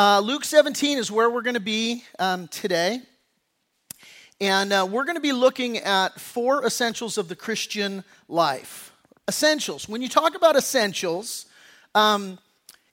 Uh, 0.00 0.18
Luke 0.20 0.46
17 0.46 0.96
is 0.96 1.10
where 1.10 1.28
we're 1.28 1.42
going 1.42 1.52
to 1.52 1.60
be 1.60 2.04
um, 2.18 2.48
today. 2.48 3.02
And 4.40 4.72
uh, 4.72 4.88
we're 4.90 5.04
going 5.04 5.16
to 5.16 5.20
be 5.20 5.32
looking 5.32 5.76
at 5.76 6.18
four 6.18 6.64
essentials 6.64 7.18
of 7.18 7.28
the 7.28 7.36
Christian 7.36 8.02
life. 8.26 8.94
Essentials. 9.28 9.90
When 9.90 10.00
you 10.00 10.08
talk 10.08 10.34
about 10.34 10.56
essentials, 10.56 11.44
um, 11.94 12.38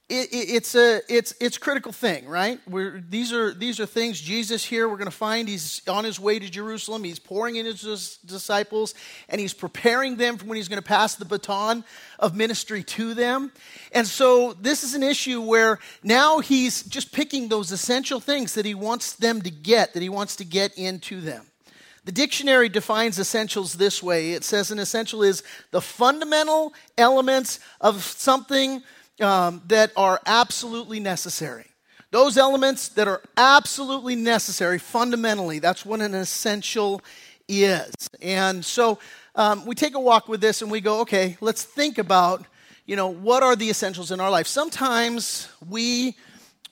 it, 0.09 0.31
it, 0.31 0.49
it's 0.55 0.75
a 0.75 1.01
it's 1.09 1.33
it's 1.41 1.57
critical 1.57 1.91
thing, 1.91 2.27
right? 2.27 2.61
We're, 2.65 3.03
these 3.09 3.33
are 3.33 3.53
these 3.53 3.81
are 3.81 3.85
things 3.85 4.21
Jesus 4.21 4.63
here 4.63 4.87
we're 4.87 4.95
going 4.95 5.05
to 5.05 5.11
find 5.11 5.49
he's 5.49 5.81
on 5.87 6.05
his 6.05 6.17
way 6.17 6.39
to 6.39 6.49
Jerusalem. 6.49 7.03
He's 7.03 7.19
pouring 7.19 7.57
in 7.57 7.65
his 7.65 8.17
disciples 8.25 8.93
and 9.27 9.41
he's 9.41 9.53
preparing 9.53 10.15
them 10.15 10.37
for 10.37 10.45
when 10.45 10.55
he's 10.55 10.69
going 10.69 10.81
to 10.81 10.87
pass 10.87 11.15
the 11.15 11.25
baton 11.25 11.83
of 12.19 12.37
ministry 12.37 12.83
to 12.83 13.13
them. 13.13 13.51
And 13.91 14.07
so 14.07 14.53
this 14.53 14.85
is 14.85 14.93
an 14.93 15.03
issue 15.03 15.41
where 15.41 15.77
now 16.03 16.39
he's 16.39 16.83
just 16.83 17.11
picking 17.11 17.49
those 17.49 17.73
essential 17.73 18.21
things 18.21 18.53
that 18.53 18.65
he 18.65 18.75
wants 18.75 19.13
them 19.13 19.41
to 19.41 19.51
get, 19.51 19.93
that 19.93 20.01
he 20.01 20.09
wants 20.09 20.37
to 20.37 20.45
get 20.45 20.77
into 20.77 21.19
them. 21.19 21.45
The 22.05 22.13
dictionary 22.13 22.69
defines 22.69 23.19
essentials 23.19 23.73
this 23.73 24.01
way. 24.01 24.31
It 24.31 24.45
says 24.45 24.71
an 24.71 24.79
essential 24.79 25.21
is 25.21 25.43
the 25.71 25.81
fundamental 25.81 26.73
elements 26.97 27.59
of 27.81 28.01
something 28.01 28.81
um, 29.21 29.61
that 29.67 29.91
are 29.95 30.21
absolutely 30.25 30.99
necessary. 30.99 31.65
Those 32.11 32.37
elements 32.37 32.89
that 32.89 33.07
are 33.07 33.21
absolutely 33.35 34.15
necessary 34.15 34.79
fundamentally, 34.79 35.59
that's 35.59 35.85
what 35.85 36.01
an 36.01 36.13
essential 36.13 37.01
is. 37.49 37.91
And 38.21 38.63
so 38.63 38.99
um, 39.35 39.65
we 39.65 39.75
take 39.75 39.95
a 39.95 39.99
walk 39.99 40.27
with 40.27 40.41
this 40.41 40.61
and 40.61 40.71
we 40.71 40.81
go, 40.81 41.01
okay, 41.01 41.37
let's 41.41 41.63
think 41.63 41.97
about, 41.97 42.45
you 42.85 42.95
know, 42.95 43.07
what 43.07 43.43
are 43.43 43.55
the 43.55 43.69
essentials 43.69 44.11
in 44.11 44.19
our 44.19 44.31
life? 44.31 44.47
Sometimes 44.47 45.49
we, 45.67 46.15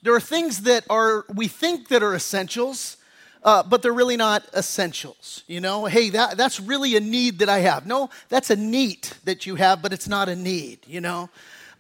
there 0.03 0.13
are 0.13 0.21
things 0.21 0.61
that 0.61 0.85
are, 0.89 1.25
we 1.33 1.47
think 1.47 1.89
that 1.89 2.01
are 2.01 2.15
essentials, 2.15 2.97
uh, 3.43 3.61
but 3.61 3.81
they're 3.81 3.93
really 3.93 4.17
not 4.17 4.43
essentials. 4.55 5.43
You 5.47 5.59
know, 5.59 5.85
hey, 5.85 6.09
that, 6.11 6.37
that's 6.37 6.59
really 6.59 6.95
a 6.95 7.01
need 7.01 7.39
that 7.39 7.49
I 7.49 7.59
have. 7.59 7.85
No, 7.85 8.09
that's 8.29 8.49
a 8.49 8.55
need 8.55 9.09
that 9.25 9.45
you 9.45 9.55
have, 9.55 9.81
but 9.81 9.91
it's 9.91 10.07
not 10.07 10.29
a 10.29 10.35
need, 10.35 10.79
you 10.87 11.01
know. 11.01 11.29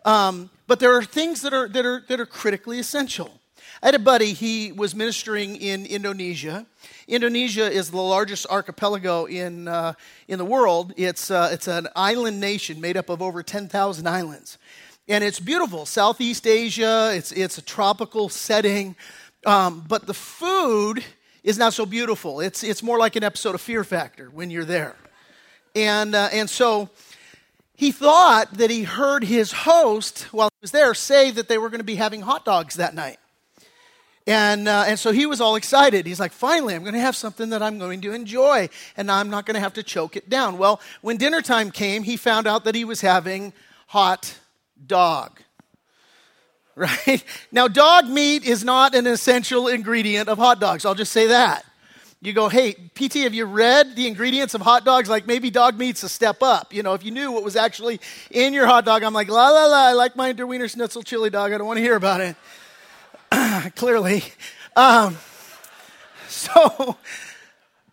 Um, 0.03 0.49
but 0.67 0.79
there 0.79 0.95
are 0.95 1.03
things 1.03 1.41
that 1.41 1.53
are, 1.53 1.67
that, 1.69 1.85
are, 1.85 2.03
that 2.07 2.19
are 2.19 2.25
critically 2.25 2.79
essential. 2.79 3.39
I 3.83 3.87
had 3.87 3.95
a 3.95 3.99
buddy, 3.99 4.33
he 4.33 4.71
was 4.71 4.95
ministering 4.95 5.57
in 5.57 5.85
Indonesia. 5.85 6.65
Indonesia 7.07 7.71
is 7.71 7.91
the 7.91 8.01
largest 8.01 8.47
archipelago 8.47 9.25
in, 9.25 9.67
uh, 9.67 9.93
in 10.27 10.39
the 10.39 10.45
world. 10.45 10.93
It's, 10.97 11.29
uh, 11.29 11.49
it's 11.51 11.67
an 11.67 11.87
island 11.95 12.39
nation 12.39 12.81
made 12.81 12.97
up 12.97 13.09
of 13.09 13.21
over 13.21 13.43
10,000 13.43 14.07
islands. 14.07 14.57
And 15.07 15.23
it's 15.23 15.39
beautiful. 15.39 15.85
Southeast 15.85 16.47
Asia, 16.47 17.11
it's, 17.13 17.31
it's 17.31 17.57
a 17.57 17.61
tropical 17.61 18.29
setting. 18.29 18.95
Um, 19.45 19.83
but 19.87 20.07
the 20.07 20.15
food 20.15 21.03
is 21.43 21.59
not 21.59 21.73
so 21.73 21.85
beautiful. 21.85 22.39
It's, 22.39 22.63
it's 22.63 22.81
more 22.81 22.97
like 22.97 23.15
an 23.15 23.23
episode 23.23 23.53
of 23.53 23.61
Fear 23.61 23.83
Factor 23.83 24.29
when 24.31 24.49
you're 24.49 24.65
there. 24.65 24.95
And, 25.75 26.15
uh, 26.15 26.29
and 26.31 26.49
so 26.49 26.89
he 27.75 27.91
thought 27.91 28.53
that 28.53 28.69
he 28.69 28.83
heard 28.83 29.23
his 29.23 29.51
host 29.51 30.23
while 30.31 30.49
he 30.49 30.61
was 30.61 30.71
there 30.71 30.93
say 30.93 31.31
that 31.31 31.47
they 31.47 31.57
were 31.57 31.69
going 31.69 31.79
to 31.79 31.85
be 31.85 31.95
having 31.95 32.21
hot 32.21 32.45
dogs 32.45 32.75
that 32.75 32.95
night. 32.95 33.17
And, 34.27 34.67
uh, 34.67 34.85
and 34.87 34.97
so 34.97 35.11
he 35.11 35.27
was 35.27 35.39
all 35.39 35.55
excited. 35.55 36.07
He's 36.07 36.19
like, 36.19 36.31
finally, 36.31 36.73
I'm 36.73 36.81
going 36.81 36.95
to 36.95 36.99
have 36.99 37.15
something 37.15 37.49
that 37.49 37.61
I'm 37.61 37.77
going 37.77 38.01
to 38.01 38.11
enjoy, 38.11 38.69
and 38.97 39.11
I'm 39.11 39.29
not 39.29 39.45
going 39.45 39.53
to 39.53 39.59
have 39.59 39.73
to 39.73 39.83
choke 39.83 40.15
it 40.15 40.29
down. 40.29 40.57
Well, 40.57 40.81
when 41.01 41.17
dinner 41.17 41.41
time 41.41 41.69
came, 41.69 42.01
he 42.01 42.17
found 42.17 42.47
out 42.47 42.63
that 42.63 42.73
he 42.73 42.85
was 42.85 43.01
having 43.01 43.53
hot 43.87 44.35
dog. 44.85 45.39
Right? 46.75 47.23
Now, 47.51 47.67
dog 47.67 48.09
meat 48.09 48.43
is 48.43 48.63
not 48.63 48.95
an 48.95 49.07
essential 49.07 49.67
ingredient 49.67 50.27
of 50.27 50.37
hot 50.37 50.59
dogs. 50.59 50.85
I'll 50.85 50.95
just 50.95 51.13
say 51.13 51.27
that. 51.27 51.65
You 52.21 52.33
go, 52.33 52.49
hey, 52.49 52.73
PT, 52.73 53.15
have 53.23 53.33
you 53.33 53.45
read 53.45 53.95
the 53.95 54.07
ingredients 54.07 54.53
of 54.53 54.61
hot 54.61 54.83
dogs? 54.83 55.09
Like 55.09 55.27
maybe 55.27 55.51
dog 55.51 55.77
meat's 55.77 56.01
a 56.03 56.09
step 56.09 56.41
up. 56.41 56.73
You 56.73 56.81
know, 56.81 56.93
if 56.93 57.03
you 57.03 57.11
knew 57.11 57.31
what 57.31 57.43
was 57.43 57.55
actually 57.55 57.99
in 58.31 58.53
your 58.53 58.65
hot 58.65 58.85
dog, 58.85 59.03
I'm 59.03 59.13
like, 59.13 59.29
la 59.29 59.49
la 59.49 59.65
la, 59.65 59.87
I 59.87 59.93
like 59.93 60.15
my 60.15 60.33
Wienerschnitzel 60.33 61.05
chili 61.05 61.29
dog. 61.29 61.51
I 61.53 61.57
don't 61.57 61.67
want 61.67 61.77
to 61.77 61.83
hear 61.83 61.95
about 61.95 62.21
it. 62.21 62.35
Clearly. 63.75 64.23
Um, 64.75 65.17
so, 66.27 66.97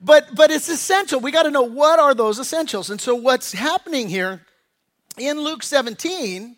but 0.00 0.34
but 0.34 0.50
it's 0.50 0.68
essential. 0.68 1.20
We 1.20 1.30
got 1.30 1.42
to 1.42 1.50
know 1.50 1.62
what 1.62 1.98
are 1.98 2.14
those 2.14 2.38
essentials. 2.38 2.91
And 2.91 3.00
so 3.00 3.14
what's 3.14 3.52
happening 3.52 4.08
here 4.08 4.42
in 5.18 5.41
Luke 5.41 5.62
17, 5.62 6.56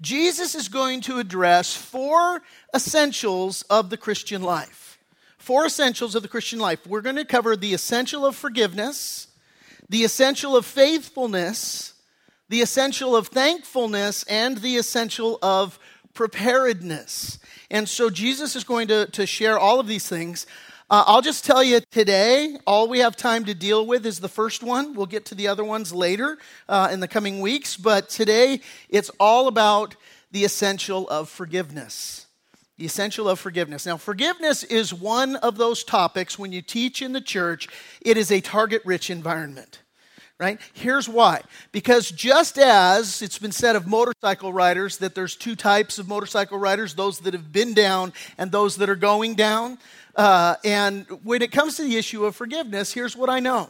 Jesus 0.00 0.54
is 0.54 0.68
going 0.68 1.02
to 1.02 1.18
address 1.18 1.76
four 1.76 2.42
essentials 2.74 3.62
of 3.62 3.90
the 3.90 3.96
Christian 3.96 4.42
life 4.42 4.89
four 5.50 5.66
essentials 5.66 6.14
of 6.14 6.22
the 6.22 6.28
Christian 6.28 6.60
life. 6.60 6.86
We're 6.86 7.00
going 7.00 7.16
to 7.16 7.24
cover 7.24 7.56
the 7.56 7.74
essential 7.74 8.24
of 8.24 8.36
forgiveness, 8.36 9.26
the 9.88 10.04
essential 10.04 10.56
of 10.56 10.64
faithfulness, 10.64 11.94
the 12.48 12.60
essential 12.60 13.16
of 13.16 13.26
thankfulness, 13.26 14.22
and 14.28 14.58
the 14.58 14.76
essential 14.76 15.40
of 15.42 15.76
preparedness. 16.14 17.40
And 17.68 17.88
so 17.88 18.10
Jesus 18.10 18.54
is 18.54 18.62
going 18.62 18.86
to, 18.86 19.06
to 19.06 19.26
share 19.26 19.58
all 19.58 19.80
of 19.80 19.88
these 19.88 20.08
things. 20.08 20.46
Uh, 20.88 21.02
I'll 21.04 21.20
just 21.20 21.44
tell 21.44 21.64
you 21.64 21.80
today, 21.90 22.56
all 22.64 22.86
we 22.86 23.00
have 23.00 23.16
time 23.16 23.44
to 23.46 23.52
deal 23.52 23.84
with 23.84 24.06
is 24.06 24.20
the 24.20 24.28
first 24.28 24.62
one. 24.62 24.94
We'll 24.94 25.06
get 25.06 25.24
to 25.26 25.34
the 25.34 25.48
other 25.48 25.64
ones 25.64 25.92
later 25.92 26.38
uh, 26.68 26.90
in 26.92 27.00
the 27.00 27.08
coming 27.08 27.40
weeks. 27.40 27.76
But 27.76 28.08
today, 28.08 28.60
it's 28.88 29.10
all 29.18 29.48
about 29.48 29.96
the 30.30 30.44
essential 30.44 31.08
of 31.08 31.28
forgiveness 31.28 32.28
the 32.80 32.86
essential 32.86 33.28
of 33.28 33.38
forgiveness. 33.38 33.84
Now, 33.84 33.98
forgiveness 33.98 34.64
is 34.64 34.94
one 34.94 35.36
of 35.36 35.58
those 35.58 35.84
topics 35.84 36.38
when 36.38 36.50
you 36.50 36.62
teach 36.62 37.02
in 37.02 37.12
the 37.12 37.20
church, 37.20 37.68
it 38.00 38.16
is 38.16 38.32
a 38.32 38.40
target 38.40 38.80
rich 38.86 39.10
environment. 39.10 39.82
Right? 40.38 40.58
Here's 40.72 41.06
why. 41.06 41.42
Because 41.72 42.10
just 42.10 42.56
as 42.56 43.20
it's 43.20 43.38
been 43.38 43.52
said 43.52 43.76
of 43.76 43.86
motorcycle 43.86 44.54
riders 44.54 44.96
that 44.96 45.14
there's 45.14 45.36
two 45.36 45.54
types 45.54 45.98
of 45.98 46.08
motorcycle 46.08 46.56
riders 46.56 46.94
those 46.94 47.18
that 47.18 47.34
have 47.34 47.52
been 47.52 47.74
down 47.74 48.14
and 48.38 48.50
those 48.50 48.76
that 48.76 48.88
are 48.88 48.96
going 48.96 49.34
down. 49.34 49.76
Uh, 50.16 50.54
and 50.64 51.04
when 51.22 51.42
it 51.42 51.52
comes 51.52 51.76
to 51.76 51.82
the 51.82 51.98
issue 51.98 52.24
of 52.24 52.34
forgiveness, 52.34 52.94
here's 52.94 53.14
what 53.14 53.28
I 53.28 53.40
know 53.40 53.68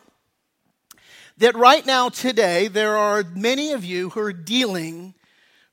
that 1.38 1.56
right 1.56 1.84
now, 1.84 2.10
today, 2.10 2.68
there 2.68 2.96
are 2.96 3.24
many 3.34 3.72
of 3.72 3.84
you 3.84 4.10
who 4.10 4.20
are 4.20 4.32
dealing 4.32 5.14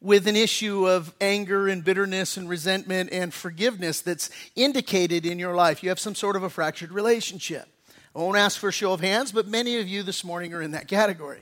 with 0.02 0.28
an 0.28 0.36
issue 0.36 0.88
of 0.88 1.14
anger 1.20 1.68
and 1.68 1.84
bitterness 1.84 2.38
and 2.38 2.48
resentment 2.48 3.10
and 3.12 3.34
forgiveness 3.34 4.02
that's 4.02 4.30
indicated 4.56 5.26
in 5.26 5.40
your 5.40 5.56
life. 5.56 5.82
You 5.82 5.90
have 5.90 6.00
some 6.00 6.16
sort 6.16 6.36
of 6.36 6.44
a 6.44 6.50
fractured 6.50 6.92
relationship. 6.92 7.68
I 8.16 8.20
won't 8.20 8.38
ask 8.38 8.60
for 8.60 8.70
a 8.70 8.72
show 8.74 8.94
of 8.94 9.02
hands, 9.02 9.32
but 9.32 9.48
many 9.48 9.80
of 9.80 9.88
you 9.88 10.04
this 10.04 10.24
morning 10.24 10.54
are 10.54 10.62
in 10.62 10.72
that 10.72 10.88
category. 10.88 11.42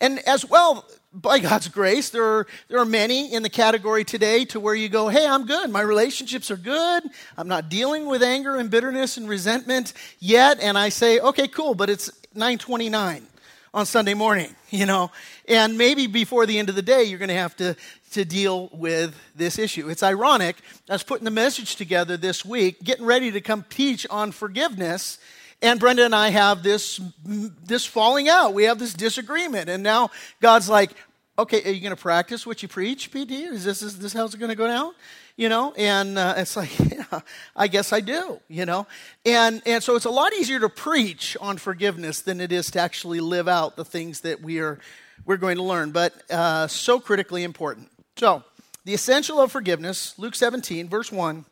And 0.00 0.20
as 0.20 0.48
well, 0.48 0.86
by 1.12 1.40
God's 1.40 1.68
grace, 1.68 2.10
there 2.10 2.24
are, 2.24 2.46
there 2.68 2.78
are 2.78 2.84
many 2.84 3.32
in 3.32 3.42
the 3.42 3.50
category 3.50 4.04
today 4.04 4.44
to 4.46 4.60
where 4.60 4.74
you 4.74 4.88
go, 4.88 5.08
hey, 5.08 5.26
I'm 5.26 5.46
good. 5.46 5.70
My 5.70 5.80
relationships 5.80 6.50
are 6.50 6.56
good. 6.56 7.02
I'm 7.36 7.48
not 7.48 7.68
dealing 7.68 8.06
with 8.06 8.22
anger 8.22 8.56
and 8.56 8.70
bitterness 8.70 9.16
and 9.16 9.28
resentment 9.28 9.92
yet. 10.20 10.60
And 10.60 10.78
I 10.78 10.88
say, 10.88 11.18
okay, 11.18 11.48
cool, 11.48 11.74
but 11.74 11.90
it's 11.90 12.10
929 12.34 13.26
on 13.72 13.86
Sunday 13.86 14.14
morning, 14.14 14.54
you 14.70 14.86
know. 14.86 15.10
And 15.48 15.78
maybe 15.78 16.06
before 16.06 16.46
the 16.46 16.58
end 16.58 16.68
of 16.68 16.74
the 16.74 16.82
day, 16.82 17.04
you're 17.04 17.18
going 17.18 17.28
to 17.28 17.34
have 17.34 17.56
to, 17.56 17.76
to 18.12 18.24
deal 18.24 18.68
with 18.72 19.14
this 19.34 19.58
issue. 19.58 19.88
It's 19.88 20.02
ironic. 20.02 20.56
I 20.88 20.94
was 20.94 21.02
putting 21.02 21.24
the 21.24 21.30
message 21.30 21.76
together 21.76 22.16
this 22.16 22.44
week, 22.44 22.82
getting 22.82 23.04
ready 23.04 23.30
to 23.32 23.40
come 23.40 23.64
teach 23.68 24.06
on 24.10 24.32
forgiveness. 24.32 25.18
And 25.62 25.78
Brenda 25.78 26.04
and 26.04 26.14
I 26.14 26.30
have 26.30 26.62
this, 26.62 27.00
this 27.24 27.84
falling 27.84 28.28
out. 28.28 28.54
We 28.54 28.64
have 28.64 28.78
this 28.78 28.94
disagreement. 28.94 29.68
And 29.68 29.82
now 29.82 30.10
God's 30.40 30.68
like, 30.68 30.92
okay, 31.40 31.62
are 31.64 31.72
you 31.72 31.80
going 31.80 31.94
to 31.94 32.00
practice 32.00 32.46
what 32.46 32.62
you 32.62 32.68
preach, 32.68 33.10
PT? 33.10 33.32
Is 33.32 33.64
this, 33.64 33.82
is 33.82 33.98
this 33.98 34.12
how 34.12 34.24
it's 34.24 34.34
going 34.34 34.50
to 34.50 34.56
go 34.56 34.66
down? 34.66 34.92
you 35.40 35.48
know 35.48 35.72
and 35.78 36.18
uh, 36.18 36.34
it's 36.36 36.54
like 36.54 36.70
yeah 36.92 37.20
i 37.56 37.66
guess 37.66 37.94
i 37.94 38.00
do 38.00 38.38
you 38.48 38.66
know 38.66 38.86
and 39.24 39.62
and 39.64 39.82
so 39.82 39.96
it's 39.96 40.04
a 40.04 40.10
lot 40.10 40.32
easier 40.34 40.60
to 40.60 40.68
preach 40.68 41.34
on 41.40 41.56
forgiveness 41.56 42.20
than 42.20 42.42
it 42.42 42.52
is 42.52 42.70
to 42.70 42.78
actually 42.78 43.20
live 43.20 43.48
out 43.48 43.74
the 43.74 43.84
things 43.84 44.20
that 44.20 44.42
we 44.42 44.60
are 44.60 44.78
we're 45.24 45.38
going 45.38 45.56
to 45.56 45.62
learn 45.62 45.90
but 45.92 46.12
uh, 46.30 46.66
so 46.66 47.00
critically 47.00 47.42
important 47.42 47.90
so 48.16 48.44
the 48.84 48.92
essential 48.92 49.40
of 49.40 49.50
forgiveness 49.50 50.14
luke 50.18 50.34
17 50.34 50.88
verse 50.88 51.10
1 51.10 51.46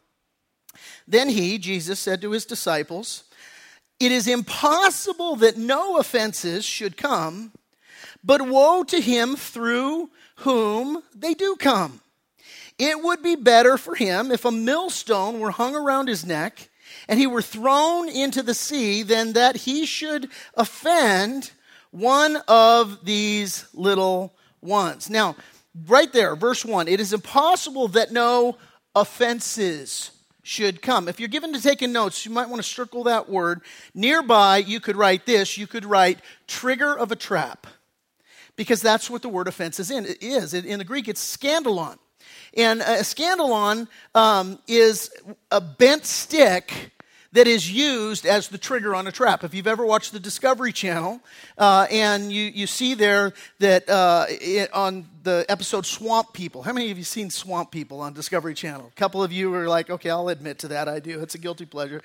then 1.07 1.31
he 1.31 1.57
jesus 1.57 1.99
said 1.99 2.21
to 2.21 2.33
his 2.33 2.45
disciples 2.45 3.25
it 3.99 4.13
is 4.13 4.29
impossible 4.29 5.35
that 5.37 5.57
no 5.57 5.97
offenses 5.97 6.65
should 6.65 6.97
come 6.97 7.53
but 8.29 8.43
woe 8.43 8.85
to 8.85 9.01
him 9.01 9.35
through 9.35 10.11
whom 10.37 11.03
they 11.17 11.35
do 11.35 11.57
come 11.57 12.01
it 12.79 13.03
would 13.03 13.23
be 13.23 13.35
better 13.35 13.77
for 13.77 13.97
him 13.97 14.31
if 14.31 14.45
a 14.45 14.53
millstone 14.53 15.41
were 15.41 15.51
hung 15.51 15.75
around 15.75 16.09
his 16.09 16.25
neck 16.25 16.69
and 17.09 17.19
he 17.19 17.27
were 17.27 17.43
thrown 17.43 18.09
into 18.09 18.43
the 18.43 18.55
sea 18.55 19.03
than 19.03 19.33
that 19.33 19.57
he 19.57 19.85
should 19.85 20.29
offend 20.55 21.51
one 21.91 22.37
of 22.47 23.05
these 23.05 23.67
little 23.75 24.35
ones. 24.61 25.11
Now, 25.11 25.37
right 25.87 26.13
there, 26.13 26.37
verse 26.37 26.65
1 26.65 26.89
it 26.89 27.01
is 27.01 27.13
impossible 27.13 27.89
that 27.89 28.13
no 28.13 28.57
offenses 28.95 30.13
should 30.43 30.81
come. 30.81 31.09
If 31.09 31.21
you're 31.21 31.29
given 31.29 31.53
to 31.53 31.61
taking 31.61 31.93
notes, 31.93 32.25
you 32.25 32.33
might 32.33 32.49
want 32.49 32.63
to 32.63 32.69
circle 32.69 33.05
that 33.05 33.29
word. 33.29 33.61
Nearby, 33.93 34.59
you 34.59 34.81
could 34.81 34.97
write 34.97 35.27
this. 35.27 35.59
You 35.59 35.67
could 35.67 35.85
write 35.85 36.21
trigger 36.47 36.97
of 36.97 37.13
a 37.13 37.17
trap, 37.17 37.67
because 38.59 38.83
that's 38.83 39.09
what 39.09 39.23
the 39.23 39.29
word 39.29 39.47
offense 39.47 39.79
is 39.79 39.91
in. 39.91 40.05
It 40.05 40.21
is. 40.21 40.53
In 40.53 40.79
the 40.81 40.85
Greek, 40.85 41.07
it's 41.07 41.37
scandalon. 41.37 41.97
And 42.55 42.81
a 42.81 43.03
scandalon 43.03 43.87
um, 44.17 44.59
is 44.67 45.11
a 45.53 45.61
bent 45.61 46.05
stick 46.05 46.91
that 47.33 47.47
is 47.47 47.71
used 47.71 48.27
as 48.27 48.49
the 48.49 48.59
trigger 48.59 48.97
on 48.97 49.07
a 49.07 49.13
trap. 49.13 49.45
If 49.45 49.55
you've 49.55 49.69
ever 49.69 49.87
watched 49.87 50.13
the 50.13 50.19
Discovery 50.19 50.73
Channel, 50.73 51.21
uh, 51.57 51.87
and 51.89 52.33
you, 52.33 52.47
you 52.47 52.67
see 52.67 52.95
there 52.95 53.33
that 53.61 53.89
uh, 53.89 54.27
it, 54.29 54.75
on 54.75 55.07
the 55.23 55.47
episode 55.49 55.87
Swamp 55.87 56.33
People, 56.33 56.63
how 56.63 56.73
many 56.73 56.91
of 56.91 56.99
you 56.99 57.05
seen 57.05 57.31
Swamp 57.31 57.71
People 57.71 58.01
on 58.01 58.13
Discovery 58.13 58.55
Channel? 58.55 58.91
A 58.93 58.99
couple 58.99 59.23
of 59.23 59.31
you 59.31 59.55
are 59.55 59.69
like, 59.69 59.89
okay, 59.89 60.11
I'll 60.11 60.31
admit 60.31 60.59
to 60.61 60.69
that, 60.69 60.89
I 60.89 60.99
do. 60.99 61.21
It's 61.21 61.37
a 61.37 61.39
guilty 61.39 61.67
pleasure. 61.67 62.03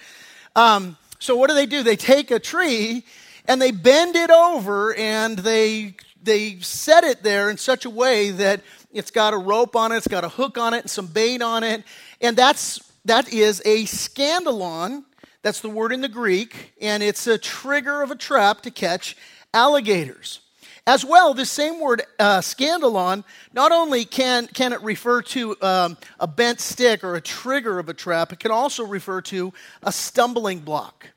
Um, 0.55 0.97
so 1.17 1.35
what 1.35 1.49
do 1.49 1.55
they 1.55 1.65
do? 1.65 1.81
They 1.81 1.95
take 1.95 2.29
a 2.29 2.37
tree 2.37 3.05
and 3.47 3.59
they 3.59 3.71
bend 3.71 4.15
it 4.15 4.29
over 4.29 4.93
and 4.93 5.39
they 5.39 5.95
they 6.23 6.59
set 6.59 7.03
it 7.03 7.23
there 7.23 7.49
in 7.49 7.57
such 7.57 7.85
a 7.85 7.89
way 7.89 8.31
that 8.31 8.61
it's 8.91 9.11
got 9.11 9.33
a 9.33 9.37
rope 9.37 9.75
on 9.75 9.91
it, 9.91 9.97
it's 9.97 10.07
got 10.07 10.23
a 10.23 10.29
hook 10.29 10.57
on 10.57 10.73
it, 10.73 10.81
and 10.81 10.89
some 10.89 11.07
bait 11.07 11.41
on 11.41 11.63
it, 11.63 11.83
and 12.21 12.37
that's 12.37 12.91
that 13.05 13.31
is 13.33 13.61
a 13.65 13.83
scandalon 13.83 15.03
that's 15.43 15.59
the 15.59 15.69
word 15.69 15.91
in 15.91 15.99
the 15.99 16.07
Greek, 16.07 16.73
and 16.81 17.03
it's 17.03 17.27
a 17.27 17.37
trigger 17.37 18.01
of 18.01 18.11
a 18.11 18.15
trap 18.15 18.61
to 18.61 18.71
catch 18.71 19.17
alligators. 19.53 20.39
As 20.87 21.05
well, 21.05 21.33
this 21.33 21.49
same 21.49 21.79
word, 21.79 22.03
uh, 22.19 22.39
scandalon, 22.39 23.23
not 23.53 23.71
only 23.71 24.05
can, 24.05 24.47
can 24.47 24.73
it 24.73 24.81
refer 24.81 25.21
to 25.21 25.55
um, 25.61 25.97
a 26.19 26.27
bent 26.27 26.59
stick 26.59 27.03
or 27.03 27.15
a 27.15 27.21
trigger 27.21 27.79
of 27.79 27.87
a 27.87 27.93
trap, 27.93 28.33
it 28.33 28.39
can 28.39 28.51
also 28.51 28.85
refer 28.85 29.21
to 29.21 29.53
a 29.81 29.91
stumbling 29.91 30.59
block. 30.59 31.09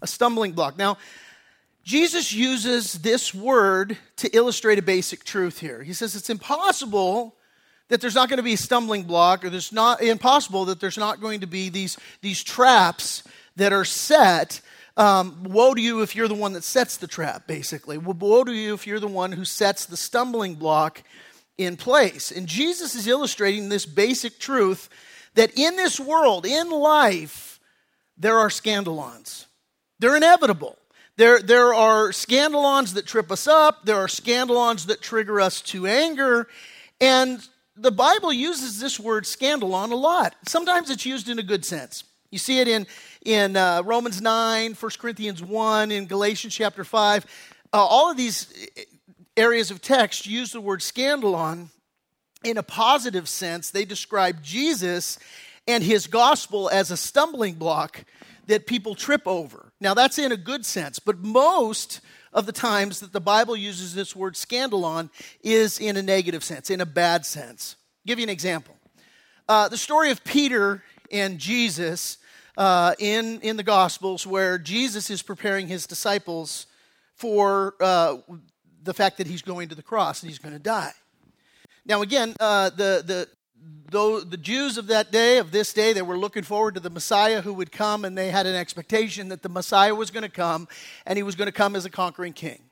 A 0.00 0.06
stumbling 0.06 0.52
block. 0.52 0.76
Now, 0.76 0.98
Jesus 1.84 2.32
uses 2.32 2.94
this 2.94 3.34
word 3.34 3.96
to 4.16 4.28
illustrate 4.36 4.78
a 4.78 4.82
basic 4.82 5.24
truth 5.24 5.58
here. 5.58 5.82
He 5.82 5.92
says 5.92 6.14
it's 6.14 6.30
impossible 6.30 7.34
that 7.88 8.00
there's 8.00 8.14
not 8.14 8.28
going 8.28 8.38
to 8.38 8.44
be 8.44 8.54
a 8.54 8.58
stumbling 8.58 9.02
block, 9.02 9.44
or 9.44 9.50
there's 9.50 9.72
not 9.72 10.00
impossible 10.00 10.64
that 10.66 10.80
there's 10.80 10.96
not 10.96 11.20
going 11.20 11.40
to 11.40 11.46
be 11.46 11.68
these, 11.68 11.98
these 12.20 12.42
traps 12.42 13.24
that 13.56 13.72
are 13.72 13.84
set, 13.84 14.60
um, 14.96 15.42
woe 15.42 15.74
to 15.74 15.80
you 15.80 16.02
if 16.02 16.14
you're 16.14 16.28
the 16.28 16.34
one 16.34 16.52
that 16.52 16.64
sets 16.64 16.96
the 16.96 17.06
trap, 17.06 17.46
basically. 17.46 17.98
Woe 17.98 18.44
to 18.44 18.52
you 18.52 18.74
if 18.74 18.86
you're 18.86 19.00
the 19.00 19.08
one 19.08 19.32
who 19.32 19.44
sets 19.44 19.84
the 19.84 19.96
stumbling 19.96 20.54
block 20.54 21.02
in 21.58 21.76
place. 21.76 22.30
And 22.30 22.46
Jesus 22.46 22.94
is 22.94 23.06
illustrating 23.06 23.68
this 23.68 23.86
basic 23.86 24.38
truth 24.38 24.88
that 25.34 25.58
in 25.58 25.76
this 25.76 25.98
world, 25.98 26.46
in 26.46 26.70
life, 26.70 27.60
there 28.16 28.38
are 28.38 28.48
scandalons. 28.48 29.46
They're 29.98 30.16
inevitable. 30.16 30.78
There, 31.16 31.40
there 31.40 31.74
are 31.74 32.08
scandalons 32.08 32.94
that 32.94 33.06
trip 33.06 33.30
us 33.30 33.46
up, 33.46 33.84
there 33.84 33.96
are 33.96 34.06
scandalons 34.06 34.86
that 34.86 35.02
trigger 35.02 35.40
us 35.40 35.60
to 35.62 35.86
anger. 35.86 36.48
And 37.00 37.46
the 37.76 37.90
Bible 37.90 38.32
uses 38.32 38.80
this 38.80 38.98
word 38.98 39.24
scandalon 39.24 39.92
a 39.92 39.96
lot. 39.96 40.34
Sometimes 40.46 40.90
it's 40.90 41.04
used 41.04 41.28
in 41.28 41.38
a 41.38 41.42
good 41.42 41.64
sense. 41.64 42.04
You 42.30 42.38
see 42.38 42.60
it 42.60 42.68
in, 42.68 42.86
in 43.26 43.56
uh, 43.56 43.82
Romans 43.84 44.22
9, 44.22 44.74
1 44.74 44.90
Corinthians 44.98 45.42
1, 45.42 45.90
in 45.90 46.06
Galatians 46.06 46.54
chapter 46.54 46.82
5. 46.82 47.26
Uh, 47.72 47.76
all 47.76 48.10
of 48.10 48.16
these 48.16 48.52
areas 49.36 49.70
of 49.70 49.82
text 49.82 50.26
use 50.26 50.52
the 50.52 50.60
word 50.60 50.80
scandalon 50.80 51.68
in 52.44 52.56
a 52.56 52.62
positive 52.62 53.28
sense. 53.28 53.70
They 53.70 53.84
describe 53.84 54.42
Jesus 54.42 55.18
and 55.66 55.84
his 55.84 56.06
gospel 56.06 56.70
as 56.70 56.90
a 56.90 56.96
stumbling 56.96 57.54
block 57.54 58.04
that 58.46 58.66
people 58.66 58.94
trip 58.94 59.22
over. 59.26 59.71
Now, 59.82 59.94
that's 59.94 60.16
in 60.16 60.30
a 60.30 60.36
good 60.36 60.64
sense, 60.64 61.00
but 61.00 61.18
most 61.18 62.02
of 62.32 62.46
the 62.46 62.52
times 62.52 63.00
that 63.00 63.12
the 63.12 63.20
Bible 63.20 63.56
uses 63.56 63.96
this 63.96 64.14
word 64.14 64.34
scandalon 64.34 65.10
is 65.42 65.80
in 65.80 65.96
a 65.96 66.02
negative 66.02 66.44
sense, 66.44 66.70
in 66.70 66.80
a 66.80 66.86
bad 66.86 67.26
sense. 67.26 67.74
I'll 67.74 68.06
give 68.06 68.20
you 68.20 68.22
an 68.22 68.30
example. 68.30 68.76
Uh, 69.48 69.68
the 69.68 69.76
story 69.76 70.12
of 70.12 70.22
Peter 70.22 70.84
and 71.10 71.40
Jesus 71.40 72.18
uh, 72.56 72.94
in, 73.00 73.40
in 73.40 73.56
the 73.56 73.64
Gospels 73.64 74.24
where 74.24 74.56
Jesus 74.56 75.10
is 75.10 75.20
preparing 75.20 75.66
his 75.66 75.84
disciples 75.84 76.66
for 77.16 77.74
uh, 77.80 78.18
the 78.84 78.94
fact 78.94 79.18
that 79.18 79.26
he's 79.26 79.42
going 79.42 79.68
to 79.70 79.74
the 79.74 79.82
cross 79.82 80.22
and 80.22 80.30
he's 80.30 80.38
going 80.38 80.54
to 80.54 80.60
die. 80.60 80.92
Now, 81.84 82.02
again, 82.02 82.36
uh, 82.38 82.70
the, 82.70 83.02
the, 83.04 83.28
though 83.90 84.20
the 84.20 84.36
Jews 84.36 84.78
of 84.78 84.88
that 84.88 85.12
day, 85.12 85.38
of 85.38 85.52
this 85.52 85.72
day, 85.72 85.92
they 85.92 86.02
were 86.02 86.18
looking 86.18 86.42
forward 86.42 86.74
to 86.74 86.80
the 86.80 86.90
Messiah 86.90 87.42
who 87.42 87.54
would 87.54 87.70
come, 87.70 88.04
and 88.04 88.16
they 88.16 88.30
had 88.30 88.46
an 88.46 88.56
expectation 88.56 89.28
that 89.28 89.42
the 89.42 89.48
Messiah 89.48 89.94
was 89.94 90.10
going 90.10 90.22
to 90.22 90.28
come, 90.28 90.66
and 91.06 91.16
he 91.16 91.22
was 91.22 91.34
going 91.34 91.46
to 91.46 91.52
come 91.52 91.76
as 91.76 91.84
a 91.84 91.90
conquering 91.90 92.32
king. 92.32 92.62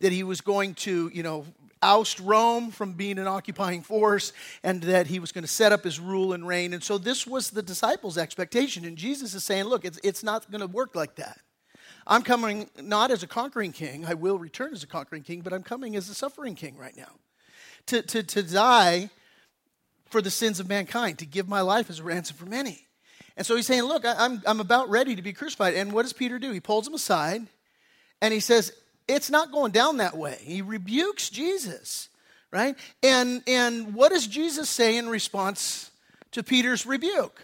That 0.00 0.12
he 0.12 0.24
was 0.24 0.40
going 0.40 0.74
to, 0.74 1.10
you 1.14 1.22
know, 1.22 1.46
oust 1.82 2.20
Rome 2.20 2.70
from 2.70 2.92
being 2.92 3.18
an 3.18 3.26
occupying 3.26 3.82
force 3.82 4.32
and 4.62 4.80
that 4.82 5.08
he 5.08 5.18
was 5.18 5.32
going 5.32 5.42
to 5.42 5.50
set 5.50 5.72
up 5.72 5.84
his 5.84 5.98
rule 5.98 6.32
and 6.32 6.46
reign. 6.46 6.72
And 6.72 6.82
so 6.82 6.96
this 6.96 7.26
was 7.26 7.50
the 7.50 7.62
disciples' 7.62 8.16
expectation. 8.16 8.84
And 8.84 8.96
Jesus 8.96 9.34
is 9.34 9.44
saying, 9.44 9.64
look, 9.64 9.84
it's, 9.84 9.98
it's 10.04 10.22
not 10.22 10.48
going 10.50 10.60
to 10.60 10.68
work 10.68 10.94
like 10.94 11.16
that. 11.16 11.40
I'm 12.06 12.22
coming 12.22 12.68
not 12.80 13.10
as 13.10 13.22
a 13.22 13.26
conquering 13.26 13.72
king, 13.72 14.04
I 14.06 14.14
will 14.14 14.38
return 14.38 14.72
as 14.72 14.82
a 14.82 14.86
conquering 14.88 15.22
king, 15.22 15.40
but 15.40 15.52
I'm 15.52 15.62
coming 15.62 15.94
as 15.94 16.08
a 16.08 16.14
suffering 16.14 16.54
king 16.54 16.76
right 16.76 16.96
now. 16.96 17.12
To, 17.86 18.02
to, 18.02 18.22
to 18.22 18.42
die 18.42 19.10
for 20.12 20.22
the 20.22 20.30
sins 20.30 20.60
of 20.60 20.68
mankind, 20.68 21.18
to 21.18 21.26
give 21.26 21.48
my 21.48 21.60
life 21.62 21.90
as 21.90 21.98
a 21.98 22.04
ransom 22.04 22.36
for 22.36 22.46
many. 22.46 22.86
And 23.36 23.44
so 23.44 23.56
he's 23.56 23.66
saying, 23.66 23.82
Look, 23.82 24.04
I, 24.04 24.14
I'm, 24.16 24.42
I'm 24.46 24.60
about 24.60 24.88
ready 24.88 25.16
to 25.16 25.22
be 25.22 25.32
crucified. 25.32 25.74
And 25.74 25.92
what 25.92 26.02
does 26.02 26.12
Peter 26.12 26.38
do? 26.38 26.52
He 26.52 26.60
pulls 26.60 26.86
him 26.86 26.94
aside 26.94 27.46
and 28.20 28.32
he 28.32 28.38
says, 28.38 28.72
it's 29.08 29.30
not 29.30 29.52
going 29.52 29.72
down 29.72 29.98
that 29.98 30.16
way. 30.16 30.38
He 30.40 30.62
rebukes 30.62 31.28
Jesus, 31.28 32.08
right? 32.50 32.76
And, 33.02 33.42
and 33.46 33.94
what 33.94 34.10
does 34.10 34.26
Jesus 34.26 34.68
say 34.68 34.96
in 34.96 35.08
response 35.08 35.90
to 36.32 36.42
Peter's 36.42 36.86
rebuke? 36.86 37.42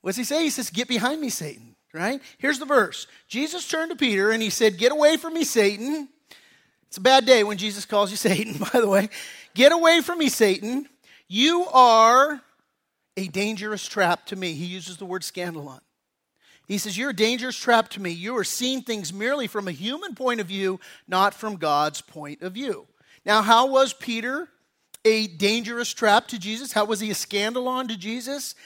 What's 0.00 0.16
he 0.16 0.24
say? 0.24 0.42
He 0.42 0.50
says, 0.50 0.70
Get 0.70 0.88
behind 0.88 1.20
me, 1.20 1.28
Satan, 1.28 1.76
right? 1.92 2.20
Here's 2.38 2.58
the 2.58 2.66
verse 2.66 3.06
Jesus 3.28 3.68
turned 3.68 3.90
to 3.90 3.96
Peter 3.96 4.30
and 4.30 4.42
he 4.42 4.50
said, 4.50 4.78
Get 4.78 4.92
away 4.92 5.16
from 5.16 5.34
me, 5.34 5.44
Satan. 5.44 6.08
It's 6.88 6.96
a 6.96 7.02
bad 7.02 7.26
day 7.26 7.44
when 7.44 7.58
Jesus 7.58 7.84
calls 7.84 8.10
you 8.10 8.16
Satan, 8.16 8.56
by 8.72 8.80
the 8.80 8.88
way. 8.88 9.10
Get 9.54 9.72
away 9.72 10.00
from 10.00 10.18
me, 10.18 10.28
Satan. 10.28 10.88
You 11.32 11.66
are 11.72 12.42
a 13.16 13.28
dangerous 13.28 13.86
trap 13.86 14.26
to 14.26 14.36
me. 14.36 14.54
He 14.54 14.64
uses 14.64 14.96
the 14.96 15.04
word 15.06 15.22
scandalon. 15.22 15.78
He 16.66 16.76
says, 16.76 16.98
You're 16.98 17.10
a 17.10 17.14
dangerous 17.14 17.54
trap 17.54 17.88
to 17.90 18.02
me. 18.02 18.10
You 18.10 18.36
are 18.36 18.42
seeing 18.42 18.82
things 18.82 19.12
merely 19.12 19.46
from 19.46 19.68
a 19.68 19.72
human 19.72 20.16
point 20.16 20.40
of 20.40 20.48
view, 20.48 20.80
not 21.06 21.32
from 21.32 21.54
God's 21.54 22.00
point 22.00 22.42
of 22.42 22.54
view. 22.54 22.88
Now, 23.24 23.42
how 23.42 23.68
was 23.68 23.92
Peter 23.92 24.48
a 25.04 25.28
dangerous 25.28 25.94
trap 25.94 26.26
to 26.28 26.38
Jesus? 26.38 26.72
How 26.72 26.84
was 26.84 26.98
he 26.98 27.12
a 27.12 27.14
scandalon 27.14 27.86
to 27.86 27.96
Jesus? 27.96 28.56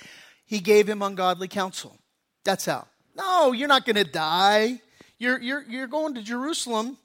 He 0.47 0.59
gave 0.59 0.89
him 0.89 1.03
ungodly 1.03 1.49
counsel. 1.49 1.99
That's 2.47 2.65
how. 2.65 2.87
No, 3.15 3.53
you're 3.53 3.69
not 3.69 3.85
going 3.85 3.97
to 3.97 4.05
die. 4.05 4.81
You're, 5.19 5.39
you're, 5.39 5.65
you're 5.69 5.87
going 5.87 6.15
to 6.15 6.23
Jerusalem 6.23 6.97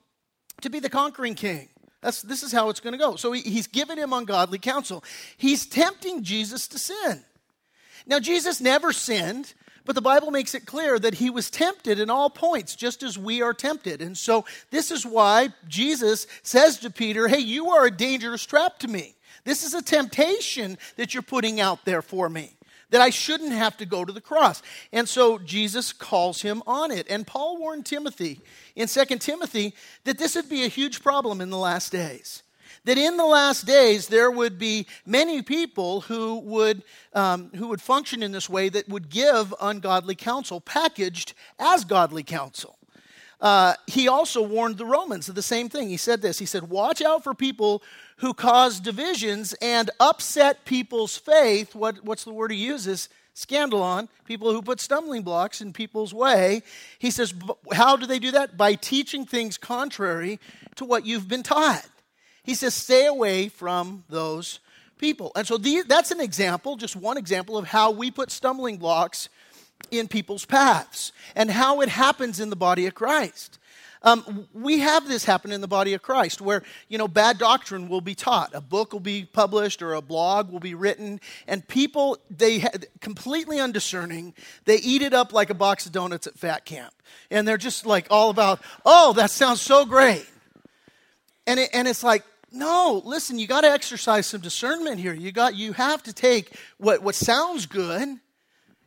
to 0.62 0.70
be 0.70 0.80
the 0.80 0.90
conquering 0.90 1.36
king. 1.36 1.68
That's, 2.02 2.22
this 2.22 2.44
is 2.44 2.52
how 2.52 2.70
it's 2.70 2.80
going 2.80 2.94
to 2.94 3.00
go. 3.00 3.16
So 3.16 3.32
he, 3.32 3.42
he's 3.42 3.68
given 3.68 3.98
him 3.98 4.14
ungodly 4.14 4.60
counsel. 4.60 5.04
He's 5.38 5.66
tempting 5.66 6.24
Jesus 6.24 6.68
to 6.70 6.80
sin. 6.80 7.24
Now, 8.08 8.20
Jesus 8.20 8.62
never 8.62 8.94
sinned. 8.94 9.54
But 9.90 9.96
the 9.96 10.02
Bible 10.02 10.30
makes 10.30 10.54
it 10.54 10.68
clear 10.68 11.00
that 11.00 11.16
he 11.16 11.32
was 11.32 11.50
tempted 11.50 12.00
in 12.00 12.12
all 12.12 12.30
points, 12.30 12.76
just 12.76 13.02
as 13.02 13.18
we 13.18 13.42
are 13.42 13.56
tempted. 13.56 14.04
And 14.04 14.16
so 14.16 14.46
this 14.70 14.92
is 14.92 15.04
why 15.04 15.50
Jesus 15.68 16.28
says 16.44 16.78
to 16.82 16.92
Peter, 16.92 17.28
Hey, 17.28 17.40
you 17.40 17.70
are 17.72 17.88
a 17.88 17.92
dangerous 17.92 18.46
trap 18.46 18.78
to 18.80 18.88
me. 18.88 19.16
This 19.46 19.64
is 19.64 19.74
a 19.74 19.82
temptation 19.82 20.78
that 20.98 21.16
you're 21.16 21.24
putting 21.24 21.60
out 21.60 21.86
there 21.86 22.04
for 22.04 22.30
me, 22.30 22.52
that 22.92 23.02
I 23.02 23.10
shouldn't 23.10 23.54
have 23.54 23.78
to 23.78 23.86
go 23.88 24.06
to 24.06 24.14
the 24.14 24.22
cross. 24.22 24.62
And 24.94 25.10
so 25.10 25.40
Jesus 25.40 25.92
calls 25.92 26.44
him 26.44 26.62
on 26.68 26.92
it. 26.92 27.08
And 27.10 27.26
Paul 27.26 27.58
warned 27.58 27.88
Timothy 27.88 28.42
in 28.80 28.88
2 28.88 29.06
Timothy 29.18 29.76
that 30.06 30.18
this 30.18 30.36
would 30.36 30.50
be 30.50 30.64
a 30.64 30.70
huge 30.70 31.04
problem 31.04 31.42
in 31.42 31.52
the 31.52 31.58
last 31.58 31.92
days 31.92 32.42
that 32.86 32.98
in 32.98 33.18
the 33.18 33.26
last 33.26 33.66
days 33.66 34.08
there 34.08 34.32
would 34.32 34.58
be 34.58 34.88
many 35.06 35.42
people 35.42 36.02
who 36.02 36.40
would, 36.40 36.82
um, 37.14 37.52
who 37.56 37.68
would 37.68 37.82
function 37.82 38.24
in 38.24 38.32
this 38.32 38.50
way 38.50 38.70
that 38.70 38.88
would 38.88 39.10
give 39.10 39.54
ungodly 39.62 40.16
counsel, 40.16 40.62
packaged 40.62 41.34
as 41.60 41.84
godly 41.84 42.24
counsel. 42.24 42.78
Uh, 43.42 43.74
he 43.88 44.08
also 44.08 44.42
warned 44.42 44.78
the 44.78 44.86
Romans 44.86 45.30
of 45.30 45.36
the 45.36 45.42
same 45.42 45.70
thing. 45.70 45.90
He 45.90 45.98
said 45.98 46.22
this 46.22 46.40
He 46.40 46.46
said, 46.46 46.70
Watch 46.70 47.02
out 47.02 47.24
for 47.24 47.34
people 47.34 47.82
who 48.18 48.34
cause 48.34 48.80
divisions 48.80 49.54
and 49.62 49.90
upset 50.00 50.66
people's 50.66 51.18
faith. 51.18 51.74
What, 51.74 52.04
what's 52.04 52.26
the 52.26 52.34
word 52.34 52.52
he 52.52 52.58
uses? 52.58 53.08
Scandalon, 53.40 54.10
people 54.26 54.52
who 54.52 54.62
put 54.62 54.82
stumbling 54.82 55.22
blocks 55.24 55.62
in 55.62 55.72
people's 55.72 56.14
way. 56.14 56.62
He 57.00 57.10
says, 57.10 57.34
How 57.72 57.96
do 57.96 58.06
they 58.06 58.20
do 58.20 58.32
that? 58.32 58.58
By 58.58 58.76
teaching 58.76 59.26
things 59.26 59.58
contrary 59.58 60.40
to 60.76 60.86
what 60.86 61.06
you've 61.06 61.28
been 61.28 61.44
taught. 61.44 61.88
He 62.44 62.56
says, 62.56 62.74
stay 62.74 63.06
away 63.06 63.48
from 63.48 64.04
those 64.10 64.60
people. 64.98 65.32
And 65.36 65.46
so 65.46 65.58
the, 65.58 65.84
that's 65.88 66.12
an 66.12 66.20
example, 66.20 66.78
just 66.78 66.96
one 66.96 67.18
example 67.18 67.58
of 67.58 67.68
how 67.68 67.92
we 67.92 68.12
put 68.12 68.32
stumbling 68.32 68.78
blocks 68.78 69.30
in 69.92 70.08
people's 70.08 70.46
paths 70.46 71.12
and 71.36 71.52
how 71.52 71.82
it 71.82 71.90
happens 71.90 72.40
in 72.40 72.50
the 72.50 72.56
body 72.56 72.88
of 72.88 72.96
Christ. 72.96 73.60
Um, 74.02 74.48
we 74.54 74.80
have 74.80 75.08
this 75.08 75.26
happen 75.26 75.52
in 75.52 75.60
the 75.60 75.68
body 75.68 75.94
of 75.94 76.02
Christ 76.02 76.40
where, 76.40 76.64
you 76.88 76.98
know, 76.98 77.08
bad 77.08 77.38
doctrine 77.38 77.90
will 77.90 78.02
be 78.02 78.16
taught. 78.16 78.54
A 78.54 78.62
book 78.62 78.94
will 78.94 79.02
be 79.02 79.26
published 79.26 79.82
or 79.82 79.94
a 79.94 80.02
blog 80.02 80.52
will 80.52 80.62
be 80.62 80.74
written, 80.74 81.20
and 81.48 81.68
people, 81.68 82.18
they 82.30 82.60
ha- 82.60 82.70
completely 83.02 83.60
undiscerning, 83.60 84.34
they 84.66 84.78
eat 84.78 85.02
it 85.02 85.14
up 85.14 85.34
like 85.34 85.50
a 85.50 85.54
box 85.54 85.86
of 85.86 85.92
donuts 85.92 86.28
at 86.28 86.38
fat 86.38 86.64
camp. 86.66 86.94
And 87.30 87.48
they're 87.48 87.58
just 87.58 87.86
like 87.86 88.08
all 88.10 88.30
about, 88.30 88.62
oh, 88.86 89.14
that 89.14 89.32
sounds 89.32 89.62
so 89.62 89.86
great. 89.86 90.26
And, 91.46 91.60
it, 91.60 91.70
and 91.74 91.88
it's 91.88 92.04
like, 92.04 92.24
no, 92.52 93.02
listen, 93.04 93.38
you 93.38 93.48
got 93.48 93.62
to 93.62 93.70
exercise 93.70 94.28
some 94.28 94.42
discernment 94.42 95.00
here. 95.00 95.14
You 95.14 95.32
got 95.32 95.56
you 95.56 95.74
have 95.74 96.02
to 96.04 96.14
take 96.14 96.58
what, 96.78 97.04
what 97.04 97.14
sounds 97.14 97.68
good 97.68 98.20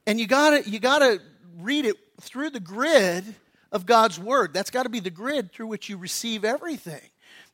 and 0.07 0.21
you 0.21 0.27
got 0.27 0.51
to 0.65 0.71
you 0.71 0.79
got 0.79 0.99
to 0.99 1.21
read 1.59 1.85
it 1.85 1.97
through 2.21 2.51
the 2.51 2.61
grid 2.61 3.25
of 3.73 3.87
God's 3.87 4.21
word. 4.21 4.55
That's 4.55 4.71
got 4.71 4.85
to 4.85 4.89
be 4.89 5.01
the 5.01 5.11
grid 5.11 5.53
through 5.53 5.67
which 5.67 5.89
you 5.89 5.97
receive 5.97 6.45
everything. 6.45 7.03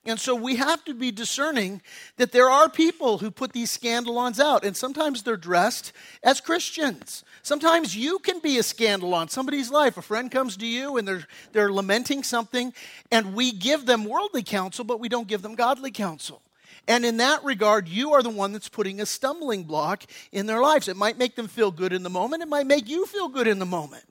And 0.05 0.19
so 0.19 0.35
we 0.35 0.57
have 0.57 0.85
to 0.85 0.95
be 0.95 1.11
discerning 1.11 1.83
that 2.17 2.33
there 2.33 2.49
are 2.49 2.69
people 2.69 3.19
who 3.19 3.31
put 3.31 3.53
these 3.53 3.77
scandalons 3.77 4.41
out, 4.41 4.65
and 4.65 4.77
sometimes 4.77 5.23
they're 5.23 5.37
dressed 5.37 5.93
as 6.23 6.41
Christians. 6.41 7.25
Sometimes 7.43 7.95
you 7.95 8.19
can 8.19 8.39
be 8.39 8.59
a 8.59 8.63
scandalon 8.63 9.29
somebody's 9.29 9.71
life. 9.71 9.97
A 9.97 10.03
friend 10.03 10.31
comes 10.31 10.57
to 10.59 10.67
you 10.67 10.97
and 10.97 11.07
they're, 11.07 11.27
they're 11.53 11.73
lamenting 11.73 12.23
something, 12.23 12.73
and 13.11 13.35
we 13.35 13.53
give 13.53 13.87
them 13.87 14.05
worldly 14.05 14.43
counsel, 14.43 14.85
but 14.85 15.01
we 15.01 15.09
don't 15.09 15.29
give 15.29 15.43
them 15.43 15.55
godly 15.55 15.91
counsel. 15.91 16.43
And 16.87 17.05
in 17.05 17.19
that 17.19 17.45
regard, 17.45 17.87
you 17.87 18.15
are 18.15 18.23
the 18.23 18.31
one 18.31 18.53
that's 18.53 18.71
putting 18.71 19.01
a 19.01 19.07
stumbling 19.07 19.65
block 19.65 20.05
in 20.33 20.47
their 20.47 20.63
lives. 20.63 20.89
It 20.89 20.97
might 20.97 21.19
make 21.19 21.37
them 21.37 21.49
feel 21.49 21.71
good 21.71 21.93
in 21.93 22.03
the 22.03 22.11
moment, 22.11 22.43
it 22.43 22.49
might 22.49 22.67
make 22.67 22.89
you 22.89 23.05
feel 23.05 23.29
good 23.29 23.47
in 23.47 23.59
the 23.59 23.67
moment. 23.67 24.05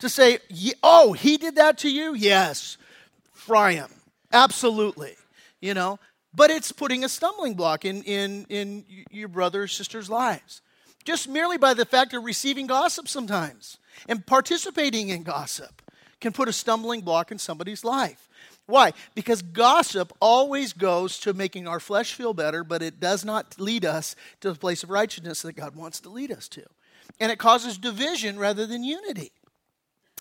To 0.00 0.08
say, 0.08 0.38
oh, 0.82 1.12
he 1.12 1.36
did 1.36 1.56
that 1.56 1.78
to 1.78 1.90
you? 1.90 2.14
Yes. 2.14 2.76
Fry 3.32 3.72
him. 3.72 3.90
Absolutely 4.32 5.16
you 5.64 5.72
know, 5.72 5.98
but 6.34 6.50
it's 6.50 6.72
putting 6.72 7.04
a 7.04 7.08
stumbling 7.08 7.54
block 7.54 7.86
in, 7.86 8.02
in, 8.02 8.44
in 8.50 8.84
your 9.10 9.28
brother 9.28 9.62
or 9.62 9.66
sister's 9.66 10.10
lives. 10.10 10.60
Just 11.04 11.26
merely 11.26 11.56
by 11.56 11.72
the 11.72 11.86
fact 11.86 12.12
of 12.12 12.22
receiving 12.22 12.66
gossip 12.66 13.08
sometimes 13.08 13.78
and 14.06 14.26
participating 14.26 15.08
in 15.08 15.22
gossip 15.22 15.80
can 16.20 16.34
put 16.34 16.50
a 16.50 16.52
stumbling 16.52 17.00
block 17.00 17.32
in 17.32 17.38
somebody's 17.38 17.82
life. 17.82 18.28
Why? 18.66 18.92
Because 19.14 19.40
gossip 19.40 20.12
always 20.20 20.74
goes 20.74 21.18
to 21.20 21.32
making 21.32 21.66
our 21.66 21.80
flesh 21.80 22.12
feel 22.12 22.34
better, 22.34 22.62
but 22.62 22.82
it 22.82 23.00
does 23.00 23.24
not 23.24 23.58
lead 23.58 23.86
us 23.86 24.14
to 24.40 24.52
the 24.52 24.58
place 24.58 24.82
of 24.82 24.90
righteousness 24.90 25.40
that 25.42 25.56
God 25.56 25.74
wants 25.74 25.98
to 26.00 26.10
lead 26.10 26.30
us 26.30 26.46
to. 26.48 26.64
And 27.18 27.32
it 27.32 27.38
causes 27.38 27.78
division 27.78 28.38
rather 28.38 28.66
than 28.66 28.84
unity. 28.84 29.32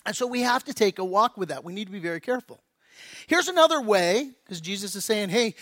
And 0.06 0.16
so 0.16 0.28
we 0.28 0.42
have 0.42 0.64
to 0.66 0.74
take 0.74 1.00
a 1.00 1.06
walk 1.06 1.38
with 1.38 1.50
that. 1.50 1.64
We 1.64 1.74
need 1.74 1.86
to 1.86 1.92
be 1.92 2.00
very 2.00 2.20
careful. 2.20 2.62
Here's 3.28 3.48
another 3.48 3.82
way, 3.82 4.32
because 4.44 4.62
Jesus 4.62 4.96
is 4.96 5.06
saying, 5.06 5.30
hey, 5.30 5.56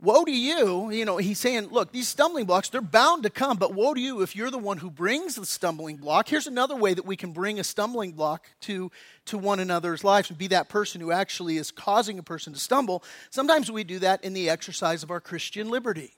woe 0.00 0.24
to 0.24 0.32
you. 0.32 0.90
You 0.90 1.04
know, 1.04 1.18
he's 1.18 1.38
saying, 1.38 1.68
look, 1.68 1.92
these 1.92 2.08
stumbling 2.08 2.46
blocks, 2.46 2.70
they're 2.70 2.80
bound 2.80 3.24
to 3.24 3.30
come, 3.30 3.58
but 3.58 3.74
woe 3.74 3.92
to 3.92 4.00
you 4.00 4.22
if 4.22 4.34
you're 4.34 4.50
the 4.50 4.58
one 4.58 4.78
who 4.78 4.90
brings 4.90 5.34
the 5.34 5.44
stumbling 5.44 5.98
block. 5.98 6.28
Here's 6.28 6.46
another 6.46 6.74
way 6.74 6.94
that 6.94 7.04
we 7.04 7.16
can 7.16 7.32
bring 7.32 7.60
a 7.60 7.64
stumbling 7.64 8.12
block 8.12 8.48
to, 8.62 8.90
to 9.26 9.36
one 9.38 9.60
another's 9.60 10.02
lives 10.02 10.30
and 10.30 10.38
be 10.38 10.46
that 10.48 10.70
person 10.70 11.00
who 11.00 11.12
actually 11.12 11.58
is 11.58 11.70
causing 11.70 12.18
a 12.18 12.22
person 12.22 12.54
to 12.54 12.58
stumble. 12.58 13.04
Sometimes 13.28 13.70
we 13.70 13.84
do 13.84 13.98
that 13.98 14.24
in 14.24 14.32
the 14.32 14.48
exercise 14.48 15.02
of 15.02 15.10
our 15.10 15.20
Christian 15.20 15.68
liberty. 15.68 16.14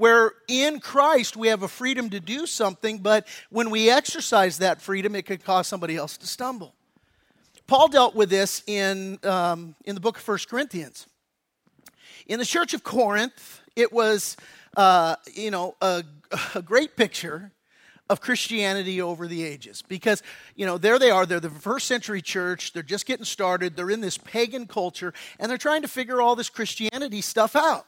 Where 0.00 0.32
in 0.48 0.80
Christ 0.80 1.36
we 1.36 1.48
have 1.48 1.62
a 1.62 1.68
freedom 1.68 2.08
to 2.08 2.20
do 2.20 2.46
something, 2.46 3.00
but 3.00 3.28
when 3.50 3.68
we 3.68 3.90
exercise 3.90 4.56
that 4.56 4.80
freedom, 4.80 5.14
it 5.14 5.26
could 5.26 5.44
cause 5.44 5.66
somebody 5.66 5.94
else 5.94 6.16
to 6.16 6.26
stumble. 6.26 6.74
Paul 7.66 7.88
dealt 7.88 8.14
with 8.14 8.30
this 8.30 8.62
in, 8.66 9.18
um, 9.24 9.74
in 9.84 9.94
the 9.94 10.00
book 10.00 10.16
of 10.16 10.26
1 10.26 10.38
Corinthians. 10.48 11.06
In 12.26 12.38
the 12.38 12.46
church 12.46 12.72
of 12.72 12.82
Corinth, 12.82 13.60
it 13.76 13.92
was, 13.92 14.38
uh, 14.74 15.16
you 15.34 15.50
know, 15.50 15.76
a, 15.82 16.02
a 16.54 16.62
great 16.62 16.96
picture 16.96 17.52
of 18.08 18.22
Christianity 18.22 19.02
over 19.02 19.26
the 19.26 19.44
ages. 19.44 19.82
Because, 19.86 20.22
you 20.56 20.64
know, 20.64 20.78
there 20.78 20.98
they 20.98 21.10
are, 21.10 21.26
they're 21.26 21.40
the 21.40 21.50
first 21.50 21.86
century 21.86 22.22
church, 22.22 22.72
they're 22.72 22.82
just 22.82 23.04
getting 23.04 23.26
started, 23.26 23.76
they're 23.76 23.90
in 23.90 24.00
this 24.00 24.16
pagan 24.16 24.66
culture, 24.66 25.12
and 25.38 25.50
they're 25.50 25.58
trying 25.58 25.82
to 25.82 25.88
figure 25.88 26.22
all 26.22 26.36
this 26.36 26.48
Christianity 26.48 27.20
stuff 27.20 27.54
out. 27.54 27.84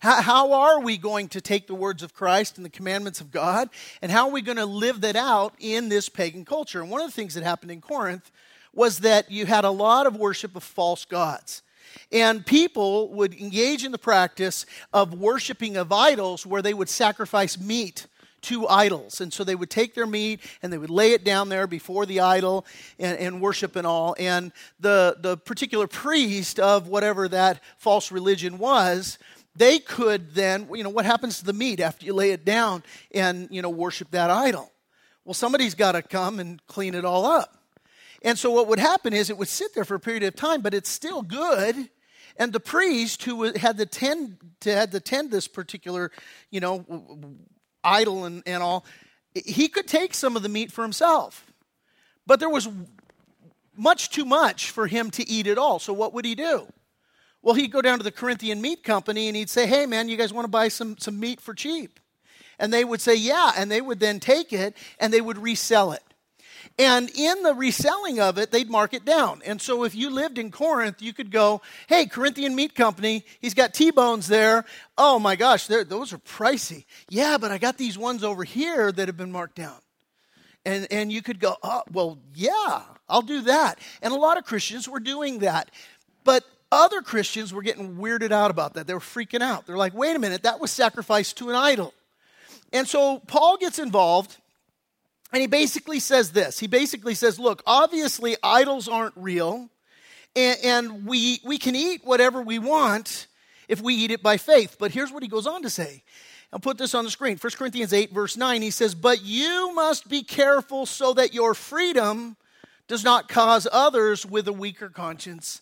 How, 0.00 0.22
how, 0.22 0.52
are 0.52 0.80
we 0.80 0.96
going 0.96 1.28
to 1.28 1.40
take 1.40 1.66
the 1.66 1.74
words 1.74 2.02
of 2.02 2.14
Christ 2.14 2.56
and 2.56 2.64
the 2.64 2.70
commandments 2.70 3.20
of 3.20 3.30
God, 3.30 3.70
and 4.02 4.10
how 4.10 4.26
are 4.26 4.32
we 4.32 4.42
going 4.42 4.58
to 4.58 4.66
live 4.66 5.00
that 5.02 5.16
out 5.16 5.54
in 5.58 5.88
this 5.88 6.08
pagan 6.08 6.44
culture? 6.44 6.80
And 6.80 6.90
one 6.90 7.00
of 7.00 7.06
the 7.08 7.12
things 7.12 7.34
that 7.34 7.44
happened 7.44 7.70
in 7.70 7.80
Corinth 7.80 8.30
was 8.72 9.00
that 9.00 9.30
you 9.30 9.46
had 9.46 9.64
a 9.64 9.70
lot 9.70 10.06
of 10.06 10.16
worship 10.16 10.56
of 10.56 10.62
false 10.62 11.04
gods. 11.04 11.62
And 12.10 12.44
people 12.44 13.08
would 13.10 13.34
engage 13.34 13.84
in 13.84 13.92
the 13.92 13.98
practice 13.98 14.66
of 14.92 15.14
worshiping 15.14 15.76
of 15.76 15.92
idols 15.92 16.44
where 16.44 16.62
they 16.62 16.74
would 16.74 16.88
sacrifice 16.88 17.58
meat 17.58 18.06
to 18.44 18.68
idols. 18.68 19.20
And 19.20 19.32
so 19.32 19.42
they 19.42 19.54
would 19.54 19.70
take 19.70 19.94
their 19.94 20.06
meat 20.06 20.40
and 20.62 20.72
they 20.72 20.78
would 20.78 20.90
lay 20.90 21.12
it 21.12 21.24
down 21.24 21.48
there 21.48 21.66
before 21.66 22.06
the 22.06 22.20
idol 22.20 22.66
and, 22.98 23.18
and, 23.18 23.40
worship 23.40 23.74
and 23.74 23.86
all. 23.86 24.14
And 24.18 24.52
the, 24.78 25.16
the 25.18 25.36
particular 25.36 25.86
priest 25.86 26.60
of 26.60 26.86
whatever 26.86 27.26
that 27.28 27.60
false 27.78 28.12
religion 28.12 28.58
was, 28.58 29.18
they 29.56 29.78
could 29.78 30.34
then, 30.34 30.68
you 30.74 30.82
know, 30.82 30.90
what 30.90 31.04
happens 31.04 31.38
to 31.38 31.44
the 31.44 31.52
meat 31.52 31.80
after 31.80 32.04
you 32.04 32.12
lay 32.12 32.30
it 32.30 32.44
down 32.44 32.82
and, 33.12 33.48
you 33.50 33.62
know, 33.62 33.70
worship 33.70 34.10
that 34.10 34.30
idol? 34.30 34.72
Well, 35.24 35.34
somebody's 35.34 35.74
got 35.74 35.92
to 35.92 36.02
come 36.02 36.40
and 36.40 36.64
clean 36.66 36.94
it 36.94 37.04
all 37.04 37.24
up. 37.24 37.56
And 38.22 38.38
so 38.38 38.50
what 38.50 38.68
would 38.68 38.78
happen 38.78 39.12
is 39.12 39.30
it 39.30 39.38
would 39.38 39.48
sit 39.48 39.74
there 39.74 39.84
for 39.84 39.94
a 39.94 40.00
period 40.00 40.22
of 40.22 40.34
time, 40.34 40.60
but 40.60 40.74
it's 40.74 40.90
still 40.90 41.22
good. 41.22 41.88
And 42.36 42.52
the 42.52 42.60
priest 42.60 43.22
who 43.22 43.44
had 43.52 43.76
the 43.76 43.86
tend 43.86 44.38
to 44.60 44.74
had 44.74 44.92
to 44.92 45.00
tend 45.00 45.30
this 45.30 45.46
particular, 45.46 46.10
you 46.50 46.60
know, 46.60 46.84
idol 47.84 48.24
and, 48.24 48.42
and 48.46 48.62
all, 48.62 48.84
he 49.34 49.68
could 49.68 49.86
take 49.86 50.14
some 50.14 50.36
of 50.36 50.42
the 50.42 50.48
meat 50.48 50.72
for 50.72 50.82
himself. 50.82 51.46
But 52.26 52.40
there 52.40 52.48
was 52.48 52.68
much 53.76 54.10
too 54.10 54.24
much 54.24 54.70
for 54.70 54.86
him 54.86 55.10
to 55.12 55.28
eat 55.28 55.46
at 55.46 55.58
all. 55.58 55.78
So 55.78 55.92
what 55.92 56.12
would 56.14 56.24
he 56.24 56.34
do? 56.34 56.66
Well, 57.44 57.54
he'd 57.54 57.70
go 57.70 57.82
down 57.82 57.98
to 57.98 58.04
the 58.04 58.10
Corinthian 58.10 58.62
meat 58.62 58.82
company 58.82 59.28
and 59.28 59.36
he'd 59.36 59.50
say, 59.50 59.66
Hey 59.66 59.84
man, 59.84 60.08
you 60.08 60.16
guys 60.16 60.32
want 60.32 60.46
to 60.46 60.50
buy 60.50 60.68
some, 60.68 60.96
some 60.98 61.20
meat 61.20 61.40
for 61.40 61.52
cheap? 61.52 62.00
And 62.58 62.72
they 62.72 62.84
would 62.84 63.02
say, 63.02 63.14
Yeah, 63.14 63.52
and 63.54 63.70
they 63.70 63.82
would 63.82 64.00
then 64.00 64.18
take 64.18 64.52
it 64.52 64.74
and 64.98 65.12
they 65.12 65.20
would 65.20 65.38
resell 65.38 65.92
it. 65.92 66.02
And 66.78 67.10
in 67.14 67.42
the 67.42 67.54
reselling 67.54 68.18
of 68.18 68.38
it, 68.38 68.50
they'd 68.50 68.70
mark 68.70 68.94
it 68.94 69.04
down. 69.04 69.42
And 69.44 69.60
so 69.60 69.84
if 69.84 69.94
you 69.94 70.10
lived 70.10 70.38
in 70.38 70.50
Corinth, 70.50 71.02
you 71.02 71.12
could 71.12 71.30
go, 71.30 71.60
hey, 71.86 72.06
Corinthian 72.06 72.56
Meat 72.56 72.74
Company, 72.74 73.24
he's 73.40 73.54
got 73.54 73.74
T 73.74 73.92
bones 73.92 74.26
there. 74.26 74.64
Oh 74.98 75.20
my 75.20 75.36
gosh, 75.36 75.68
those 75.68 76.12
are 76.12 76.18
pricey. 76.18 76.86
Yeah, 77.08 77.38
but 77.38 77.52
I 77.52 77.58
got 77.58 77.76
these 77.76 77.96
ones 77.96 78.24
over 78.24 78.42
here 78.42 78.90
that 78.90 79.06
have 79.06 79.16
been 79.16 79.30
marked 79.30 79.54
down. 79.54 79.76
And, 80.64 80.88
and 80.90 81.12
you 81.12 81.22
could 81.22 81.38
go, 81.38 81.56
oh, 81.62 81.82
well, 81.92 82.18
yeah, 82.34 82.82
I'll 83.08 83.22
do 83.22 83.42
that. 83.42 83.78
And 84.02 84.12
a 84.12 84.16
lot 84.16 84.38
of 84.38 84.44
Christians 84.44 84.88
were 84.88 85.00
doing 85.00 85.40
that. 85.40 85.70
But 86.24 86.44
other 86.74 87.02
Christians 87.02 87.52
were 87.52 87.62
getting 87.62 87.96
weirded 87.96 88.32
out 88.32 88.50
about 88.50 88.74
that. 88.74 88.86
They 88.86 88.94
were 88.94 89.00
freaking 89.00 89.42
out. 89.42 89.66
They're 89.66 89.76
like, 89.76 89.94
wait 89.94 90.16
a 90.16 90.18
minute, 90.18 90.42
that 90.42 90.60
was 90.60 90.70
sacrificed 90.70 91.38
to 91.38 91.50
an 91.50 91.56
idol. 91.56 91.94
And 92.72 92.88
so 92.88 93.20
Paul 93.20 93.56
gets 93.56 93.78
involved 93.78 94.36
and 95.32 95.40
he 95.40 95.46
basically 95.48 96.00
says 96.00 96.30
this. 96.30 96.60
He 96.60 96.68
basically 96.68 97.14
says, 97.14 97.38
look, 97.38 97.62
obviously 97.66 98.36
idols 98.42 98.86
aren't 98.88 99.14
real, 99.16 99.68
and, 100.36 100.58
and, 100.62 101.06
we, 101.06 101.40
we 101.44 101.58
can 101.58 101.74
eat 101.74 102.02
whatever 102.04 102.40
we 102.40 102.60
want 102.60 103.26
if 103.68 103.80
we 103.80 103.94
eat 103.94 104.12
it 104.12 104.22
by 104.22 104.36
faith. 104.36 104.76
But 104.78 104.92
here's 104.92 105.10
what 105.10 105.24
he 105.24 105.28
goes 105.28 105.46
on 105.46 105.62
to 105.62 105.70
say. 105.70 106.02
I'll 106.52 106.60
put 106.60 106.78
this 106.78 106.94
on 106.94 107.04
the 107.04 107.10
screen. 107.10 107.36
1 107.36 107.50
Corinthians 107.56 107.92
8, 107.92 108.12
verse 108.12 108.36
9, 108.36 108.62
he 108.62 108.70
says, 108.70 108.94
But 108.94 109.24
you 109.24 109.74
must 109.74 110.08
be 110.08 110.22
careful 110.22 110.86
so 110.86 111.14
that 111.14 111.34
your 111.34 111.54
freedom 111.54 112.36
does 112.86 113.02
not 113.02 113.28
cause 113.28 113.66
others 113.72 114.24
with 114.24 114.46
a 114.46 114.52
weaker 114.52 114.88
conscience 114.88 115.60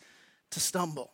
to 0.52 0.61
stumble. 0.61 1.12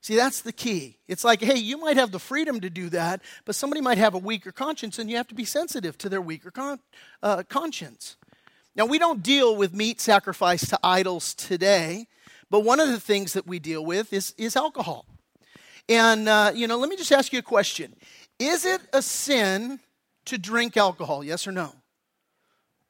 See, 0.00 0.16
that's 0.16 0.40
the 0.40 0.52
key. 0.52 0.98
It's 1.08 1.24
like, 1.24 1.42
hey, 1.42 1.58
you 1.58 1.76
might 1.76 1.96
have 1.96 2.12
the 2.12 2.18
freedom 2.18 2.60
to 2.60 2.70
do 2.70 2.88
that, 2.90 3.20
but 3.44 3.54
somebody 3.54 3.80
might 3.80 3.98
have 3.98 4.14
a 4.14 4.18
weaker 4.18 4.52
conscience, 4.52 4.98
and 4.98 5.10
you 5.10 5.16
have 5.16 5.28
to 5.28 5.34
be 5.34 5.44
sensitive 5.44 5.98
to 5.98 6.08
their 6.08 6.22
weaker 6.22 6.50
con- 6.50 6.78
uh, 7.22 7.42
conscience. 7.48 8.16
Now, 8.76 8.86
we 8.86 8.98
don't 8.98 9.22
deal 9.22 9.56
with 9.56 9.74
meat 9.74 10.00
sacrifice 10.00 10.68
to 10.68 10.78
idols 10.84 11.34
today, 11.34 12.06
but 12.48 12.60
one 12.60 12.78
of 12.78 12.88
the 12.88 13.00
things 13.00 13.32
that 13.32 13.46
we 13.46 13.58
deal 13.58 13.84
with 13.84 14.12
is, 14.12 14.34
is 14.38 14.56
alcohol. 14.56 15.04
And, 15.88 16.28
uh, 16.28 16.52
you 16.54 16.68
know, 16.68 16.78
let 16.78 16.88
me 16.88 16.96
just 16.96 17.12
ask 17.12 17.32
you 17.32 17.40
a 17.40 17.42
question 17.42 17.94
Is 18.38 18.64
it 18.64 18.80
a 18.92 19.02
sin 19.02 19.80
to 20.26 20.38
drink 20.38 20.76
alcohol? 20.76 21.24
Yes 21.24 21.46
or 21.46 21.52
no? 21.52 21.74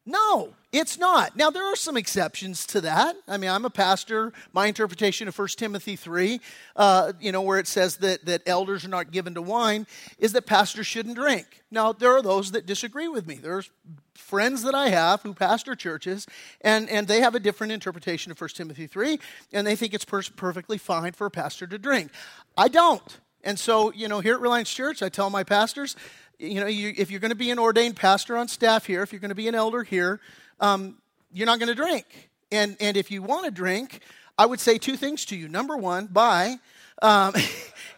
No, 0.05 0.55
it's 0.71 0.99
not. 0.99 1.35
Now, 1.35 1.49
there 1.49 1.65
are 1.65 1.77
some 1.77 1.97
exceptions 1.97 2.67
to 2.67 2.83
that. 2.83 3.17
I 3.27 3.39
mean, 3.39 3.49
I'm 3.49 3.65
a 3.65 3.71
pastor. 3.71 4.33
My 4.53 4.67
interpretation 4.67 5.27
of 5.27 5.39
1 5.39 5.49
Timothy 5.57 5.97
3, 5.97 6.41
uh, 6.77 7.15
you 7.21 7.33
know, 7.33 7.41
where 7.41 7.59
it 7.59 7.67
says 7.67 7.97
that, 7.99 8.27
that 8.27 8.43
elders 8.47 8.85
are 8.85 8.89
not 8.89 9.11
given 9.11 9.35
to 9.35 9.43
wine, 9.43 9.87
is 10.19 10.33
that 10.33 10.45
pastors 10.45 10.87
shouldn't 10.87 11.17
drink. 11.17 11.63
Now, 11.71 11.93
there 11.95 12.15
are 12.15 12.21
those 12.21 12.53
that 12.53 12.67
disagree 12.67 13.09
with 13.09 13.27
me. 13.27 13.37
There's 13.37 13.71
friends 14.15 14.63
that 14.65 14.75
I 14.75 14.91
have 14.91 15.23
who 15.23 15.33
pastor 15.33 15.75
churches, 15.75 16.27
and, 16.61 16.91
and 16.91 17.09
they 17.09 17.21
have 17.21 17.35
a 17.35 17.41
different 17.41 17.73
interpretation 17.73 18.31
of 18.31 18.39
1 18.39 18.51
Timothy 18.51 18.87
3, 18.87 19.19
and 19.55 19.67
they 19.67 19.75
think 19.75 19.95
it's 19.95 20.05
per- 20.05 20.23
perfectly 20.37 20.77
fine 20.77 21.13
for 21.13 21.27
a 21.27 21.31
pastor 21.31 21.67
to 21.67 21.79
drink. 21.79 22.11
I 22.59 22.69
don't. 22.69 23.19
And 23.43 23.59
so, 23.59 23.91
you 23.93 24.09
know, 24.09 24.21
here 24.21 24.35
at 24.35 24.41
Reliance 24.41 24.71
Church, 24.71 25.03
I 25.03 25.09
tell 25.09 25.31
my 25.31 25.45
pastors, 25.45 25.97
you 26.39 26.61
know, 26.61 26.67
you, 26.67 26.93
if 26.97 27.11
you're 27.11 27.21
going 27.21 27.31
to 27.31 27.37
be 27.37 27.51
an 27.51 27.59
ordained 27.59 27.97
pastor 27.97 28.37
on 28.37 28.49
staff 28.49 28.85
here, 28.85 29.03
if 29.03 29.13
you're 29.13 29.21
going 29.21 29.31
to 29.31 29.35
be 29.35 29.49
an 29.49 29.55
elder 29.55 29.83
here, 29.83 30.21
um, 30.61 30.99
you're 31.33 31.47
not 31.47 31.59
going 31.59 31.69
to 31.69 31.75
drink. 31.75 32.31
And, 32.51 32.77
and 32.81 32.97
if 32.97 33.11
you 33.11 33.23
want 33.23 33.45
to 33.45 33.51
drink, 33.51 34.01
I 34.39 34.47
would 34.47 34.61
say 34.61 34.79
two 34.79 34.97
things 34.97 35.25
to 35.27 35.37
you. 35.37 35.49
Number 35.49 35.77
one, 35.77 36.07
buy. 36.07 36.57
Um, 37.03 37.35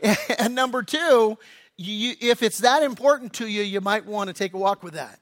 and 0.38 0.54
number 0.54 0.82
two, 0.82 1.38
you, 1.76 2.14
if 2.20 2.42
it's 2.42 2.58
that 2.58 2.82
important 2.82 3.32
to 3.34 3.46
you, 3.46 3.62
you 3.62 3.80
might 3.80 4.04
want 4.06 4.28
to 4.28 4.34
take 4.34 4.54
a 4.54 4.58
walk 4.58 4.82
with 4.82 4.94
that. 4.94 5.18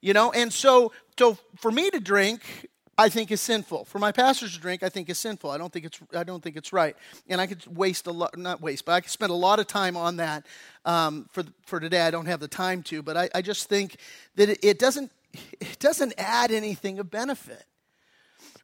You 0.00 0.14
know, 0.14 0.32
and 0.32 0.52
so, 0.52 0.92
so 1.18 1.36
for 1.56 1.70
me 1.70 1.90
to 1.90 2.00
drink, 2.00 2.68
I 2.96 3.08
think 3.08 3.30
is 3.30 3.40
sinful. 3.40 3.86
For 3.86 3.98
my 3.98 4.12
pastors 4.12 4.54
to 4.54 4.60
drink, 4.60 4.82
I 4.82 4.90
think 4.90 5.08
is 5.08 5.18
sinful. 5.18 5.50
I 5.50 5.56
don't 5.56 5.72
think 5.72 5.86
it's 5.86 5.98
I 6.14 6.22
don't 6.22 6.42
think 6.42 6.56
it's 6.56 6.70
right. 6.70 6.94
And 7.28 7.40
I 7.40 7.46
could 7.46 7.64
waste 7.66 8.06
a 8.06 8.12
lot, 8.12 8.36
not 8.36 8.60
waste, 8.60 8.84
but 8.84 8.92
I 8.92 9.00
could 9.00 9.10
spend 9.10 9.30
a 9.30 9.34
lot 9.34 9.58
of 9.58 9.66
time 9.66 9.96
on 9.96 10.16
that. 10.16 10.44
Um, 10.84 11.26
for 11.32 11.44
for 11.64 11.80
today, 11.80 12.02
I 12.02 12.10
don't 12.10 12.26
have 12.26 12.40
the 12.40 12.48
time 12.48 12.82
to, 12.84 13.02
but 13.02 13.16
I, 13.16 13.30
I 13.34 13.40
just 13.40 13.70
think 13.70 13.96
that 14.36 14.50
it, 14.50 14.58
it 14.62 14.78
doesn't 14.78 15.10
it 15.60 15.78
doesn't 15.78 16.14
add 16.18 16.50
anything 16.50 16.98
of 16.98 17.10
benefit. 17.10 17.64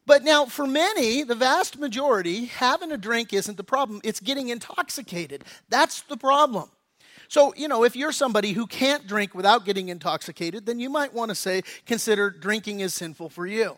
But 0.05 0.23
now, 0.23 0.45
for 0.45 0.65
many, 0.65 1.23
the 1.23 1.35
vast 1.35 1.77
majority, 1.77 2.45
having 2.45 2.93
a 2.93 2.97
drink 2.97 3.33
isn't 3.33 3.57
the 3.57 3.63
problem. 3.63 3.99
It's 4.05 4.21
getting 4.21 4.47
intoxicated. 4.47 5.43
That's 5.67 6.01
the 6.03 6.15
problem. 6.15 6.69
So, 7.27 7.53
you 7.57 7.67
know, 7.67 7.83
if 7.83 7.93
you're 7.93 8.13
somebody 8.13 8.53
who 8.53 8.67
can't 8.67 9.05
drink 9.05 9.35
without 9.35 9.65
getting 9.65 9.89
intoxicated, 9.89 10.65
then 10.65 10.79
you 10.79 10.89
might 10.89 11.13
want 11.13 11.29
to 11.29 11.35
say, 11.35 11.61
consider 11.85 12.29
drinking 12.29 12.79
is 12.79 12.93
sinful 12.93 13.29
for 13.29 13.45
you. 13.45 13.77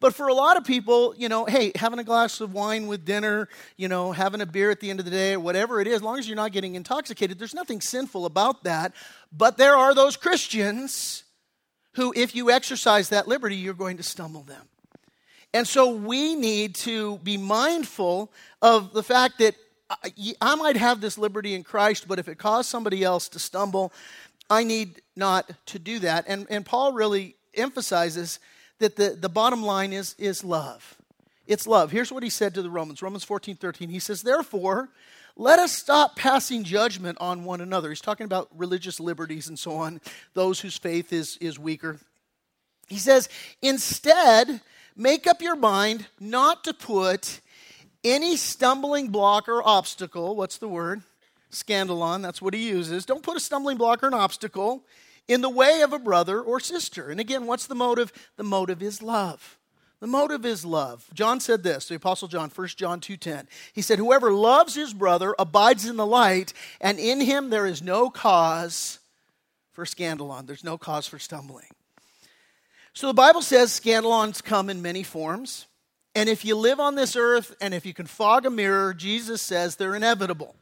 But 0.00 0.14
for 0.14 0.26
a 0.26 0.34
lot 0.34 0.56
of 0.56 0.64
people, 0.64 1.14
you 1.16 1.28
know, 1.28 1.44
hey, 1.44 1.70
having 1.76 2.00
a 2.00 2.04
glass 2.04 2.40
of 2.40 2.52
wine 2.52 2.88
with 2.88 3.04
dinner, 3.04 3.48
you 3.76 3.86
know, 3.86 4.10
having 4.10 4.40
a 4.40 4.46
beer 4.46 4.68
at 4.68 4.80
the 4.80 4.90
end 4.90 4.98
of 4.98 5.04
the 5.04 5.12
day, 5.12 5.34
or 5.34 5.40
whatever 5.40 5.80
it 5.80 5.86
is, 5.86 5.96
as 5.96 6.02
long 6.02 6.18
as 6.18 6.26
you're 6.26 6.34
not 6.34 6.50
getting 6.50 6.74
intoxicated, 6.74 7.38
there's 7.38 7.54
nothing 7.54 7.80
sinful 7.80 8.26
about 8.26 8.64
that. 8.64 8.94
But 9.30 9.58
there 9.58 9.76
are 9.76 9.94
those 9.94 10.16
Christians 10.16 11.22
who, 11.94 12.12
if 12.16 12.34
you 12.34 12.50
exercise 12.50 13.10
that 13.10 13.28
liberty, 13.28 13.56
you're 13.56 13.74
going 13.74 13.96
to 13.98 14.02
stumble 14.02 14.42
them. 14.42 14.66
And 15.54 15.68
so 15.68 15.90
we 15.90 16.34
need 16.34 16.74
to 16.76 17.18
be 17.18 17.36
mindful 17.36 18.32
of 18.62 18.92
the 18.92 19.02
fact 19.02 19.38
that 19.38 19.54
I 20.40 20.54
might 20.54 20.76
have 20.76 21.00
this 21.00 21.18
liberty 21.18 21.54
in 21.54 21.64
Christ, 21.64 22.08
but 22.08 22.18
if 22.18 22.28
it 22.28 22.38
caused 22.38 22.70
somebody 22.70 23.04
else 23.04 23.28
to 23.30 23.38
stumble, 23.38 23.92
I 24.48 24.64
need 24.64 25.02
not 25.16 25.50
to 25.66 25.78
do 25.78 25.98
that. 26.00 26.24
And, 26.26 26.46
and 26.48 26.64
Paul 26.64 26.92
really 26.92 27.36
emphasizes 27.54 28.38
that 28.78 28.96
the, 28.96 29.10
the 29.10 29.28
bottom 29.28 29.62
line 29.62 29.92
is, 29.92 30.14
is 30.18 30.42
love. 30.42 30.96
It's 31.46 31.66
love. 31.66 31.90
Here's 31.90 32.10
what 32.12 32.22
he 32.22 32.30
said 32.30 32.54
to 32.54 32.62
the 32.62 32.70
Romans 32.70 33.02
Romans 33.02 33.24
14 33.24 33.56
13. 33.56 33.88
He 33.88 33.98
says, 33.98 34.22
Therefore, 34.22 34.88
let 35.36 35.58
us 35.58 35.72
stop 35.72 36.16
passing 36.16 36.64
judgment 36.64 37.18
on 37.20 37.44
one 37.44 37.60
another. 37.60 37.88
He's 37.88 38.00
talking 38.00 38.24
about 38.24 38.48
religious 38.56 39.00
liberties 39.00 39.48
and 39.48 39.58
so 39.58 39.76
on, 39.76 40.00
those 40.34 40.60
whose 40.60 40.76
faith 40.76 41.12
is, 41.12 41.36
is 41.40 41.58
weaker. 41.58 41.98
He 42.88 42.98
says, 42.98 43.28
Instead, 43.60 44.60
make 44.96 45.26
up 45.26 45.40
your 45.40 45.56
mind 45.56 46.06
not 46.20 46.64
to 46.64 46.74
put 46.74 47.40
any 48.04 48.36
stumbling 48.36 49.08
block 49.08 49.48
or 49.48 49.66
obstacle, 49.66 50.36
what's 50.36 50.58
the 50.58 50.68
word? 50.68 51.02
Scandalon, 51.50 52.22
that's 52.22 52.42
what 52.42 52.54
he 52.54 52.68
uses. 52.68 53.04
Don't 53.04 53.22
put 53.22 53.36
a 53.36 53.40
stumbling 53.40 53.76
block 53.76 54.02
or 54.02 54.08
an 54.08 54.14
obstacle 54.14 54.84
in 55.28 55.40
the 55.40 55.48
way 55.48 55.82
of 55.82 55.92
a 55.92 55.98
brother 55.98 56.40
or 56.40 56.58
sister. 56.60 57.10
And 57.10 57.20
again, 57.20 57.46
what's 57.46 57.66
the 57.66 57.74
motive? 57.74 58.12
The 58.36 58.42
motive 58.42 58.82
is 58.82 59.02
love. 59.02 59.58
The 60.02 60.08
motive 60.08 60.44
is 60.44 60.64
love. 60.64 61.08
John 61.14 61.38
said 61.38 61.62
this, 61.62 61.86
the 61.86 61.94
apostle 61.94 62.26
John, 62.26 62.50
1 62.50 62.76
John 62.76 63.00
2:10. 63.00 63.46
He 63.72 63.82
said, 63.82 64.00
"Whoever 64.00 64.32
loves 64.32 64.74
his 64.74 64.92
brother 64.92 65.32
abides 65.38 65.86
in 65.86 65.94
the 65.94 66.04
light, 66.04 66.52
and 66.80 66.98
in 66.98 67.20
him 67.20 67.50
there 67.50 67.66
is 67.66 67.80
no 67.80 68.10
cause 68.10 68.98
for 69.70 69.84
scandalon. 69.84 70.48
There's 70.48 70.64
no 70.64 70.76
cause 70.76 71.06
for 71.06 71.20
stumbling." 71.20 71.68
So 72.92 73.06
the 73.06 73.14
Bible 73.14 73.42
says 73.42 73.70
scandalons 73.70 74.42
come 74.42 74.68
in 74.68 74.82
many 74.82 75.04
forms. 75.04 75.66
And 76.16 76.28
if 76.28 76.44
you 76.44 76.56
live 76.56 76.80
on 76.80 76.96
this 76.96 77.14
earth 77.14 77.54
and 77.60 77.72
if 77.72 77.86
you 77.86 77.94
can 77.94 78.06
fog 78.06 78.44
a 78.44 78.50
mirror, 78.50 78.92
Jesus 78.94 79.40
says 79.40 79.76
they're 79.76 79.94
inevitable. 79.94 80.56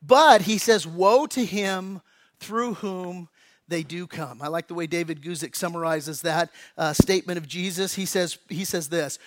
But 0.00 0.42
he 0.42 0.58
says, 0.58 0.86
Woe 0.86 1.26
to 1.26 1.44
him 1.44 2.02
through 2.38 2.74
whom 2.74 3.28
they 3.68 3.82
do 3.82 4.06
come. 4.06 4.42
I 4.42 4.48
like 4.48 4.68
the 4.68 4.74
way 4.74 4.86
David 4.86 5.22
Guzik 5.22 5.56
summarizes 5.56 6.22
that 6.22 6.50
uh, 6.76 6.92
statement 6.92 7.38
of 7.38 7.48
Jesus. 7.48 7.94
He 7.94 8.06
says, 8.06 8.38
he 8.48 8.64
says 8.64 8.88
this 8.88 9.18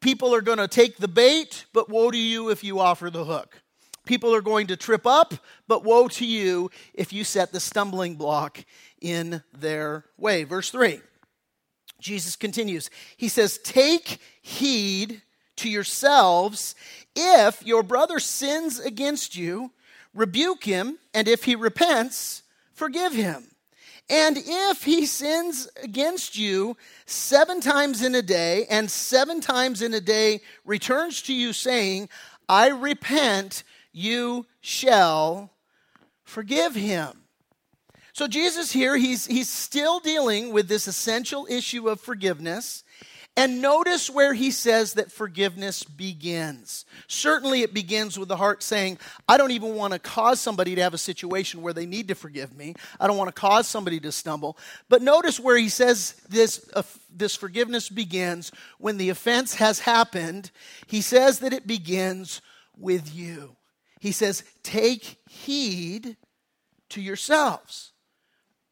People 0.00 0.34
are 0.34 0.42
going 0.42 0.58
to 0.58 0.68
take 0.68 0.98
the 0.98 1.08
bait, 1.08 1.64
but 1.72 1.88
woe 1.88 2.10
to 2.10 2.18
you 2.18 2.50
if 2.50 2.62
you 2.62 2.80
offer 2.80 3.10
the 3.10 3.24
hook. 3.24 3.62
People 4.04 4.34
are 4.34 4.42
going 4.42 4.68
to 4.68 4.76
trip 4.76 5.06
up, 5.06 5.34
but 5.66 5.82
woe 5.82 6.06
to 6.08 6.24
you 6.24 6.70
if 6.94 7.12
you 7.12 7.24
set 7.24 7.52
the 7.52 7.58
stumbling 7.58 8.14
block 8.14 8.64
in 9.00 9.42
their 9.52 10.04
way. 10.16 10.44
Verse 10.44 10.70
3. 10.70 11.00
Jesus 11.98 12.36
continues. 12.36 12.90
He 13.16 13.28
says, 13.28 13.58
Take 13.58 14.20
heed 14.42 15.22
to 15.56 15.68
yourselves. 15.68 16.74
If 17.16 17.66
your 17.66 17.82
brother 17.82 18.20
sins 18.20 18.78
against 18.78 19.36
you, 19.36 19.72
rebuke 20.14 20.64
him, 20.64 20.98
and 21.14 21.26
if 21.26 21.44
he 21.44 21.56
repents, 21.56 22.42
forgive 22.74 23.12
him. 23.12 23.55
And 24.08 24.38
if 24.38 24.84
he 24.84 25.04
sins 25.04 25.68
against 25.82 26.38
you 26.38 26.76
seven 27.06 27.60
times 27.60 28.02
in 28.02 28.14
a 28.14 28.22
day, 28.22 28.66
and 28.70 28.88
seven 28.88 29.40
times 29.40 29.82
in 29.82 29.94
a 29.94 30.00
day 30.00 30.42
returns 30.64 31.22
to 31.22 31.34
you 31.34 31.52
saying, 31.52 32.08
I 32.48 32.68
repent, 32.68 33.64
you 33.92 34.46
shall 34.60 35.50
forgive 36.22 36.74
him. 36.74 37.22
So, 38.12 38.26
Jesus 38.26 38.72
here, 38.72 38.96
he's, 38.96 39.26
he's 39.26 39.48
still 39.48 40.00
dealing 40.00 40.52
with 40.52 40.68
this 40.68 40.86
essential 40.86 41.46
issue 41.50 41.88
of 41.88 42.00
forgiveness. 42.00 42.82
And 43.38 43.60
notice 43.60 44.08
where 44.08 44.32
he 44.32 44.50
says 44.50 44.94
that 44.94 45.12
forgiveness 45.12 45.82
begins. 45.82 46.86
Certainly, 47.06 47.60
it 47.60 47.74
begins 47.74 48.18
with 48.18 48.28
the 48.28 48.36
heart 48.36 48.62
saying, 48.62 48.98
I 49.28 49.36
don't 49.36 49.50
even 49.50 49.74
want 49.74 49.92
to 49.92 49.98
cause 49.98 50.40
somebody 50.40 50.74
to 50.74 50.80
have 50.80 50.94
a 50.94 50.98
situation 50.98 51.60
where 51.60 51.74
they 51.74 51.84
need 51.84 52.08
to 52.08 52.14
forgive 52.14 52.56
me. 52.56 52.74
I 52.98 53.06
don't 53.06 53.18
want 53.18 53.28
to 53.28 53.38
cause 53.38 53.68
somebody 53.68 54.00
to 54.00 54.10
stumble. 54.10 54.56
But 54.88 55.02
notice 55.02 55.38
where 55.38 55.58
he 55.58 55.68
says 55.68 56.14
this, 56.30 56.66
uh, 56.72 56.82
this 57.14 57.36
forgiveness 57.36 57.90
begins 57.90 58.52
when 58.78 58.96
the 58.96 59.10
offense 59.10 59.56
has 59.56 59.80
happened. 59.80 60.50
He 60.86 61.02
says 61.02 61.40
that 61.40 61.52
it 61.52 61.66
begins 61.66 62.40
with 62.78 63.14
you. 63.14 63.56
He 64.00 64.12
says, 64.12 64.44
Take 64.62 65.18
heed 65.28 66.16
to 66.90 67.02
yourselves. 67.02 67.92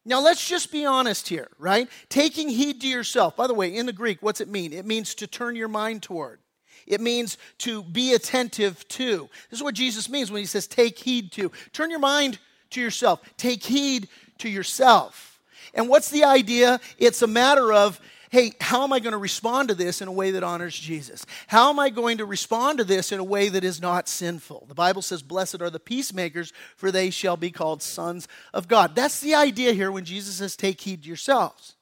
Now, 0.05 0.21
let's 0.21 0.47
just 0.47 0.71
be 0.71 0.85
honest 0.85 1.29
here, 1.29 1.49
right? 1.59 1.89
Taking 2.09 2.49
heed 2.49 2.81
to 2.83 2.89
yourself. 2.89 3.37
By 3.37 3.47
the 3.47 3.55
way, 3.55 3.75
in 3.75 3.87
the 3.87 3.93
Greek, 3.93 4.19
what's 4.21 4.41
it 4.41 4.49
mean? 4.49 4.73
It 4.73 4.85
means 4.85 5.15
to 5.17 5.27
turn 5.27 5.57
your 5.57 5.69
mind 5.69 6.03
toward. 6.03 6.41
It 6.87 7.01
means 7.01 7.39
to 7.59 7.83
be 7.83 8.13
attentive 8.13 8.87
to. 8.89 9.29
This 9.51 9.59
is 9.59 9.63
what 9.63 9.75
Jesus 9.75 10.11
means 10.11 10.31
when 10.31 10.41
he 10.41 10.47
says, 10.47 10.67
take 10.67 10.99
heed 10.99 11.33
to. 11.33 11.51
Turn 11.73 11.91
your 11.91 12.01
mind 12.01 12.39
to 12.71 12.81
yourself. 12.81 13.21
Take 13.39 13.63
heed 13.63 14.09
to 14.39 14.49
yourself. 14.51 15.41
And 15.73 15.89
what's 15.89 16.11
the 16.11 16.25
idea? 16.25 16.81
It's 16.99 17.23
a 17.23 17.27
matter 17.27 17.73
of 17.73 18.01
hey, 18.35 18.51
how 18.61 18.83
am 18.83 18.93
I 18.93 18.99
going 18.99 19.13
to 19.13 19.19
respond 19.19 19.69
to 19.69 19.77
this 19.77 20.03
in 20.03 20.09
a 20.09 20.13
way 20.13 20.33
that 20.33 20.43
honors 20.43 20.77
Jesus? 20.77 21.25
How 21.47 21.71
am 21.71 21.79
I 21.79 21.89
going 21.89 22.19
to 22.19 22.25
respond 22.25 22.79
to 22.79 22.85
this 22.85 23.13
in 23.13 23.21
a 23.21 23.25
way 23.25 23.49
that 23.49 23.63
is 23.63 23.81
not 23.81 24.09
sinful? 24.09 24.65
The 24.67 24.75
Bible 24.75 25.03
says, 25.03 25.23
Blessed 25.23 25.63
are 25.63 25.71
the 25.71 25.79
peacemakers, 25.79 26.53
for 26.77 26.91
they 26.91 27.11
shall 27.11 27.37
be 27.37 27.53
called 27.53 27.81
sons 27.81 28.27
of 28.53 28.67
God. 28.67 28.97
That's 28.97 29.21
the 29.21 29.37
idea 29.37 29.73
here 29.73 29.93
when 29.93 30.05
Jesus 30.05 30.35
says, 30.35 30.57
Take 30.57 30.81
heed 30.81 31.03
to 31.03 31.09
yourselves. 31.09 31.77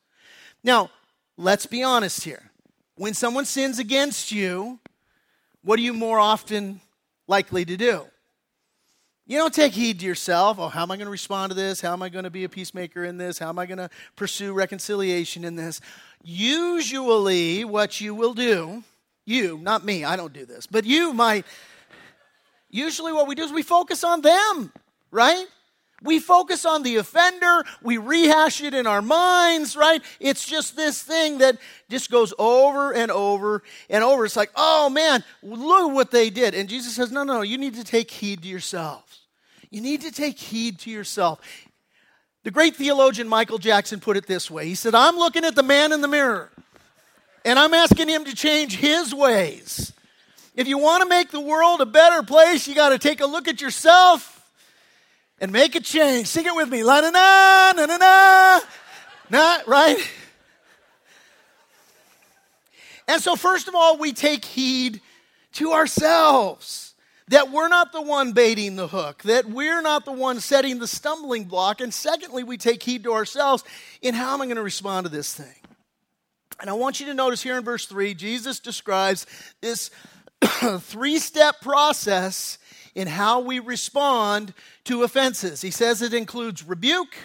Now, 0.63 0.91
let's 1.39 1.65
be 1.65 1.83
honest 1.83 2.25
here. 2.25 2.51
When 2.97 3.15
someone 3.15 3.47
sins 3.47 3.79
against 3.79 4.31
you, 4.31 4.79
what 5.65 5.79
are 5.79 5.83
you 5.83 5.95
more 5.95 6.19
often 6.19 6.83
likely 7.27 7.65
to 7.65 7.79
do? 7.79 8.05
You 9.33 9.39
don't 9.39 9.55
take 9.55 9.73
heed 9.73 10.01
to 10.01 10.05
yourself. 10.05 10.59
Oh, 10.59 10.69
how 10.69 10.83
am 10.83 10.91
I 10.91 10.97
going 10.97 11.07
to 11.07 11.11
respond 11.11 11.53
to 11.53 11.55
this? 11.55 11.81
How 11.81 11.95
am 11.95 12.03
I 12.03 12.11
going 12.11 12.25
to 12.25 12.31
be 12.31 12.45
a 12.45 12.51
peacemaker 12.51 13.03
in 13.03 13.17
this? 13.17 13.39
How 13.39 13.49
am 13.49 13.59
I 13.59 13.65
going 13.65 13.79
to 13.79 13.89
pursue 14.15 14.53
reconciliation 14.53 15.43
in 15.43 15.57
this? 15.57 15.81
Usually, 16.23 17.65
what 17.65 17.99
you 17.99 18.15
will 18.15 18.35
do, 18.35 18.85
you, 19.25 19.57
not 19.57 19.87
me, 19.87 20.05
I 20.05 20.17
don't 20.17 20.35
do 20.35 20.45
this, 20.45 20.67
but 20.67 20.85
you 20.85 21.15
might, 21.15 21.47
usually 22.69 23.15
what 23.15 23.27
we 23.27 23.35
do 23.35 23.43
is 23.43 23.51
we 23.51 23.63
focus 23.63 24.05
on 24.05 24.21
them, 24.21 24.71
right? 25.11 25.47
We 26.03 26.19
focus 26.19 26.67
on 26.67 26.83
the 26.83 26.97
offender, 26.97 27.65
we 27.83 27.97
rehash 27.97 28.63
it 28.63 28.75
in 28.75 28.87
our 28.87 29.01
minds, 29.01 29.77
right? 29.77 30.03
It's 30.21 30.47
just 30.47 30.77
this 30.77 31.03
thing 31.03 31.39
that 31.39 31.57
just 31.89 32.11
goes 32.11 32.35
over 32.39 32.93
and 32.93 33.11
over 33.11 33.63
and 33.89 34.05
over. 34.05 34.27
It's 34.27 34.37
like, 34.37 34.51
oh 34.57 34.91
man, 34.91 35.25
look 35.43 35.95
what 35.95 36.11
they 36.11 36.29
did. 36.29 36.55
And 36.55 36.69
Jesus 36.69 36.95
says, 36.97 37.11
no, 37.11 37.25
no, 37.25 37.37
no, 37.37 37.41
you 37.41 37.57
need 37.57 37.77
to 37.77 37.85
take 37.85 38.11
heed 38.11 38.43
to 38.43 38.49
yourselves. 38.49 39.21
You 39.73 39.81
need 39.81 40.03
to 40.03 40.13
take 40.13 40.39
heed 40.39 40.81
to 40.81 40.91
yourself. 40.91 41.41
The 42.45 42.51
great 42.51 42.77
theologian 42.77 43.27
Michael 43.27 43.57
Jackson 43.57 44.01
put 44.01 44.19
it 44.19 44.27
this 44.27 44.51
way 44.51 44.67
He 44.67 44.75
said, 44.75 44.95
I'm 44.95 45.17
looking 45.17 45.45
at 45.45 45.55
the 45.55 45.63
man 45.63 45.93
in 45.93 46.03
the 46.03 46.09
mirror, 46.09 46.53
and 47.43 47.59
I'm 47.59 47.73
asking 47.73 48.09
him 48.09 48.27
to 48.27 48.35
change 48.35 48.77
his 48.77 49.15
ways. 49.15 49.93
If 50.55 50.69
you 50.69 50.77
want 50.77 51.03
to 51.03 51.09
make 51.09 51.31
the 51.31 51.41
world 51.41 51.81
a 51.81 51.87
better 51.87 52.23
place, 52.23 52.69
you 52.69 52.75
got 52.75 52.91
to 52.91 52.99
take 52.99 53.23
a 53.23 53.27
look 53.27 53.49
at 53.49 53.63
yourself 53.63 54.47
and 55.41 55.51
make 55.51 55.75
a 55.75 55.81
change. 55.81 56.27
Sing 56.27 56.45
it 56.45 56.55
with 56.55 56.69
me. 56.69 56.85
La 56.85 57.01
na 57.01 57.09
na 57.09 57.73
na 57.75 57.87
na 57.87 57.97
na. 57.97 58.61
Not 59.31 59.67
right? 59.67 59.97
And 63.09 63.23
so, 63.23 63.37
first 63.37 63.69
of 63.69 63.75
all, 63.75 63.97
we 63.97 64.13
take 64.13 64.45
heed 64.45 65.01
to 65.55 65.73
ourselves 65.73 66.92
that 67.29 67.51
we're 67.51 67.69
not 67.69 67.93
the 67.93 68.03
one 68.03 68.33
baiting 68.33 68.77
the 68.77 68.89
hook, 68.89 69.23
that 69.23 69.47
we're 69.47 69.83
not 69.83 70.05
the 70.05 70.13
one 70.13 70.41
setting 70.41 70.79
the 70.79 70.87
stumbling 70.87 71.45
block. 71.45 71.81
And 71.81 71.93
secondly, 71.93 72.43
we 72.43 72.57
take 72.57 72.83
heed 72.83 73.05
to 73.05 73.13
ourselves 73.13 73.65
in 74.01 74.15
how 74.15 74.35
am 74.35 74.43
I 74.43 74.47
going 74.47 74.57
to 74.57 74.63
respond 74.63 75.07
to 75.07 75.13
this 75.13 75.35
thing? 75.35 75.55
And 76.61 76.69
I 76.69 76.75
want 76.75 77.01
you 77.01 77.07
to 77.07 77.15
notice 77.15 77.43
here 77.43 77.57
in 77.57 77.65
verse 77.65 77.87
3, 77.87 78.15
Jesus 78.15 78.61
describes 78.61 79.27
this 79.61 79.91
three 80.81 81.19
step 81.19 81.61
process 81.61 82.59
in 82.95 83.09
how 83.09 83.41
we 83.41 83.59
respond 83.59 84.53
to 84.85 85.03
offenses. 85.03 85.61
He 85.63 85.71
says 85.71 86.03
it 86.03 86.15
includes 86.15 86.65
rebuke, 86.65 87.17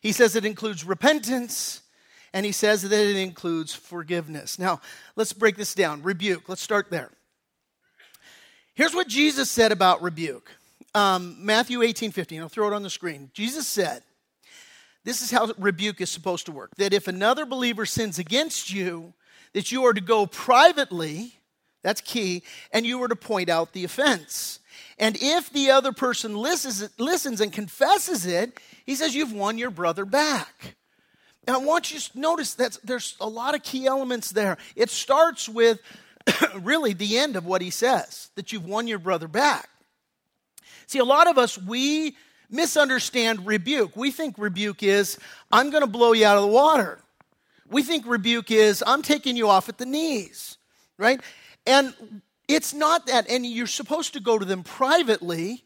he 0.00 0.12
says 0.12 0.36
it 0.36 0.44
includes 0.44 0.84
repentance, 0.84 1.82
and 2.32 2.44
he 2.44 2.52
says 2.52 2.82
that 2.82 2.92
it 2.92 3.16
includes 3.16 3.74
forgiveness. 3.74 4.58
Now, 4.58 4.80
let's 5.14 5.32
break 5.32 5.56
this 5.56 5.74
down. 5.74 6.02
Rebuke, 6.02 6.48
let's 6.48 6.62
start 6.62 6.90
there. 6.90 7.10
Here's 8.74 8.94
what 8.94 9.06
Jesus 9.06 9.50
said 9.50 9.72
about 9.72 10.02
rebuke 10.02 10.50
um, 10.94 11.36
Matthew 11.40 11.82
18 11.82 12.12
15. 12.12 12.40
I'll 12.40 12.48
throw 12.48 12.68
it 12.68 12.74
on 12.74 12.82
the 12.82 12.90
screen. 12.90 13.30
Jesus 13.32 13.66
said, 13.66 14.02
This 15.04 15.22
is 15.22 15.30
how 15.30 15.52
rebuke 15.58 16.00
is 16.00 16.10
supposed 16.10 16.46
to 16.46 16.52
work 16.52 16.74
that 16.76 16.92
if 16.92 17.08
another 17.08 17.46
believer 17.46 17.86
sins 17.86 18.18
against 18.18 18.72
you, 18.72 19.14
that 19.52 19.70
you 19.70 19.84
are 19.84 19.94
to 19.94 20.00
go 20.00 20.26
privately, 20.26 21.34
that's 21.82 22.00
key, 22.00 22.42
and 22.72 22.84
you 22.84 23.02
are 23.02 23.08
to 23.08 23.16
point 23.16 23.48
out 23.48 23.72
the 23.72 23.84
offense. 23.84 24.58
And 24.98 25.16
if 25.20 25.50
the 25.50 25.70
other 25.70 25.92
person 25.92 26.36
listens, 26.36 26.88
listens 26.98 27.40
and 27.40 27.52
confesses 27.52 28.26
it, 28.26 28.58
he 28.84 28.96
says, 28.96 29.14
You've 29.14 29.32
won 29.32 29.56
your 29.56 29.70
brother 29.70 30.04
back. 30.04 30.76
And 31.46 31.54
I 31.54 31.58
want 31.58 31.92
you 31.92 32.00
to 32.00 32.18
notice 32.18 32.54
that 32.54 32.78
there's 32.82 33.16
a 33.20 33.28
lot 33.28 33.54
of 33.54 33.62
key 33.62 33.86
elements 33.86 34.30
there. 34.30 34.56
It 34.74 34.90
starts 34.90 35.48
with 35.48 35.78
really 36.60 36.92
the 36.92 37.18
end 37.18 37.36
of 37.36 37.44
what 37.44 37.62
he 37.62 37.70
says 37.70 38.30
that 38.34 38.52
you've 38.52 38.66
won 38.66 38.86
your 38.86 38.98
brother 38.98 39.28
back. 39.28 39.68
See, 40.86 40.98
a 40.98 41.04
lot 41.04 41.28
of 41.28 41.38
us, 41.38 41.56
we 41.58 42.16
misunderstand 42.50 43.46
rebuke. 43.46 43.96
We 43.96 44.10
think 44.10 44.36
rebuke 44.38 44.82
is, 44.82 45.18
I'm 45.50 45.70
going 45.70 45.82
to 45.82 45.86
blow 45.86 46.12
you 46.12 46.26
out 46.26 46.36
of 46.36 46.42
the 46.42 46.48
water. 46.48 46.98
We 47.68 47.82
think 47.82 48.06
rebuke 48.06 48.50
is, 48.50 48.82
I'm 48.86 49.02
taking 49.02 49.36
you 49.36 49.48
off 49.48 49.68
at 49.68 49.78
the 49.78 49.86
knees, 49.86 50.58
right? 50.98 51.20
And 51.66 51.94
it's 52.48 52.74
not 52.74 53.06
that, 53.06 53.28
and 53.28 53.46
you're 53.46 53.66
supposed 53.66 54.12
to 54.12 54.20
go 54.20 54.38
to 54.38 54.44
them 54.44 54.62
privately 54.62 55.64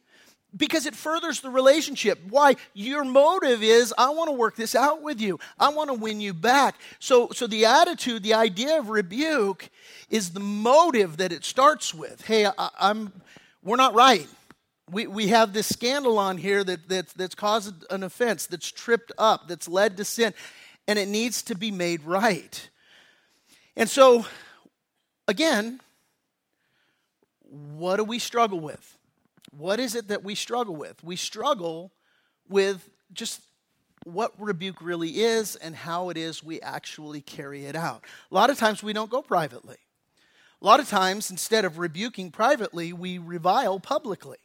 because 0.57 0.87
it 0.87 0.95
furthers 0.95 1.41
the 1.41 1.51
relationship. 1.51 2.19
Why? 2.29 2.57
Your 2.73 3.05
motive 3.05 3.63
is, 3.63 3.93
I 3.99 4.11
want 4.11 4.29
to 4.29 4.33
work 4.33 4.57
this 4.57 4.75
out 4.75 5.03
with 5.03 5.21
you. 5.21 5.39
I 5.59 5.69
want 5.69 5.89
to 5.91 5.95
win 5.95 6.21
you 6.21 6.33
back. 6.33 6.77
So, 6.99 7.29
so 7.33 7.47
the 7.47 7.67
attitude, 7.67 8.23
the 8.23 8.35
idea 8.35 8.79
of 8.79 8.89
rebuke 8.89 9.69
is 10.09 10.31
the 10.31 10.41
motive 10.41 11.19
that 11.19 11.33
it 11.33 11.45
starts 11.45 11.93
with. 11.93 12.25
Hey, 12.27 12.47
I, 12.47 12.71
am 12.81 13.13
we're 13.63 13.77
not 13.77 13.95
right. 13.95 14.27
We, 14.91 15.07
we 15.07 15.29
have 15.29 15.53
this 15.53 15.71
scandalon 15.71 16.39
here 16.39 16.65
that, 16.65 16.89
that, 16.89 17.09
that's 17.09 17.35
caused 17.35 17.85
an 17.91 18.03
offense, 18.03 18.47
that's 18.47 18.71
tripped 18.73 19.13
up, 19.19 19.49
that's 19.49 19.69
led 19.69 19.99
to 19.99 20.05
sin, 20.05 20.33
and 20.87 20.99
it 20.99 21.09
needs 21.09 21.43
to 21.43 21.55
be 21.55 21.71
made 21.71 22.03
right. 22.05 22.71
And 23.77 23.89
so, 23.89 24.25
again, 25.27 25.81
what 27.43 27.97
do 27.97 28.05
we 28.05 28.19
struggle 28.19 28.61
with? 28.61 28.98
What 29.51 29.81
is 29.81 29.95
it 29.95 30.09
that 30.09 30.25
we 30.25 30.35
struggle 30.35 30.77
with? 30.77 31.03
We 31.03 31.17
struggle 31.17 31.93
with 32.49 32.89
just 33.13 33.43
what 34.05 34.33
rebuke 34.39 34.81
really 34.81 35.21
is 35.21 35.57
and 35.57 35.75
how 35.75 36.09
it 36.09 36.17
is 36.17 36.43
we 36.43 36.61
actually 36.61 37.21
carry 37.21 37.67
it 37.67 37.77
out. 37.77 38.05
A 38.31 38.35
lot 38.35 38.51
of 38.51 38.59
times 38.59 38.83
we 38.83 38.93
don't 38.93 39.11
go 39.11 39.23
privately. 39.23 39.77
A 40.61 40.65
lot 40.65 40.81
of 40.81 40.89
times, 40.89 41.31
instead 41.31 41.65
of 41.65 41.79
rebuking 41.79 42.31
privately, 42.31 42.93
we 42.93 43.19
revile 43.19 43.79
publicly, 43.79 44.39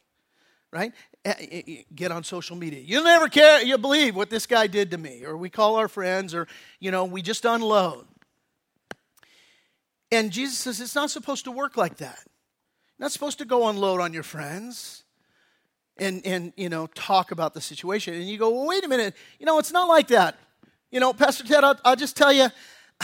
right? 0.72 0.92
Eh, 1.26 1.34
eh, 1.40 1.62
eh, 1.68 1.84
get 1.96 2.12
on 2.12 2.24
social 2.24 2.56
media. 2.56 2.82
You'll 2.82 3.04
never 3.04 3.28
care, 3.30 3.64
you 3.64 3.80
believe 3.80 4.16
what 4.16 4.30
this 4.30 4.46
guy 4.46 4.68
did 4.68 4.92
to 4.92 4.98
me. 4.98 5.24
Or 5.26 5.36
we 5.36 5.50
call 5.50 5.76
our 5.78 5.88
friends, 5.88 6.36
or, 6.36 6.48
you 6.80 6.92
know, 6.92 7.06
we 7.06 7.24
just 7.24 7.46
unload. 7.46 8.06
And 10.12 10.32
Jesus 10.32 10.60
says 10.60 10.80
it's 10.80 10.94
not 10.94 11.10
supposed 11.10 11.46
to 11.46 11.52
work 11.52 11.78
like 11.78 11.98
that 11.98 12.20
not 13.00 13.12
supposed 13.12 13.38
to 13.40 13.46
go 13.46 13.68
unload 13.68 14.02
on 14.02 14.14
your 14.14 14.24
friends 14.24 15.04
and, 15.98 16.26
and 16.26 16.54
you 16.56 16.70
know, 16.70 16.88
talk 16.88 17.32
about 17.32 17.54
the 17.54 17.62
situation. 17.62 18.14
And 18.14 18.28
you 18.28 18.38
go, 18.38 18.50
well, 18.50 18.68
wait 18.68 18.84
a 18.84 18.88
minute. 18.88 19.16
You 19.40 19.46
know, 19.46 19.60
it's 19.60 19.72
not 19.72 19.88
like 19.88 20.08
that. 20.08 20.38
You 20.92 21.00
know, 21.00 21.14
Pastor 21.14 21.44
Ted, 21.44 21.64
I'll, 21.64 21.80
I'll 21.84 21.96
just 21.96 22.16
tell 22.16 22.32
you, 22.32 22.48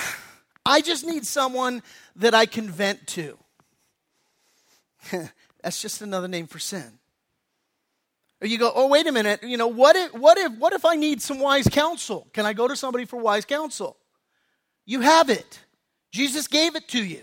I 0.65 0.81
just 0.81 1.05
need 1.05 1.25
someone 1.25 1.81
that 2.15 2.33
I 2.33 2.45
can 2.45 2.69
vent 2.69 3.07
to. 3.07 3.37
That's 5.63 5.81
just 5.81 6.01
another 6.01 6.27
name 6.27 6.47
for 6.47 6.59
sin. 6.59 6.99
Or 8.41 8.47
you 8.47 8.57
go, 8.57 8.71
oh, 8.73 8.87
wait 8.87 9.05
a 9.07 9.11
minute, 9.11 9.43
you 9.43 9.57
know, 9.57 9.67
what 9.67 9.95
if, 9.95 10.13
what 10.13 10.37
if, 10.37 10.53
what 10.53 10.71
if 10.71 10.85
I 10.85 10.95
need 10.95 11.21
some 11.21 11.39
wise 11.39 11.67
counsel? 11.67 12.27
Can 12.31 12.45
I 12.45 12.53
go 12.53 12.67
to 12.67 12.75
somebody 12.75 13.05
for 13.05 13.17
wise 13.17 13.43
counsel? 13.43 13.97
You 14.85 15.01
have 15.01 15.29
it. 15.29 15.59
Jesus 16.11 16.47
gave 16.47 16.75
it 16.75 16.87
to 16.89 17.03
you. 17.03 17.21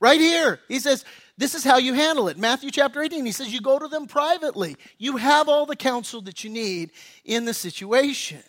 Right 0.00 0.20
here. 0.20 0.60
He 0.68 0.78
says, 0.78 1.04
this 1.38 1.54
is 1.54 1.62
how 1.62 1.78
you 1.78 1.94
handle 1.94 2.26
it. 2.26 2.36
Matthew 2.36 2.72
chapter 2.72 3.00
18, 3.00 3.24
he 3.24 3.30
says, 3.30 3.52
You 3.52 3.60
go 3.60 3.78
to 3.78 3.86
them 3.86 4.08
privately. 4.08 4.76
You 4.98 5.16
have 5.18 5.48
all 5.48 5.66
the 5.66 5.76
counsel 5.76 6.20
that 6.22 6.42
you 6.42 6.50
need 6.50 6.90
in 7.24 7.44
the 7.44 7.54
situation. 7.54 8.42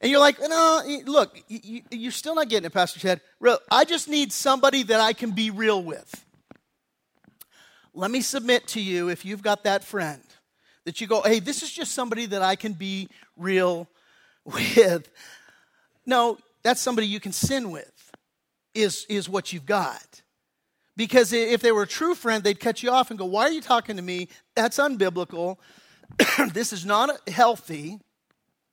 And 0.00 0.10
you're 0.10 0.20
like, 0.20 0.38
No, 0.40 0.80
look, 1.06 1.36
you're 1.48 2.12
still 2.12 2.36
not 2.36 2.48
getting 2.48 2.66
it, 2.66 2.72
Pastor 2.72 3.00
Ted. 3.00 3.20
I 3.68 3.84
just 3.84 4.08
need 4.08 4.32
somebody 4.32 4.84
that 4.84 5.00
I 5.00 5.12
can 5.12 5.32
be 5.32 5.50
real 5.50 5.82
with. 5.82 6.24
Let 7.92 8.12
me 8.12 8.20
submit 8.20 8.68
to 8.68 8.80
you, 8.80 9.08
if 9.08 9.24
you've 9.24 9.42
got 9.42 9.64
that 9.64 9.82
friend, 9.82 10.22
that 10.84 11.00
you 11.00 11.08
go, 11.08 11.20
Hey, 11.22 11.40
this 11.40 11.64
is 11.64 11.72
just 11.72 11.92
somebody 11.92 12.26
that 12.26 12.42
I 12.42 12.54
can 12.54 12.74
be 12.74 13.08
real 13.36 13.88
with. 14.44 15.10
No, 16.06 16.38
that's 16.62 16.80
somebody 16.80 17.08
you 17.08 17.18
can 17.18 17.32
sin 17.32 17.72
with, 17.72 18.12
is, 18.72 19.04
is 19.08 19.28
what 19.28 19.52
you've 19.52 19.66
got. 19.66 20.22
Because 20.96 21.32
if 21.32 21.60
they 21.60 21.72
were 21.72 21.82
a 21.82 21.88
true 21.88 22.14
friend, 22.14 22.44
they'd 22.44 22.60
cut 22.60 22.82
you 22.82 22.90
off 22.90 23.10
and 23.10 23.18
go, 23.18 23.24
Why 23.24 23.44
are 23.44 23.52
you 23.52 23.60
talking 23.60 23.96
to 23.96 24.02
me? 24.02 24.28
That's 24.54 24.78
unbiblical. 24.78 25.58
this 26.52 26.72
is 26.72 26.84
not 26.86 27.28
healthy. 27.28 27.98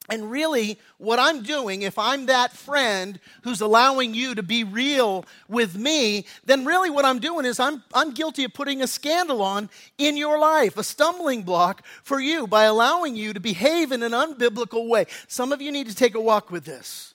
And 0.10 0.30
really, 0.30 0.78
what 0.98 1.20
I'm 1.20 1.44
doing, 1.44 1.84
if 1.84 1.98
I'm 1.98 2.26
that 2.26 2.52
friend 2.52 3.20
who's 3.44 3.62
allowing 3.62 4.14
you 4.14 4.36
to 4.36 4.44
be 4.44 4.64
real 4.64 5.26
with 5.48 5.78
me, 5.78 6.26
then 6.44 6.66
really 6.66 6.90
what 6.90 7.06
I'm 7.06 7.20
doing 7.20 7.46
is 7.46 7.60
I'm, 7.60 7.84
I'm 7.94 8.12
guilty 8.12 8.44
of 8.44 8.54
putting 8.54 8.82
a 8.82 8.86
scandalon 8.86 9.70
in 9.98 10.18
your 10.18 10.40
life, 10.40 10.76
a 10.76 10.84
stumbling 10.84 11.44
block 11.44 11.86
for 12.04 12.20
you 12.20 12.48
by 12.48 12.64
allowing 12.64 13.16
you 13.16 13.32
to 13.32 13.40
behave 13.40 13.92
in 13.92 14.02
an 14.02 14.12
unbiblical 14.12 14.90
way. 14.90 15.06
Some 15.28 15.54
of 15.54 15.62
you 15.62 15.72
need 15.72 15.88
to 15.88 15.96
take 15.96 16.16
a 16.16 16.22
walk 16.22 16.52
with 16.52 16.66
this. 16.66 17.11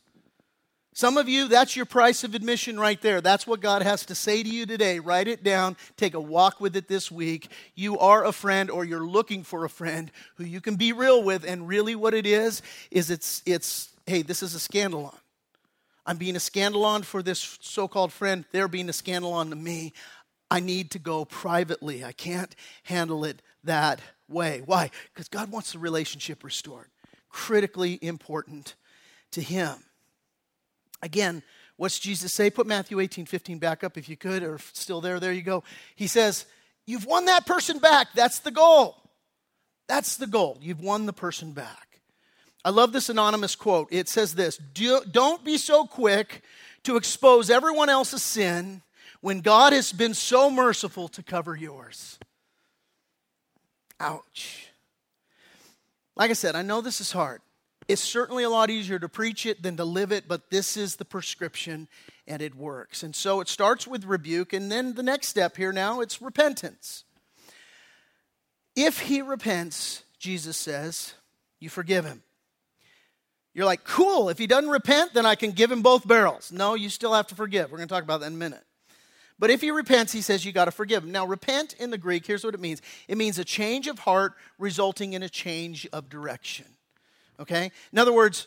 Some 0.96 1.18
of 1.18 1.28
you, 1.28 1.46
that's 1.48 1.76
your 1.76 1.84
price 1.84 2.24
of 2.24 2.34
admission 2.34 2.80
right 2.80 2.98
there. 3.02 3.20
That's 3.20 3.46
what 3.46 3.60
God 3.60 3.82
has 3.82 4.06
to 4.06 4.14
say 4.14 4.42
to 4.42 4.48
you 4.48 4.64
today. 4.64 4.98
Write 4.98 5.28
it 5.28 5.42
down. 5.42 5.76
Take 5.98 6.14
a 6.14 6.20
walk 6.20 6.58
with 6.58 6.74
it 6.74 6.88
this 6.88 7.10
week. 7.10 7.50
You 7.74 7.98
are 7.98 8.24
a 8.24 8.32
friend 8.32 8.70
or 8.70 8.82
you're 8.82 9.06
looking 9.06 9.42
for 9.42 9.66
a 9.66 9.68
friend 9.68 10.10
who 10.36 10.44
you 10.44 10.62
can 10.62 10.76
be 10.76 10.94
real 10.94 11.22
with. 11.22 11.44
And 11.44 11.68
really, 11.68 11.94
what 11.94 12.14
it 12.14 12.24
is, 12.24 12.62
is 12.90 13.10
it's, 13.10 13.42
it's 13.44 13.90
hey, 14.06 14.22
this 14.22 14.42
is 14.42 14.54
a 14.54 14.58
scandalon. 14.58 15.14
I'm 16.06 16.16
being 16.16 16.34
a 16.34 16.38
scandalon 16.38 17.04
for 17.04 17.22
this 17.22 17.58
so 17.60 17.86
called 17.88 18.10
friend. 18.10 18.46
They're 18.52 18.66
being 18.66 18.88
a 18.88 18.92
scandalon 18.92 19.50
to 19.50 19.56
me. 19.56 19.92
I 20.50 20.60
need 20.60 20.92
to 20.92 20.98
go 20.98 21.26
privately. 21.26 22.06
I 22.06 22.12
can't 22.12 22.56
handle 22.84 23.26
it 23.26 23.42
that 23.64 24.00
way. 24.30 24.62
Why? 24.64 24.90
Because 25.12 25.28
God 25.28 25.50
wants 25.50 25.72
the 25.72 25.78
relationship 25.78 26.42
restored. 26.42 26.88
Critically 27.28 27.98
important 28.00 28.76
to 29.32 29.42
Him. 29.42 29.76
Again, 31.02 31.42
what's 31.76 31.98
Jesus 31.98 32.32
say? 32.32 32.50
Put 32.50 32.66
Matthew 32.66 33.00
18, 33.00 33.26
15 33.26 33.58
back 33.58 33.84
up 33.84 33.96
if 33.96 34.08
you 34.08 34.16
could, 34.16 34.42
or 34.42 34.58
still 34.72 35.00
there, 35.00 35.20
there 35.20 35.32
you 35.32 35.42
go. 35.42 35.62
He 35.94 36.06
says, 36.06 36.46
You've 36.86 37.04
won 37.04 37.24
that 37.24 37.46
person 37.46 37.78
back. 37.78 38.08
That's 38.14 38.38
the 38.38 38.52
goal. 38.52 38.96
That's 39.88 40.16
the 40.16 40.26
goal. 40.26 40.56
You've 40.60 40.80
won 40.80 41.06
the 41.06 41.12
person 41.12 41.52
back. 41.52 42.00
I 42.64 42.70
love 42.70 42.92
this 42.92 43.08
anonymous 43.08 43.54
quote. 43.54 43.88
It 43.90 44.08
says 44.08 44.34
this 44.34 44.58
Don't 45.10 45.44
be 45.44 45.58
so 45.58 45.84
quick 45.84 46.42
to 46.84 46.96
expose 46.96 47.50
everyone 47.50 47.88
else's 47.88 48.22
sin 48.22 48.82
when 49.20 49.40
God 49.40 49.72
has 49.72 49.92
been 49.92 50.14
so 50.14 50.50
merciful 50.50 51.08
to 51.08 51.22
cover 51.22 51.56
yours. 51.56 52.18
Ouch. 53.98 54.68
Like 56.16 56.30
I 56.30 56.34
said, 56.34 56.56
I 56.56 56.62
know 56.62 56.80
this 56.80 57.00
is 57.00 57.12
hard. 57.12 57.40
It's 57.88 58.02
certainly 58.02 58.42
a 58.42 58.50
lot 58.50 58.68
easier 58.68 58.98
to 58.98 59.08
preach 59.08 59.46
it 59.46 59.62
than 59.62 59.76
to 59.76 59.84
live 59.84 60.10
it, 60.10 60.26
but 60.26 60.50
this 60.50 60.76
is 60.76 60.96
the 60.96 61.04
prescription 61.04 61.88
and 62.26 62.42
it 62.42 62.54
works. 62.56 63.02
And 63.02 63.14
so 63.14 63.40
it 63.40 63.48
starts 63.48 63.86
with 63.86 64.04
rebuke, 64.04 64.52
and 64.52 64.70
then 64.70 64.94
the 64.94 65.02
next 65.02 65.28
step 65.28 65.56
here 65.56 65.72
now, 65.72 66.00
it's 66.00 66.20
repentance. 66.20 67.04
If 68.74 69.00
he 69.00 69.22
repents, 69.22 70.02
Jesus 70.18 70.56
says, 70.56 71.14
you 71.60 71.68
forgive 71.68 72.04
him. 72.04 72.22
You're 73.54 73.64
like, 73.64 73.84
cool, 73.84 74.28
if 74.28 74.36
he 74.36 74.46
doesn't 74.46 74.68
repent, 74.68 75.14
then 75.14 75.24
I 75.24 75.34
can 75.34 75.52
give 75.52 75.72
him 75.72 75.80
both 75.80 76.06
barrels. 76.06 76.52
No, 76.52 76.74
you 76.74 76.90
still 76.90 77.14
have 77.14 77.28
to 77.28 77.34
forgive. 77.34 77.70
We're 77.70 77.78
going 77.78 77.88
to 77.88 77.94
talk 77.94 78.04
about 78.04 78.20
that 78.20 78.26
in 78.26 78.34
a 78.34 78.36
minute. 78.36 78.64
But 79.38 79.50
if 79.50 79.60
he 79.60 79.70
repents, 79.70 80.12
he 80.12 80.22
says 80.22 80.44
you 80.44 80.52
got 80.52 80.66
to 80.66 80.70
forgive 80.70 81.04
him. 81.04 81.12
Now, 81.12 81.26
repent 81.26 81.74
in 81.74 81.90
the 81.90 81.98
Greek, 81.98 82.26
here's 82.26 82.44
what 82.44 82.54
it 82.54 82.60
means 82.60 82.82
it 83.08 83.16
means 83.16 83.38
a 83.38 83.44
change 83.44 83.86
of 83.86 84.00
heart 84.00 84.34
resulting 84.58 85.12
in 85.12 85.22
a 85.22 85.28
change 85.28 85.86
of 85.92 86.08
direction. 86.08 86.66
Okay? 87.40 87.70
In 87.92 87.98
other 87.98 88.12
words, 88.12 88.46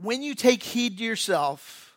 when 0.00 0.22
you 0.22 0.34
take 0.34 0.62
heed 0.62 0.98
to 0.98 1.04
yourself, 1.04 1.96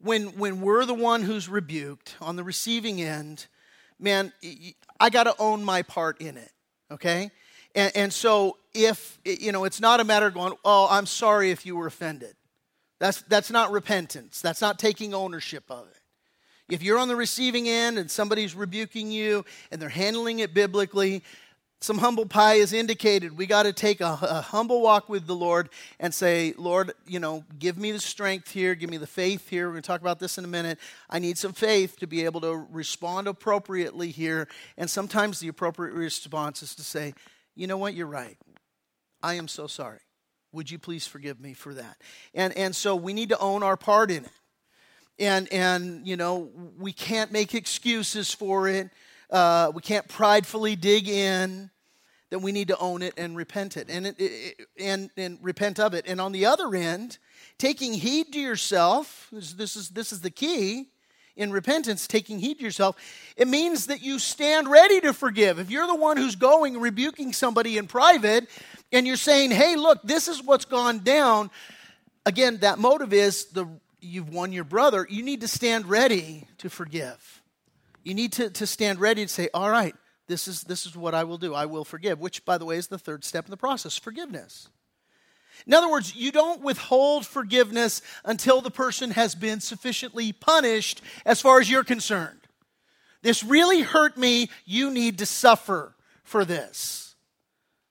when, 0.00 0.38
when 0.38 0.60
we're 0.60 0.84
the 0.84 0.94
one 0.94 1.22
who's 1.22 1.48
rebuked 1.48 2.16
on 2.20 2.36
the 2.36 2.44
receiving 2.44 3.00
end, 3.00 3.46
man, 3.98 4.32
I 4.98 5.10
got 5.10 5.24
to 5.24 5.34
own 5.38 5.64
my 5.64 5.82
part 5.82 6.20
in 6.20 6.36
it, 6.36 6.50
okay? 6.90 7.30
And, 7.74 7.92
and 7.94 8.12
so 8.12 8.58
if, 8.74 9.18
you 9.24 9.52
know, 9.52 9.64
it's 9.64 9.80
not 9.80 10.00
a 10.00 10.04
matter 10.04 10.26
of 10.26 10.34
going, 10.34 10.54
oh, 10.64 10.88
I'm 10.90 11.06
sorry 11.06 11.50
if 11.50 11.64
you 11.64 11.76
were 11.76 11.86
offended. 11.86 12.34
That's, 12.98 13.22
that's 13.22 13.50
not 13.50 13.72
repentance. 13.72 14.40
That's 14.40 14.60
not 14.60 14.78
taking 14.78 15.14
ownership 15.14 15.64
of 15.68 15.86
it. 15.88 15.96
If 16.72 16.82
you're 16.82 16.98
on 16.98 17.08
the 17.08 17.16
receiving 17.16 17.68
end 17.68 17.98
and 17.98 18.10
somebody's 18.10 18.54
rebuking 18.54 19.10
you 19.10 19.44
and 19.70 19.82
they're 19.82 19.88
handling 19.88 20.38
it 20.38 20.54
biblically, 20.54 21.22
some 21.82 21.98
humble 21.98 22.26
pie 22.26 22.54
is 22.54 22.72
indicated. 22.72 23.36
We 23.36 23.46
got 23.46 23.64
to 23.64 23.72
take 23.72 24.00
a, 24.00 24.16
a, 24.22 24.40
humble 24.40 24.80
walk 24.80 25.08
with 25.08 25.26
the 25.26 25.34
Lord 25.34 25.68
and 25.98 26.14
say, 26.14 26.54
Lord, 26.56 26.92
you 27.08 27.18
know, 27.18 27.44
give 27.58 27.76
me 27.76 27.90
the 27.90 27.98
strength 27.98 28.50
here, 28.50 28.76
give 28.76 28.88
me 28.88 28.98
the 28.98 29.06
faith 29.06 29.48
here. 29.48 29.66
We're 29.66 29.72
going 29.72 29.82
to 29.82 29.86
talk 29.86 30.00
about 30.00 30.20
this 30.20 30.38
in 30.38 30.44
a 30.44 30.48
minute. 30.48 30.78
I 31.10 31.18
need 31.18 31.38
some 31.38 31.52
faith 31.52 31.98
to 31.98 32.06
be 32.06 32.24
able 32.24 32.40
to 32.42 32.54
respond 32.70 33.26
appropriately 33.26 34.12
here. 34.12 34.46
And 34.78 34.88
sometimes 34.88 35.40
the 35.40 35.48
appropriate 35.48 35.94
response 35.94 36.62
is 36.62 36.76
to 36.76 36.82
say, 36.82 37.14
you 37.56 37.66
know 37.66 37.78
what, 37.78 37.94
you're 37.94 38.06
right. 38.06 38.38
I 39.20 39.34
am 39.34 39.48
so 39.48 39.66
sorry. 39.66 40.00
Would 40.52 40.70
you 40.70 40.78
please 40.78 41.06
forgive 41.06 41.40
me 41.40 41.52
for 41.52 41.74
that? 41.74 41.96
And, 42.32 42.56
and 42.56 42.76
so 42.76 42.94
we 42.94 43.12
need 43.12 43.30
to 43.30 43.38
own 43.38 43.64
our 43.64 43.76
part 43.76 44.10
in 44.12 44.24
it. 44.24 44.30
And, 45.18 45.52
and, 45.52 46.06
you 46.06 46.16
know, 46.16 46.50
we 46.78 46.92
can't 46.92 47.32
make 47.32 47.54
excuses 47.54 48.32
for 48.32 48.68
it. 48.68 48.90
Uh, 49.30 49.72
we 49.74 49.82
can't 49.82 50.06
pridefully 50.06 50.76
dig 50.76 51.08
in 51.08 51.70
then 52.32 52.40
we 52.40 52.50
need 52.50 52.68
to 52.68 52.78
own 52.78 53.02
it 53.02 53.12
and 53.18 53.36
repent 53.36 53.76
it 53.76 53.90
and, 53.90 54.06
it, 54.06 54.14
it, 54.18 54.66
and, 54.80 55.10
and 55.18 55.38
repent 55.42 55.78
of 55.78 55.92
it. 55.92 56.06
And 56.08 56.18
on 56.18 56.32
the 56.32 56.46
other 56.46 56.74
end, 56.74 57.18
taking 57.58 57.92
heed 57.92 58.32
to 58.32 58.40
yourself, 58.40 59.28
this, 59.30 59.52
this, 59.52 59.76
is, 59.76 59.90
this 59.90 60.12
is 60.12 60.22
the 60.22 60.30
key 60.30 60.88
in 61.36 61.52
repentance, 61.52 62.06
taking 62.06 62.38
heed 62.38 62.54
to 62.54 62.64
yourself, 62.64 62.96
it 63.36 63.48
means 63.48 63.88
that 63.88 64.00
you 64.00 64.18
stand 64.18 64.66
ready 64.66 64.98
to 65.02 65.12
forgive. 65.12 65.58
If 65.58 65.70
you're 65.70 65.86
the 65.86 65.94
one 65.94 66.16
who's 66.16 66.36
going 66.36 66.80
rebuking 66.80 67.34
somebody 67.34 67.76
in 67.76 67.86
private 67.86 68.48
and 68.90 69.06
you're 69.06 69.16
saying, 69.16 69.50
hey, 69.50 69.76
look, 69.76 70.00
this 70.02 70.26
is 70.26 70.42
what's 70.42 70.64
gone 70.64 71.00
down, 71.00 71.50
again, 72.24 72.56
that 72.60 72.78
motive 72.78 73.12
is 73.12 73.44
the 73.46 73.68
you've 74.00 74.30
won 74.30 74.52
your 74.52 74.64
brother, 74.64 75.06
you 75.10 75.22
need 75.22 75.42
to 75.42 75.48
stand 75.48 75.86
ready 75.86 76.48
to 76.58 76.70
forgive. 76.70 77.42
You 78.04 78.14
need 78.14 78.32
to, 78.32 78.48
to 78.48 78.66
stand 78.66 79.00
ready 79.00 79.26
to 79.26 79.28
say, 79.28 79.50
all 79.52 79.70
right, 79.70 79.94
this 80.32 80.48
is, 80.48 80.62
this 80.62 80.86
is 80.86 80.96
what 80.96 81.14
I 81.14 81.24
will 81.24 81.36
do. 81.36 81.54
I 81.54 81.66
will 81.66 81.84
forgive, 81.84 82.18
which, 82.18 82.42
by 82.46 82.56
the 82.56 82.64
way, 82.64 82.76
is 82.78 82.86
the 82.86 82.98
third 82.98 83.22
step 83.22 83.44
in 83.44 83.50
the 83.50 83.56
process 83.58 83.98
forgiveness. 83.98 84.70
In 85.66 85.74
other 85.74 85.90
words, 85.90 86.16
you 86.16 86.32
don't 86.32 86.62
withhold 86.62 87.26
forgiveness 87.26 88.00
until 88.24 88.62
the 88.62 88.70
person 88.70 89.10
has 89.10 89.34
been 89.34 89.60
sufficiently 89.60 90.32
punished 90.32 91.02
as 91.26 91.42
far 91.42 91.60
as 91.60 91.70
you're 91.70 91.84
concerned. 91.84 92.40
This 93.20 93.44
really 93.44 93.82
hurt 93.82 94.16
me. 94.16 94.48
You 94.64 94.90
need 94.90 95.18
to 95.18 95.26
suffer 95.26 95.94
for 96.24 96.46
this. 96.46 97.14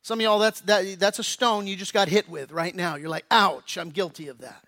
Some 0.02 0.18
of 0.20 0.24
y'all, 0.24 0.40
that's, 0.40 0.62
that, 0.62 1.00
that's 1.00 1.20
a 1.20 1.24
stone 1.24 1.68
you 1.68 1.76
just 1.76 1.94
got 1.94 2.08
hit 2.08 2.28
with 2.28 2.52
right 2.52 2.76
now. 2.76 2.96
You're 2.96 3.08
like, 3.08 3.26
ouch, 3.30 3.78
I'm 3.78 3.92
guilty 3.92 4.30
of 4.30 4.40
that. 4.40 4.66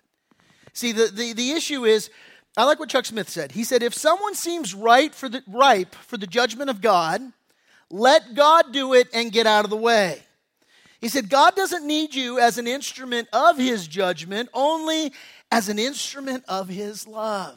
See, 0.72 0.92
the, 0.92 1.06
the, 1.12 1.32
the 1.32 1.50
issue 1.50 1.84
is, 1.84 2.08
I 2.56 2.64
like 2.64 2.78
what 2.78 2.88
Chuck 2.88 3.04
Smith 3.04 3.28
said. 3.28 3.52
He 3.52 3.64
said, 3.64 3.82
if 3.82 3.94
someone 3.94 4.36
seems 4.36 4.74
right 4.74 5.12
for 5.12 5.28
the, 5.28 5.42
ripe 5.48 5.96
for 5.96 6.16
the 6.16 6.26
judgment 6.28 6.70
of 6.70 6.80
God, 6.80 7.20
let 7.94 8.34
God 8.34 8.72
do 8.72 8.92
it 8.92 9.06
and 9.14 9.30
get 9.30 9.46
out 9.46 9.62
of 9.62 9.70
the 9.70 9.76
way. 9.76 10.20
He 11.00 11.06
said, 11.06 11.30
God 11.30 11.54
doesn't 11.54 11.86
need 11.86 12.12
you 12.12 12.40
as 12.40 12.58
an 12.58 12.66
instrument 12.66 13.28
of 13.32 13.56
his 13.56 13.86
judgment, 13.86 14.48
only 14.52 15.12
as 15.52 15.68
an 15.68 15.78
instrument 15.78 16.42
of 16.48 16.68
his 16.68 17.06
love. 17.06 17.56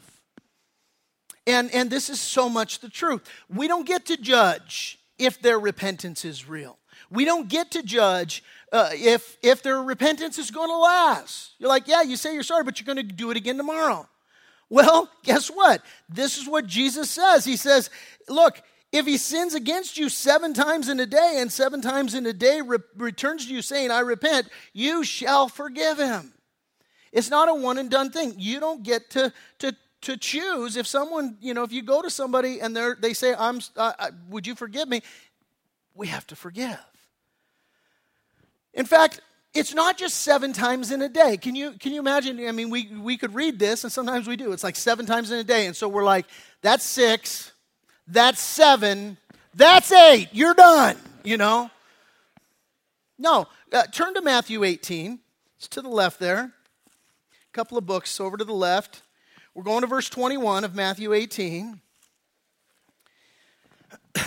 And, 1.47 1.73
and 1.73 1.89
this 1.89 2.11
is 2.11 2.21
so 2.21 2.49
much 2.49 2.81
the 2.81 2.89
truth. 2.89 3.27
We 3.49 3.67
don't 3.67 3.87
get 3.87 4.05
to 4.07 4.17
judge 4.17 4.99
if 5.17 5.41
their 5.41 5.57
repentance 5.57 6.23
is 6.23 6.47
real. 6.47 6.77
We 7.09 7.25
don't 7.25 7.49
get 7.49 7.71
to 7.71 7.81
judge 7.81 8.43
uh, 8.71 8.91
if, 8.93 9.37
if 9.41 9.63
their 9.63 9.81
repentance 9.81 10.37
is 10.37 10.51
going 10.51 10.69
to 10.69 10.77
last. 10.77 11.53
You're 11.57 11.69
like, 11.69 11.87
yeah, 11.87 12.03
you 12.03 12.15
say 12.15 12.35
you're 12.35 12.43
sorry, 12.43 12.63
but 12.63 12.79
you're 12.79 12.93
going 12.93 13.07
to 13.07 13.15
do 13.15 13.31
it 13.31 13.37
again 13.37 13.57
tomorrow. 13.57 14.07
Well, 14.69 15.09
guess 15.23 15.47
what? 15.47 15.81
This 16.07 16.37
is 16.37 16.47
what 16.47 16.67
Jesus 16.67 17.09
says. 17.09 17.43
He 17.43 17.57
says, 17.57 17.89
look, 18.29 18.61
if 18.91 19.05
he 19.05 19.17
sins 19.17 19.53
against 19.53 19.97
you 19.97 20.09
seven 20.09 20.53
times 20.53 20.87
in 20.87 20.99
a 20.99 21.05
day 21.05 21.37
and 21.39 21.51
seven 21.51 21.81
times 21.81 22.13
in 22.13 22.25
a 22.25 22.33
day 22.33 22.61
re- 22.61 22.77
returns 22.95 23.45
to 23.45 23.53
you 23.53 23.61
saying, 23.61 23.91
I 23.91 23.99
repent, 23.99 24.47
you 24.73 25.03
shall 25.03 25.49
forgive 25.49 25.97
him. 25.97 26.33
It's 27.11 27.29
not 27.29 27.49
a 27.49 27.53
one 27.53 27.77
and 27.77 27.89
done 27.89 28.11
thing. 28.11 28.35
You 28.37 28.59
don't 28.59 28.83
get 28.83 29.09
to, 29.11 29.33
to, 29.59 29.75
to 30.01 30.17
choose 30.17 30.77
if 30.77 30.87
someone, 30.87 31.37
you 31.41 31.53
know, 31.53 31.63
if 31.63 31.71
you 31.71 31.81
go 31.81 32.01
to 32.01 32.09
somebody 32.09 32.61
and 32.61 32.77
they 32.99 33.13
say, 33.13 33.35
I'm, 33.37 33.59
uh, 33.75 34.11
would 34.29 34.47
you 34.47 34.55
forgive 34.55 34.87
me? 34.87 35.01
We 35.93 36.07
have 36.07 36.25
to 36.27 36.35
forgive. 36.35 36.79
In 38.73 38.85
fact, 38.85 39.19
it's 39.53 39.73
not 39.73 39.97
just 39.97 40.19
seven 40.19 40.53
times 40.53 40.91
in 40.91 41.01
a 41.01 41.09
day. 41.09 41.35
Can 41.37 41.55
you, 41.55 41.71
can 41.71 41.91
you 41.91 41.99
imagine? 41.99 42.39
I 42.47 42.51
mean, 42.51 42.69
we, 42.69 42.87
we 42.95 43.17
could 43.17 43.33
read 43.33 43.57
this, 43.57 43.83
and 43.83 43.91
sometimes 43.91 44.27
we 44.27 44.35
do. 44.35 44.51
It's 44.51 44.63
like 44.63 44.75
seven 44.75 45.05
times 45.05 45.31
in 45.31 45.39
a 45.39 45.43
day. 45.43 45.65
And 45.65 45.75
so 45.75 45.87
we're 45.87 46.03
like, 46.03 46.27
that's 46.61 46.85
six. 46.85 47.51
That's 48.07 48.41
seven. 48.41 49.17
That's 49.53 49.91
eight. 49.91 50.29
You're 50.31 50.53
done, 50.53 50.97
you 51.23 51.37
know? 51.37 51.69
No. 53.17 53.47
Uh, 53.71 53.83
turn 53.87 54.13
to 54.13 54.21
Matthew 54.21 54.63
18. 54.63 55.19
It's 55.57 55.67
to 55.69 55.81
the 55.81 55.89
left 55.89 56.19
there. 56.19 56.39
A 56.39 57.53
couple 57.53 57.77
of 57.77 57.85
books 57.85 58.19
over 58.19 58.37
to 58.37 58.45
the 58.45 58.53
left. 58.53 59.01
We're 59.53 59.63
going 59.63 59.81
to 59.81 59.87
verse 59.87 60.09
21 60.09 60.63
of 60.63 60.75
Matthew 60.75 61.13
18. 61.13 61.81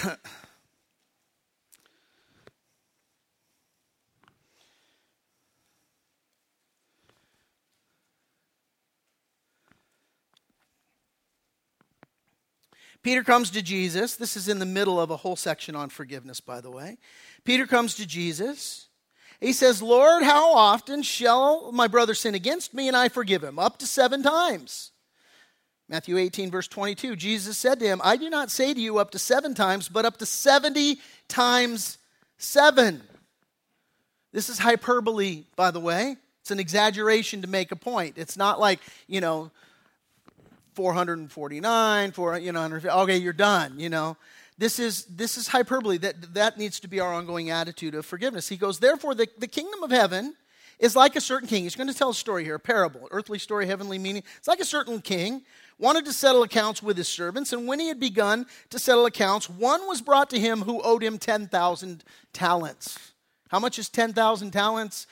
Peter 13.03 13.25
comes 13.25 13.51
to 13.51 13.63
Jesus. 13.63 14.17
This 14.17 14.37
is 14.37 14.49
in 14.49 14.59
the 14.59 14.67
middle 14.67 15.01
of 15.01 15.11
a 15.11 15.17
whole 15.17 15.37
section 15.37 15.75
on 15.75 15.89
forgiveness, 15.89 16.41
by 16.41 16.61
the 16.61 16.71
way. 16.71 16.99
Peter 17.45 17.67
comes 17.67 17.95
to 17.95 18.07
Jesus. 18.07 18.89
He 19.41 19.55
says, 19.55 19.81
Lord, 19.81 20.23
how 20.23 20.53
often 20.53 21.03
shall 21.03 21.73
my 21.73 21.89
brother 21.89 22.15
sin 22.15 22.35
against 22.35 22.75
me 22.75 22.89
and 22.89 22.97
I 22.97 23.09
forgive 23.09 23.43
him? 23.43 23.59
Up 23.59 23.79
to 23.79 23.87
seven 23.87 24.23
times. 24.23 24.93
Matthew 25.89 26.19
18, 26.19 26.51
verse 26.51 26.69
22. 26.69 27.17
Jesus 27.17 27.57
said 27.57 27.81
to 27.81 27.87
him, 27.87 28.01
I 28.05 28.17
do 28.17 28.29
not 28.29 28.51
say 28.51 28.75
to 28.75 28.81
you 28.81 28.99
up 28.99 29.11
to 29.13 29.19
seven 29.19 29.55
times, 29.55 29.89
but 29.89 30.05
up 30.05 30.19
to 30.19 30.27
70 30.27 30.99
times 31.27 31.99
seven. 32.37 33.03
This 34.33 34.49
is 34.49 34.59
hyperbole, 34.59 35.45
by 35.57 35.71
the 35.71 35.81
way. 35.81 36.17
It's 36.43 36.51
an 36.51 36.61
exaggeration 36.61 37.43
to 37.43 37.49
make 37.49 37.73
a 37.73 37.77
point. 37.77 38.19
It's 38.19 38.37
not 38.37 38.61
like, 38.61 38.81
you 39.09 39.21
know, 39.21 39.51
449, 40.81 42.12
4, 42.12 42.38
you 42.38 42.53
know, 42.53 42.81
okay, 43.03 43.19
you're 43.19 43.35
done, 43.35 43.79
you 43.79 43.90
know. 43.90 44.16
This 44.57 44.79
is, 44.79 45.05
this 45.05 45.37
is 45.37 45.47
hyperbole. 45.47 45.99
That, 45.99 46.33
that 46.33 46.57
needs 46.57 46.81
to 46.81 46.88
be 46.88 47.01
our 47.01 47.12
ongoing 47.12 47.51
attitude 47.51 47.95
of 47.95 48.07
forgiveness. 48.07 48.49
He 48.49 48.57
goes, 48.57 48.79
therefore, 48.79 49.14
the, 49.14 49.29
the 49.37 49.47
kingdom 49.47 49.83
of 49.83 49.90
heaven 49.90 50.35
is 50.79 50.97
like 50.97 51.16
a 51.16 51.21
certain 51.21 51.47
king. 51.47 51.64
He's 51.64 51.77
going 51.77 51.88
to 51.88 51.95
tell 51.95 52.09
a 52.09 52.14
story 52.14 52.45
here, 52.45 52.55
a 52.55 52.59
parable, 52.59 53.09
earthly 53.11 53.38
story, 53.38 53.66
heavenly 53.66 53.99
meaning. 53.99 54.23
It's 54.38 54.49
like 54.49 54.61
a 54.61 54.64
certain 54.64 55.03
king 55.03 55.43
wanted 55.79 56.07
to 56.07 56.14
settle 56.14 56.43
accounts 56.43 56.83
with 56.83 56.97
his 56.97 57.09
servants, 57.09 57.53
and 57.53 57.69
when 57.69 57.79
he 57.79 57.88
had 57.88 58.01
begun 58.01 58.47
to 58.71 58.79
settle 58.79 59.05
accounts, 59.05 59.51
one 59.51 59.87
was 59.87 60.01
brought 60.01 60.31
to 60.31 60.40
him 60.40 60.62
who 60.62 60.81
owed 60.81 61.03
him 61.03 61.19
10,000 61.19 62.05
talents. 62.33 63.12
How 63.49 63.59
much 63.59 63.79
is 63.79 63.90
10,000 63.90 64.51
talents? 64.51 65.07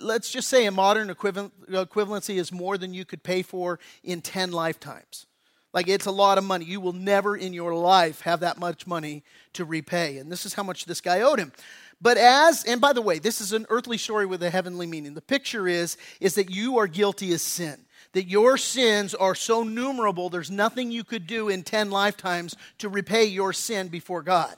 Let's 0.00 0.30
just 0.30 0.48
say 0.48 0.66
a 0.66 0.70
modern 0.70 1.08
equivalency 1.08 2.36
is 2.36 2.52
more 2.52 2.76
than 2.76 2.94
you 2.94 3.04
could 3.04 3.22
pay 3.22 3.42
for 3.42 3.78
in 4.02 4.20
10 4.20 4.52
lifetimes. 4.52 5.26
Like 5.72 5.88
it's 5.88 6.06
a 6.06 6.10
lot 6.10 6.38
of 6.38 6.44
money. 6.44 6.64
You 6.64 6.80
will 6.80 6.92
never 6.92 7.36
in 7.36 7.52
your 7.52 7.74
life 7.74 8.20
have 8.22 8.40
that 8.40 8.58
much 8.58 8.86
money 8.86 9.24
to 9.54 9.64
repay. 9.64 10.18
And 10.18 10.30
this 10.30 10.46
is 10.46 10.54
how 10.54 10.62
much 10.62 10.84
this 10.84 11.00
guy 11.00 11.20
owed 11.20 11.38
him. 11.38 11.52
But 12.00 12.16
as, 12.16 12.64
and 12.64 12.80
by 12.80 12.92
the 12.92 13.02
way, 13.02 13.18
this 13.18 13.40
is 13.40 13.52
an 13.52 13.66
earthly 13.70 13.98
story 13.98 14.26
with 14.26 14.42
a 14.42 14.50
heavenly 14.50 14.86
meaning. 14.86 15.14
The 15.14 15.22
picture 15.22 15.66
is, 15.66 15.96
is 16.20 16.34
that 16.34 16.50
you 16.50 16.78
are 16.78 16.86
guilty 16.86 17.32
as 17.32 17.42
sin 17.42 17.84
that 18.14 18.28
your 18.28 18.56
sins 18.56 19.12
are 19.14 19.34
so 19.34 19.62
numerable, 19.62 20.30
there's 20.30 20.50
nothing 20.50 20.90
you 20.90 21.04
could 21.04 21.26
do 21.26 21.48
in 21.48 21.62
10 21.62 21.90
lifetimes 21.90 22.56
to 22.78 22.88
repay 22.88 23.24
your 23.24 23.52
sin 23.52 23.88
before 23.88 24.22
God. 24.22 24.56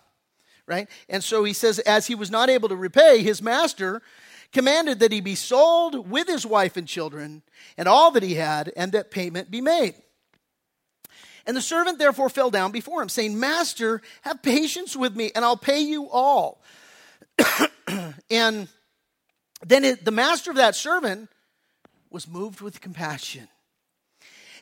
Right? 0.67 0.89
And 1.09 1.23
so 1.23 1.45
he 1.45 1.53
says, 1.53 1.79
as 1.81 2.07
he 2.07 2.15
was 2.15 2.31
not 2.31 2.51
able 2.51 2.69
to 2.69 2.77
repay, 2.77 3.23
his 3.23 3.41
master 3.41 4.03
commanded 4.57 5.01
that 5.01 5.13
he 5.13 5.21
be 5.21 5.35
sold 5.35 6.11
with 6.11 6.27
his 6.27 6.47
wife 6.47 6.79
and 6.79 6.89
children 6.89 7.43
and 7.77 7.87
all 7.87 8.11
that 8.13 8.23
he 8.23 8.37
had, 8.37 8.73
and 8.75 8.93
that 8.93 9.11
payment 9.11 9.51
be 9.51 9.61
made. 9.61 9.95
And 11.47 11.55
the 11.55 11.61
servant 11.61 11.99
therefore 11.99 12.31
fell 12.31 12.51
down 12.51 12.73
before 12.73 13.03
him, 13.03 13.11
saying, 13.11 13.39
Master, 13.39 14.01
have 14.23 14.41
patience 14.41 14.97
with 14.97 15.15
me, 15.15 15.31
and 15.35 15.45
I'll 15.45 15.59
pay 15.59 15.81
you 15.81 16.09
all. 16.09 16.63
and 18.31 18.69
then 19.67 19.85
it, 19.85 20.07
the 20.07 20.11
master 20.11 20.51
of 20.51 20.57
that 20.57 20.75
servant 20.75 21.29
was 22.09 22.27
moved 22.27 22.63
with 22.63 22.81
compassion. 22.81 23.49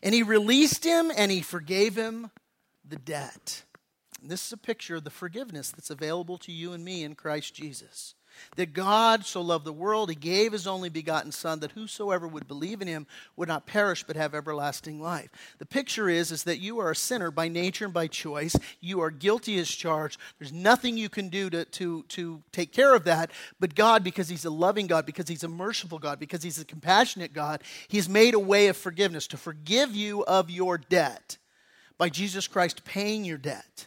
And 0.02 0.12
he 0.12 0.24
released 0.24 0.84
him 0.84 1.12
and 1.16 1.30
he 1.30 1.40
forgave 1.40 1.94
him 1.94 2.32
the 2.84 2.96
debt. 2.96 3.62
And 4.20 4.28
this 4.28 4.44
is 4.44 4.52
a 4.52 4.56
picture 4.56 4.96
of 4.96 5.04
the 5.04 5.10
forgiveness 5.10 5.70
that's 5.70 5.90
available 5.90 6.36
to 6.38 6.50
you 6.50 6.72
and 6.72 6.84
me 6.84 7.04
in 7.04 7.14
Christ 7.14 7.54
Jesus. 7.54 8.16
That 8.56 8.72
God 8.72 9.24
so 9.24 9.40
loved 9.40 9.64
the 9.64 9.72
world, 9.72 10.10
he 10.10 10.14
gave 10.14 10.52
his 10.52 10.66
only 10.66 10.88
begotten 10.88 11.32
Son, 11.32 11.60
that 11.60 11.72
whosoever 11.72 12.28
would 12.28 12.48
believe 12.48 12.80
in 12.80 12.88
him 12.88 13.06
would 13.36 13.48
not 13.48 13.66
perish 13.66 14.04
but 14.04 14.16
have 14.16 14.34
everlasting 14.34 15.00
life. 15.00 15.30
The 15.58 15.66
picture 15.66 16.08
is, 16.08 16.30
is 16.30 16.44
that 16.44 16.60
you 16.60 16.78
are 16.78 16.90
a 16.90 16.96
sinner 16.96 17.30
by 17.30 17.48
nature 17.48 17.84
and 17.84 17.94
by 17.94 18.06
choice. 18.06 18.56
You 18.80 19.00
are 19.00 19.10
guilty 19.10 19.58
as 19.58 19.68
charged. 19.68 20.20
There's 20.38 20.52
nothing 20.52 20.96
you 20.96 21.08
can 21.08 21.28
do 21.28 21.50
to, 21.50 21.64
to, 21.64 22.02
to 22.08 22.42
take 22.52 22.72
care 22.72 22.94
of 22.94 23.04
that. 23.04 23.30
But 23.60 23.74
God, 23.74 24.04
because 24.04 24.28
he's 24.28 24.44
a 24.44 24.50
loving 24.50 24.86
God, 24.86 25.06
because 25.06 25.28
he's 25.28 25.44
a 25.44 25.48
merciful 25.48 25.98
God, 25.98 26.18
because 26.18 26.42
he's 26.42 26.58
a 26.58 26.64
compassionate 26.64 27.32
God, 27.32 27.62
he's 27.88 28.08
made 28.08 28.34
a 28.34 28.38
way 28.38 28.68
of 28.68 28.76
forgiveness 28.76 29.26
to 29.28 29.36
forgive 29.36 29.94
you 29.94 30.24
of 30.24 30.50
your 30.50 30.78
debt 30.78 31.38
by 31.98 32.08
Jesus 32.08 32.46
Christ 32.46 32.84
paying 32.84 33.24
your 33.24 33.38
debt. 33.38 33.86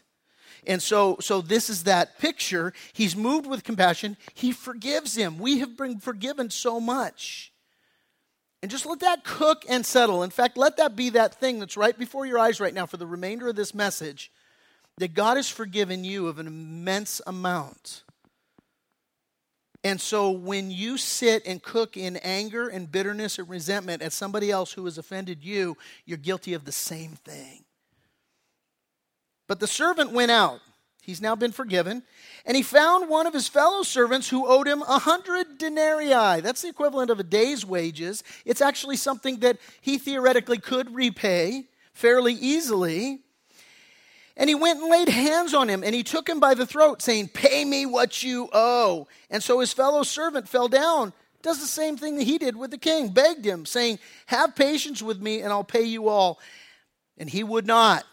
And 0.67 0.83
so, 0.83 1.17
so 1.21 1.39
this 1.41 1.69
is 1.69 1.83
that 1.83 2.19
picture. 2.19 2.73
He's 2.91 3.15
moved 3.15 3.47
with 3.47 3.63
compassion. 3.63 4.17
He 4.33 4.51
forgives 4.51 5.15
him. 5.15 5.39
We 5.39 5.59
have 5.59 5.77
been 5.77 5.99
forgiven 5.99 6.49
so 6.49 6.81
much. 6.81 7.53
And 8.61 8.69
just 8.69 8.85
let 8.85 8.99
that 8.99 9.23
cook 9.23 9.63
and 9.69 9.85
settle. 9.85 10.23
In 10.23 10.29
fact, 10.29 10.57
let 10.57 10.77
that 10.77 10.95
be 10.95 11.09
that 11.11 11.35
thing 11.35 11.59
that's 11.59 11.77
right 11.77 11.97
before 11.97 12.25
your 12.25 12.37
eyes 12.37 12.59
right 12.59 12.73
now 12.73 12.85
for 12.85 12.97
the 12.97 13.07
remainder 13.07 13.47
of 13.47 13.55
this 13.55 13.73
message 13.73 14.31
that 14.97 15.13
God 15.13 15.37
has 15.37 15.49
forgiven 15.49 16.03
you 16.03 16.27
of 16.27 16.37
an 16.37 16.47
immense 16.47 17.21
amount. 17.25 18.03
And 19.83 20.01
so 20.01 20.31
when 20.31 20.69
you 20.69 20.97
sit 20.97 21.45
and 21.45 21.61
cook 21.61 21.95
in 21.95 22.17
anger 22.17 22.67
and 22.67 22.91
bitterness 22.91 23.39
and 23.39 23.47
resentment 23.47 24.01
at 24.01 24.11
somebody 24.11 24.51
else 24.51 24.73
who 24.73 24.83
has 24.83 24.97
offended 24.97 25.43
you, 25.43 25.77
you're 26.05 26.17
guilty 26.17 26.53
of 26.53 26.65
the 26.65 26.71
same 26.73 27.11
thing. 27.11 27.63
But 29.47 29.59
the 29.59 29.67
servant 29.67 30.11
went 30.11 30.31
out. 30.31 30.59
He's 31.01 31.21
now 31.21 31.35
been 31.35 31.53
forgiven. 31.53 32.03
And 32.45 32.57
he 32.57 32.63
found 32.63 33.09
one 33.09 33.27
of 33.27 33.33
his 33.33 33.47
fellow 33.47 33.83
servants 33.83 34.29
who 34.29 34.45
owed 34.45 34.67
him 34.67 34.81
a 34.81 34.99
hundred 34.99 35.57
denarii. 35.57 36.41
That's 36.41 36.61
the 36.61 36.67
equivalent 36.67 37.09
of 37.09 37.19
a 37.19 37.23
day's 37.23 37.65
wages. 37.65 38.23
It's 38.45 38.61
actually 38.61 38.97
something 38.97 39.39
that 39.39 39.57
he 39.79 39.97
theoretically 39.97 40.57
could 40.57 40.93
repay 40.93 41.65
fairly 41.93 42.33
easily. 42.33 43.21
And 44.35 44.49
he 44.49 44.55
went 44.55 44.81
and 44.81 44.91
laid 44.91 45.09
hands 45.09 45.53
on 45.53 45.67
him, 45.69 45.83
and 45.83 45.95
he 45.95 46.03
took 46.03 46.29
him 46.29 46.39
by 46.39 46.53
the 46.53 46.65
throat, 46.65 47.01
saying, 47.01 47.29
Pay 47.29 47.65
me 47.65 47.85
what 47.85 48.21
you 48.21 48.49
owe. 48.53 49.07
And 49.31 49.41
so 49.41 49.61
his 49.61 49.73
fellow 49.73 50.03
servant 50.03 50.47
fell 50.47 50.67
down, 50.67 51.11
does 51.41 51.59
the 51.59 51.67
same 51.67 51.97
thing 51.97 52.17
that 52.17 52.23
he 52.23 52.37
did 52.37 52.55
with 52.55 52.69
the 52.69 52.77
king, 52.77 53.09
begged 53.09 53.45
him, 53.45 53.65
saying, 53.65 53.97
Have 54.27 54.55
patience 54.55 55.01
with 55.01 55.21
me, 55.21 55.41
and 55.41 55.51
I'll 55.51 55.63
pay 55.63 55.83
you 55.83 56.07
all. 56.07 56.39
And 57.17 57.29
he 57.29 57.43
would 57.43 57.65
not. 57.65 58.05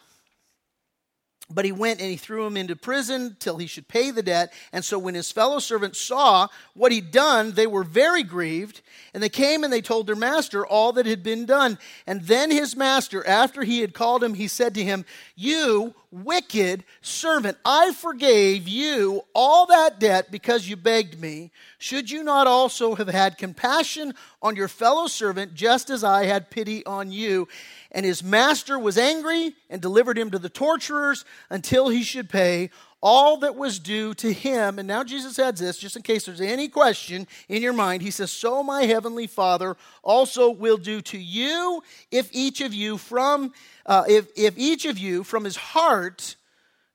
But 1.55 1.65
he 1.65 1.73
went 1.73 2.01
and 2.01 2.11
he 2.11 2.17
threw 2.17 2.47
him 2.47 2.57
into 2.57 2.75
prison 2.75 3.37
till 3.39 3.59
he 3.59 3.67
should 3.67 3.87
pay 3.87 4.11
the 4.11 4.23
debt. 4.23 4.53
And 4.73 4.85
so 4.85 4.99
when 4.99 5.15
his 5.15 5.31
fellow 5.31 5.61
servants 5.61 6.01
saw 6.01 6.49
what 6.75 6.91
he'd 6.91 7.13
done, 7.13 7.53
they 7.53 7.69
were 7.69 7.85
very 7.85 8.25
grieved. 8.25 8.81
And 9.13 9.23
they 9.23 9.29
came 9.29 9.63
and 9.63 9.73
they 9.73 9.81
told 9.81 10.09
their 10.09 10.17
master 10.17 10.67
all 10.67 10.93
that 10.95 11.07
had 11.07 11.23
been 11.23 11.47
done. 11.47 11.79
And 12.07 12.23
then 12.23 12.51
his 12.51 12.77
master, 12.77 13.25
after 13.27 13.63
he 13.63 13.81
had 13.81 13.95
called 13.95 14.25
him, 14.25 14.35
he 14.35 14.49
said 14.49 14.75
to 14.75 14.85
him, 14.85 15.05
You 15.37 15.95
wicked 16.15 16.85
servant, 17.03 17.59
I 17.65 17.93
forgave 17.93 18.69
you 18.69 19.23
all 19.35 19.67
that 19.67 19.99
debt 19.99 20.31
because 20.31 20.69
you 20.69 20.77
begged 20.77 21.21
me. 21.21 21.51
Should 21.79 22.11
you 22.11 22.23
not 22.23 22.47
also 22.47 22.95
have 22.95 23.09
had 23.09 23.37
compassion 23.37 24.15
on 24.41 24.55
your 24.57 24.69
fellow 24.69 25.07
servant, 25.09 25.55
just 25.55 25.91
as 25.91 26.05
I 26.05 26.27
had 26.27 26.51
pity 26.51 26.87
on 26.87 27.11
you? 27.11 27.49
And 27.91 28.07
his 28.07 28.23
master 28.23 28.79
was 28.79 28.97
angry 28.97 29.55
and 29.69 29.83
delivered 29.83 30.17
him 30.17 30.31
to 30.31 30.39
the 30.39 30.49
torturers 30.49 31.25
until 31.51 31.89
he 31.89 32.03
should 32.03 32.29
pay 32.29 32.71
all 33.07 33.37
that 33.37 33.55
was 33.55 33.79
due 33.79 34.15
to 34.15 34.33
him. 34.33 34.79
And 34.79 34.89
now 34.89 35.05
Jesus 35.05 35.39
adds 35.39 35.61
this, 35.61 35.77
just 35.77 35.95
in 35.95 36.01
case 36.01 36.25
there's 36.25 36.41
any 36.41 36.69
question 36.69 37.29
in 37.51 37.63
your 37.63 37.75
mind. 37.75 38.01
He 38.01 38.11
says, 38.11 38.33
So 38.33 38.63
my 38.63 38.85
heavenly 38.85 39.27
Father 39.27 39.77
also 40.03 40.51
will 40.51 40.79
do 40.79 41.03
to 41.03 41.19
you 41.19 41.83
if 42.11 42.31
each 42.33 42.63
of 42.63 42.73
you 42.73 42.97
from 42.97 43.53
uh, 43.85 44.05
if, 44.09 44.29
if 44.35 44.57
each 44.57 44.87
of 44.87 44.97
you 44.97 45.23
from 45.23 45.45
his 45.45 45.57
heart 45.57 46.37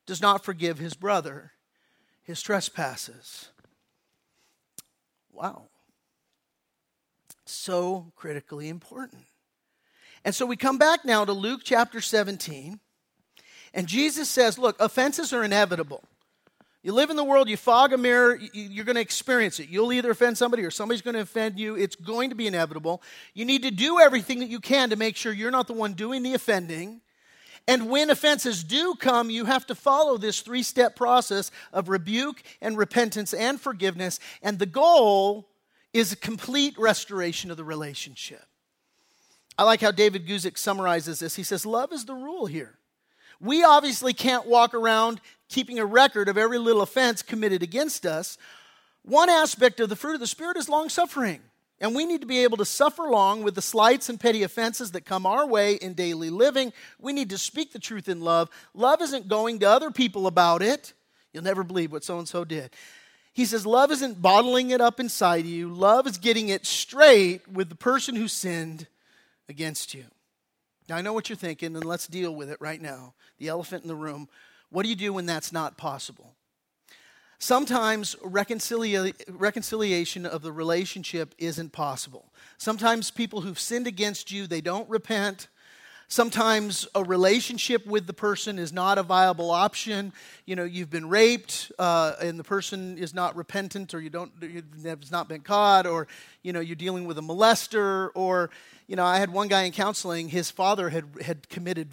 does 0.07 0.19
not 0.19 0.43
forgive 0.43 0.79
his 0.79 0.95
brother 0.95 1.51
his 2.23 2.41
trespasses. 2.41 3.49
Wow. 5.31 5.63
So 7.45 8.11
critically 8.15 8.67
important. 8.67 9.23
And 10.25 10.33
so 10.33 10.47
we 10.47 10.55
come 10.55 10.79
back 10.79 11.05
now 11.05 11.23
to 11.23 11.33
Luke 11.33 11.61
chapter 11.63 12.01
17. 12.01 12.79
And 13.73 13.87
Jesus 13.87 14.29
says, 14.29 14.57
Look, 14.57 14.79
offenses 14.79 15.33
are 15.33 15.43
inevitable. 15.43 16.03
You 16.81 16.93
live 16.93 17.09
in 17.09 17.17
the 17.17 17.25
world, 17.25 17.49
you 17.49 17.57
fog 17.57 17.91
a 17.91 17.97
mirror, 17.97 18.39
you're 18.53 18.85
going 18.85 18.95
to 18.95 19.01
experience 19.01 19.59
it. 19.59 19.67
You'll 19.67 19.91
either 19.91 20.11
offend 20.11 20.37
somebody 20.37 20.63
or 20.63 20.71
somebody's 20.71 21.01
going 21.01 21.15
to 21.15 21.21
offend 21.21 21.59
you. 21.59 21.75
It's 21.75 21.97
going 21.97 22.29
to 22.29 22.37
be 22.37 22.47
inevitable. 22.47 23.01
You 23.33 23.43
need 23.43 23.63
to 23.63 23.71
do 23.71 23.99
everything 23.99 24.39
that 24.39 24.49
you 24.49 24.61
can 24.61 24.89
to 24.91 24.95
make 24.95 25.17
sure 25.17 25.33
you're 25.33 25.51
not 25.51 25.67
the 25.67 25.73
one 25.73 25.93
doing 25.93 26.23
the 26.23 26.35
offending. 26.35 27.01
And 27.67 27.89
when 27.89 28.09
offenses 28.09 28.63
do 28.63 28.95
come, 28.95 29.29
you 29.29 29.45
have 29.45 29.65
to 29.67 29.75
follow 29.75 30.17
this 30.17 30.39
three 30.39 30.63
step 30.63 30.95
process 30.95 31.51
of 31.73 31.89
rebuke 31.89 32.41
and 32.61 32.77
repentance 32.77 33.33
and 33.33 33.59
forgiveness. 33.59 34.19
And 34.41 34.57
the 34.57 34.65
goal 34.65 35.49
is 35.93 36.13
a 36.13 36.15
complete 36.15 36.77
restoration 36.79 37.51
of 37.51 37.57
the 37.57 37.63
relationship. 37.63 38.43
I 39.57 39.63
like 39.63 39.81
how 39.81 39.91
David 39.91 40.25
Guzik 40.25 40.57
summarizes 40.57 41.19
this. 41.19 41.35
He 41.35 41.43
says, 41.43 41.65
Love 41.65 41.91
is 41.91 42.05
the 42.05 42.15
rule 42.15 42.45
here. 42.45 42.78
We 43.39 43.63
obviously 43.63 44.13
can't 44.13 44.45
walk 44.45 44.73
around 44.73 45.21
keeping 45.47 45.79
a 45.79 45.85
record 45.85 46.29
of 46.29 46.37
every 46.37 46.57
little 46.57 46.81
offense 46.81 47.21
committed 47.21 47.63
against 47.63 48.05
us. 48.05 48.37
One 49.03 49.29
aspect 49.29 49.79
of 49.79 49.89
the 49.89 49.95
fruit 49.95 50.13
of 50.13 50.19
the 50.19 50.27
Spirit 50.27 50.57
is 50.57 50.69
long 50.69 50.89
suffering. 50.89 51.41
And 51.81 51.95
we 51.95 52.05
need 52.05 52.21
to 52.21 52.27
be 52.27 52.43
able 52.43 52.57
to 52.57 52.65
suffer 52.65 53.03
long 53.03 53.41
with 53.41 53.55
the 53.55 53.61
slights 53.61 54.09
and 54.09 54.19
petty 54.19 54.43
offenses 54.43 54.91
that 54.91 55.05
come 55.05 55.25
our 55.25 55.47
way 55.47 55.75
in 55.75 55.93
daily 55.93 56.29
living. 56.29 56.73
We 56.99 57.13
need 57.13 57.29
to 57.29 57.37
speak 57.37 57.71
the 57.71 57.79
truth 57.79 58.09
in 58.09 58.19
love. 58.19 58.49
Love 58.73 59.01
isn't 59.01 59.29
going 59.29 59.59
to 59.59 59.69
other 59.69 59.89
people 59.89 60.27
about 60.27 60.61
it. 60.61 60.93
You'll 61.31 61.43
never 61.43 61.63
believe 61.63 61.91
what 61.91 62.03
so 62.03 62.19
and 62.19 62.27
so 62.27 62.43
did. 62.43 62.71
He 63.31 63.45
says, 63.45 63.65
Love 63.65 63.91
isn't 63.91 64.21
bottling 64.21 64.71
it 64.71 64.81
up 64.81 64.99
inside 64.99 65.45
you. 65.45 65.69
Love 65.69 66.05
is 66.05 66.17
getting 66.17 66.49
it 66.49 66.65
straight 66.65 67.47
with 67.47 67.69
the 67.69 67.75
person 67.75 68.15
who 68.15 68.27
sinned 68.27 68.87
against 69.47 69.93
you. 69.93 70.05
Now, 70.89 70.95
I 70.95 71.01
know 71.01 71.13
what 71.13 71.29
you're 71.29 71.35
thinking, 71.35 71.75
and 71.75 71.85
let's 71.85 72.07
deal 72.07 72.33
with 72.33 72.49
it 72.49 72.57
right 72.59 72.81
now. 72.81 73.13
The 73.37 73.47
elephant 73.47 73.83
in 73.83 73.87
the 73.87 73.95
room. 73.95 74.27
What 74.71 74.83
do 74.83 74.89
you 74.89 74.95
do 74.95 75.13
when 75.13 75.27
that's 75.27 75.53
not 75.53 75.77
possible? 75.77 76.33
Sometimes 77.37 78.15
reconcilia- 78.15 79.13
reconciliation 79.29 80.25
of 80.25 80.41
the 80.41 80.51
relationship 80.51 81.35
isn't 81.37 81.71
possible. 81.73 82.33
Sometimes 82.57 83.11
people 83.11 83.41
who've 83.41 83.59
sinned 83.59 83.85
against 83.85 84.31
you, 84.31 84.47
they 84.47 84.61
don't 84.61 84.89
repent. 84.89 85.47
Sometimes 86.07 86.87
a 86.95 87.03
relationship 87.03 87.85
with 87.85 88.07
the 88.07 88.13
person 88.13 88.57
is 88.57 88.73
not 88.73 88.97
a 88.97 89.03
viable 89.03 89.51
option. 89.51 90.11
You 90.47 90.55
know, 90.55 90.63
you've 90.63 90.89
been 90.89 91.07
raped 91.07 91.71
uh, 91.77 92.13
and 92.19 92.39
the 92.39 92.43
person 92.43 92.97
is 92.97 93.13
not 93.13 93.35
repentant 93.35 93.93
or 93.93 94.01
you 94.01 94.09
don't, 94.09 94.31
has 94.83 95.11
not 95.11 95.29
been 95.29 95.41
caught 95.41 95.85
or, 95.85 96.07
you 96.41 96.51
know, 96.51 96.61
you're 96.61 96.75
dealing 96.75 97.05
with 97.05 97.19
a 97.19 97.21
molester 97.21 98.09
or, 98.15 98.49
you 98.89 98.95
know, 98.95 99.05
I 99.05 99.19
had 99.19 99.31
one 99.31 99.47
guy 99.49 99.63
in 99.63 99.71
counseling, 99.71 100.29
his 100.29 100.49
father 100.49 100.89
had, 100.89 101.05
had 101.23 101.47
committed 101.47 101.89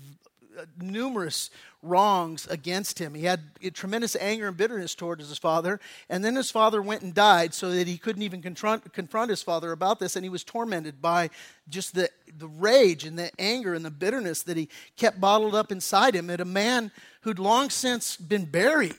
uh, 0.59 0.65
numerous 0.81 1.51
wrongs 1.83 2.47
against 2.47 2.99
him. 2.99 3.13
He 3.13 3.27
had 3.27 3.43
tremendous 3.75 4.17
anger 4.17 4.49
and 4.49 4.57
bitterness 4.57 4.95
towards 4.95 5.29
his 5.29 5.37
father. 5.37 5.79
And 6.09 6.25
then 6.25 6.35
his 6.37 6.51
father 6.51 6.81
went 6.81 7.03
and 7.03 7.13
died 7.13 7.53
so 7.53 7.71
that 7.71 7.87
he 7.87 7.99
couldn't 7.99 8.23
even 8.23 8.41
confront, 8.41 8.95
confront 8.95 9.29
his 9.29 9.43
father 9.43 9.73
about 9.73 9.99
this. 9.99 10.17
And 10.17 10.25
he 10.25 10.31
was 10.31 10.43
tormented 10.43 11.03
by 11.03 11.29
just 11.69 11.95
the, 11.95 12.09
the 12.39 12.49
rage 12.49 13.05
and 13.05 13.19
the 13.19 13.31
anger 13.39 13.75
and 13.75 13.85
the 13.85 13.91
bitterness 13.91 14.43
that 14.45 14.57
he 14.57 14.71
kept 14.97 15.21
bottled 15.21 15.55
up 15.55 15.71
inside 15.71 16.15
him 16.15 16.31
at 16.31 16.41
a 16.41 16.47
man 16.47 16.91
who'd 17.21 17.39
long 17.39 17.69
since 17.69 18.17
been 18.17 18.47
buried. 18.47 18.97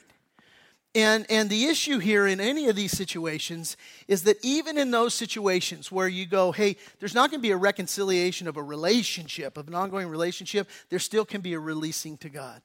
And, 0.98 1.28
and 1.30 1.48
the 1.48 1.66
issue 1.66 2.00
here 2.00 2.26
in 2.26 2.40
any 2.40 2.70
of 2.70 2.76
these 2.76 2.92
situations 2.92 3.78
is 4.08 4.24
that 4.24 4.44
even 4.44 4.80
in 4.80 4.90
those 4.90 5.14
situations 5.14 5.92
where 5.92 6.08
you 6.08 6.26
go, 6.26 6.52
hey, 6.52 6.76
there's 7.00 7.14
not 7.14 7.30
going 7.30 7.40
to 7.40 7.48
be 7.48 7.52
a 7.52 7.56
reconciliation 7.56 8.48
of 8.48 8.58
a 8.58 8.64
relationship, 8.64 9.58
of 9.58 9.68
an 9.68 9.76
ongoing 9.76 10.08
relationship, 10.08 10.68
there 10.90 10.98
still 10.98 11.24
can 11.24 11.42
be 11.42 11.54
a 11.54 11.60
releasing 11.60 12.18
to 12.18 12.30
God. 12.30 12.64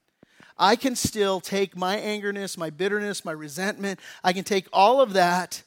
I 0.57 0.76
can 0.76 0.97
still 0.97 1.41
take 1.41 1.76
my 1.76 1.99
angerness, 1.99 2.57
my 2.57 2.70
bitterness, 2.70 3.22
my 3.22 3.33
resentment, 3.33 4.01
I 4.24 4.33
can 4.33 4.45
take 4.45 4.66
all 4.72 5.03
of 5.03 5.12
that, 5.12 5.62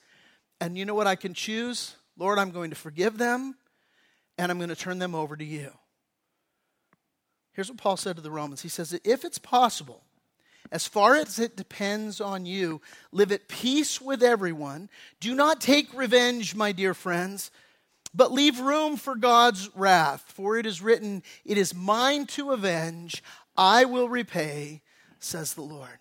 and 0.59 0.75
you 0.75 0.85
know 0.85 0.95
what 0.95 1.05
I 1.05 1.15
can 1.15 1.35
choose? 1.35 1.95
Lord, 2.17 2.39
I'm 2.39 2.49
going 2.49 2.71
to 2.71 2.75
forgive 2.75 3.19
them, 3.19 3.53
and 4.39 4.51
I'm 4.51 4.57
going 4.57 4.69
to 4.69 4.75
turn 4.75 4.97
them 4.97 5.13
over 5.13 5.37
to 5.37 5.45
you. 5.45 5.69
Here's 7.53 7.69
what 7.69 7.77
Paul 7.77 7.95
said 7.95 8.15
to 8.15 8.23
the 8.23 8.31
Romans 8.31 8.63
He 8.63 8.69
says, 8.69 8.99
If 9.03 9.23
it's 9.23 9.37
possible, 9.37 10.04
as 10.71 10.87
far 10.87 11.15
as 11.15 11.39
it 11.39 11.55
depends 11.55 12.19
on 12.19 12.45
you, 12.45 12.81
live 13.11 13.31
at 13.31 13.47
peace 13.47 14.01
with 14.01 14.23
everyone. 14.23 14.89
Do 15.19 15.35
not 15.35 15.61
take 15.61 15.93
revenge, 15.93 16.55
my 16.55 16.71
dear 16.71 16.93
friends, 16.93 17.51
but 18.13 18.31
leave 18.31 18.59
room 18.59 18.97
for 18.97 19.15
God's 19.15 19.69
wrath. 19.75 20.25
For 20.27 20.57
it 20.57 20.65
is 20.65 20.81
written, 20.81 21.23
It 21.43 21.57
is 21.57 21.75
mine 21.75 22.25
to 22.27 22.51
avenge. 22.51 23.23
I 23.57 23.85
will 23.85 24.09
repay, 24.09 24.81
says 25.19 25.53
the 25.53 25.61
Lord. 25.61 25.99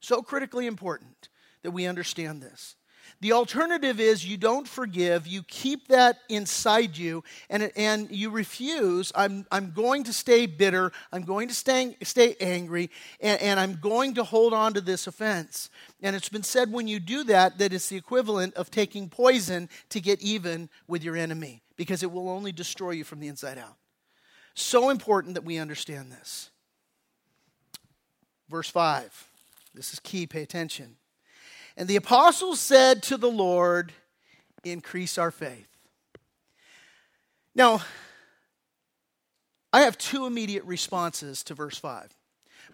So 0.00 0.22
critically 0.22 0.66
important 0.66 1.28
that 1.62 1.70
we 1.70 1.86
understand 1.86 2.42
this. 2.42 2.76
The 3.22 3.34
alternative 3.34 4.00
is 4.00 4.26
you 4.26 4.36
don't 4.36 4.66
forgive, 4.66 5.28
you 5.28 5.44
keep 5.44 5.86
that 5.86 6.18
inside 6.28 6.98
you, 6.98 7.22
and, 7.48 7.70
and 7.76 8.10
you 8.10 8.30
refuse. 8.30 9.12
I'm, 9.14 9.46
I'm 9.52 9.70
going 9.70 10.02
to 10.04 10.12
stay 10.12 10.46
bitter, 10.46 10.90
I'm 11.12 11.22
going 11.22 11.46
to 11.46 11.54
stay, 11.54 11.96
stay 12.02 12.34
angry, 12.40 12.90
and, 13.20 13.40
and 13.40 13.60
I'm 13.60 13.76
going 13.76 14.14
to 14.14 14.24
hold 14.24 14.52
on 14.52 14.74
to 14.74 14.80
this 14.80 15.06
offense. 15.06 15.70
And 16.02 16.16
it's 16.16 16.30
been 16.30 16.42
said 16.42 16.72
when 16.72 16.88
you 16.88 16.98
do 16.98 17.22
that, 17.22 17.58
that 17.58 17.72
it's 17.72 17.88
the 17.88 17.96
equivalent 17.96 18.54
of 18.54 18.72
taking 18.72 19.08
poison 19.08 19.68
to 19.90 20.00
get 20.00 20.20
even 20.20 20.68
with 20.88 21.04
your 21.04 21.16
enemy, 21.16 21.62
because 21.76 22.02
it 22.02 22.10
will 22.10 22.28
only 22.28 22.50
destroy 22.50 22.90
you 22.90 23.04
from 23.04 23.20
the 23.20 23.28
inside 23.28 23.56
out. 23.56 23.76
So 24.54 24.90
important 24.90 25.34
that 25.34 25.44
we 25.44 25.58
understand 25.58 26.10
this. 26.10 26.50
Verse 28.48 28.68
5. 28.68 29.28
This 29.74 29.92
is 29.92 30.00
key, 30.00 30.26
pay 30.26 30.42
attention. 30.42 30.96
And 31.76 31.88
the 31.88 31.96
apostles 31.96 32.60
said 32.60 33.02
to 33.04 33.16
the 33.16 33.30
Lord, 33.30 33.92
Increase 34.64 35.18
our 35.18 35.30
faith. 35.30 35.66
Now, 37.54 37.82
I 39.72 39.82
have 39.82 39.98
two 39.98 40.26
immediate 40.26 40.64
responses 40.64 41.42
to 41.44 41.54
verse 41.54 41.78
5. 41.78 42.14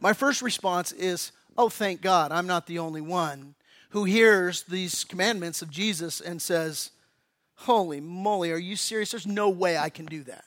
My 0.01 0.13
first 0.13 0.43
response 0.43 0.93
is, 0.93 1.33
Oh, 1.57 1.69
thank 1.69 2.03
God, 2.03 2.31
I'm 2.31 2.47
not 2.47 2.67
the 2.67 2.79
only 2.79 3.01
one 3.01 3.55
who 3.91 4.05
hears 4.05 4.63
these 4.65 5.05
commandments 5.05 5.63
of 5.63 5.71
Jesus 5.71 6.21
and 6.21 6.41
says, 6.43 6.91
Holy 7.57 8.01
moly, 8.01 8.53
are 8.53 8.59
you 8.59 8.77
serious? 8.77 9.11
There's 9.11 9.27
no 9.27 9.49
way 9.49 9.77
I 9.77 9.89
can 9.89 10.07
do 10.07 10.23
that. 10.25 10.45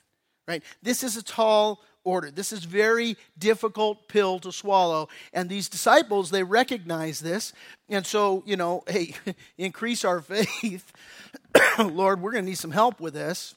Right? 0.47 0.63
This 0.81 1.03
is 1.03 1.17
a 1.17 1.23
tall 1.23 1.81
order. 2.03 2.31
This 2.31 2.51
is 2.51 2.63
very 2.63 3.17
difficult 3.37 4.07
pill 4.07 4.39
to 4.39 4.51
swallow. 4.51 5.09
And 5.33 5.49
these 5.49 5.69
disciples, 5.69 6.29
they 6.29 6.43
recognize 6.43 7.19
this. 7.19 7.53
And 7.89 8.05
so, 8.05 8.43
you 8.45 8.57
know, 8.57 8.83
hey, 8.87 9.15
increase 9.57 10.03
our 10.05 10.21
faith. 10.21 10.91
Lord, 11.79 12.21
we're 12.21 12.31
going 12.31 12.45
to 12.45 12.49
need 12.49 12.57
some 12.57 12.71
help 12.71 12.99
with 12.99 13.13
this. 13.13 13.55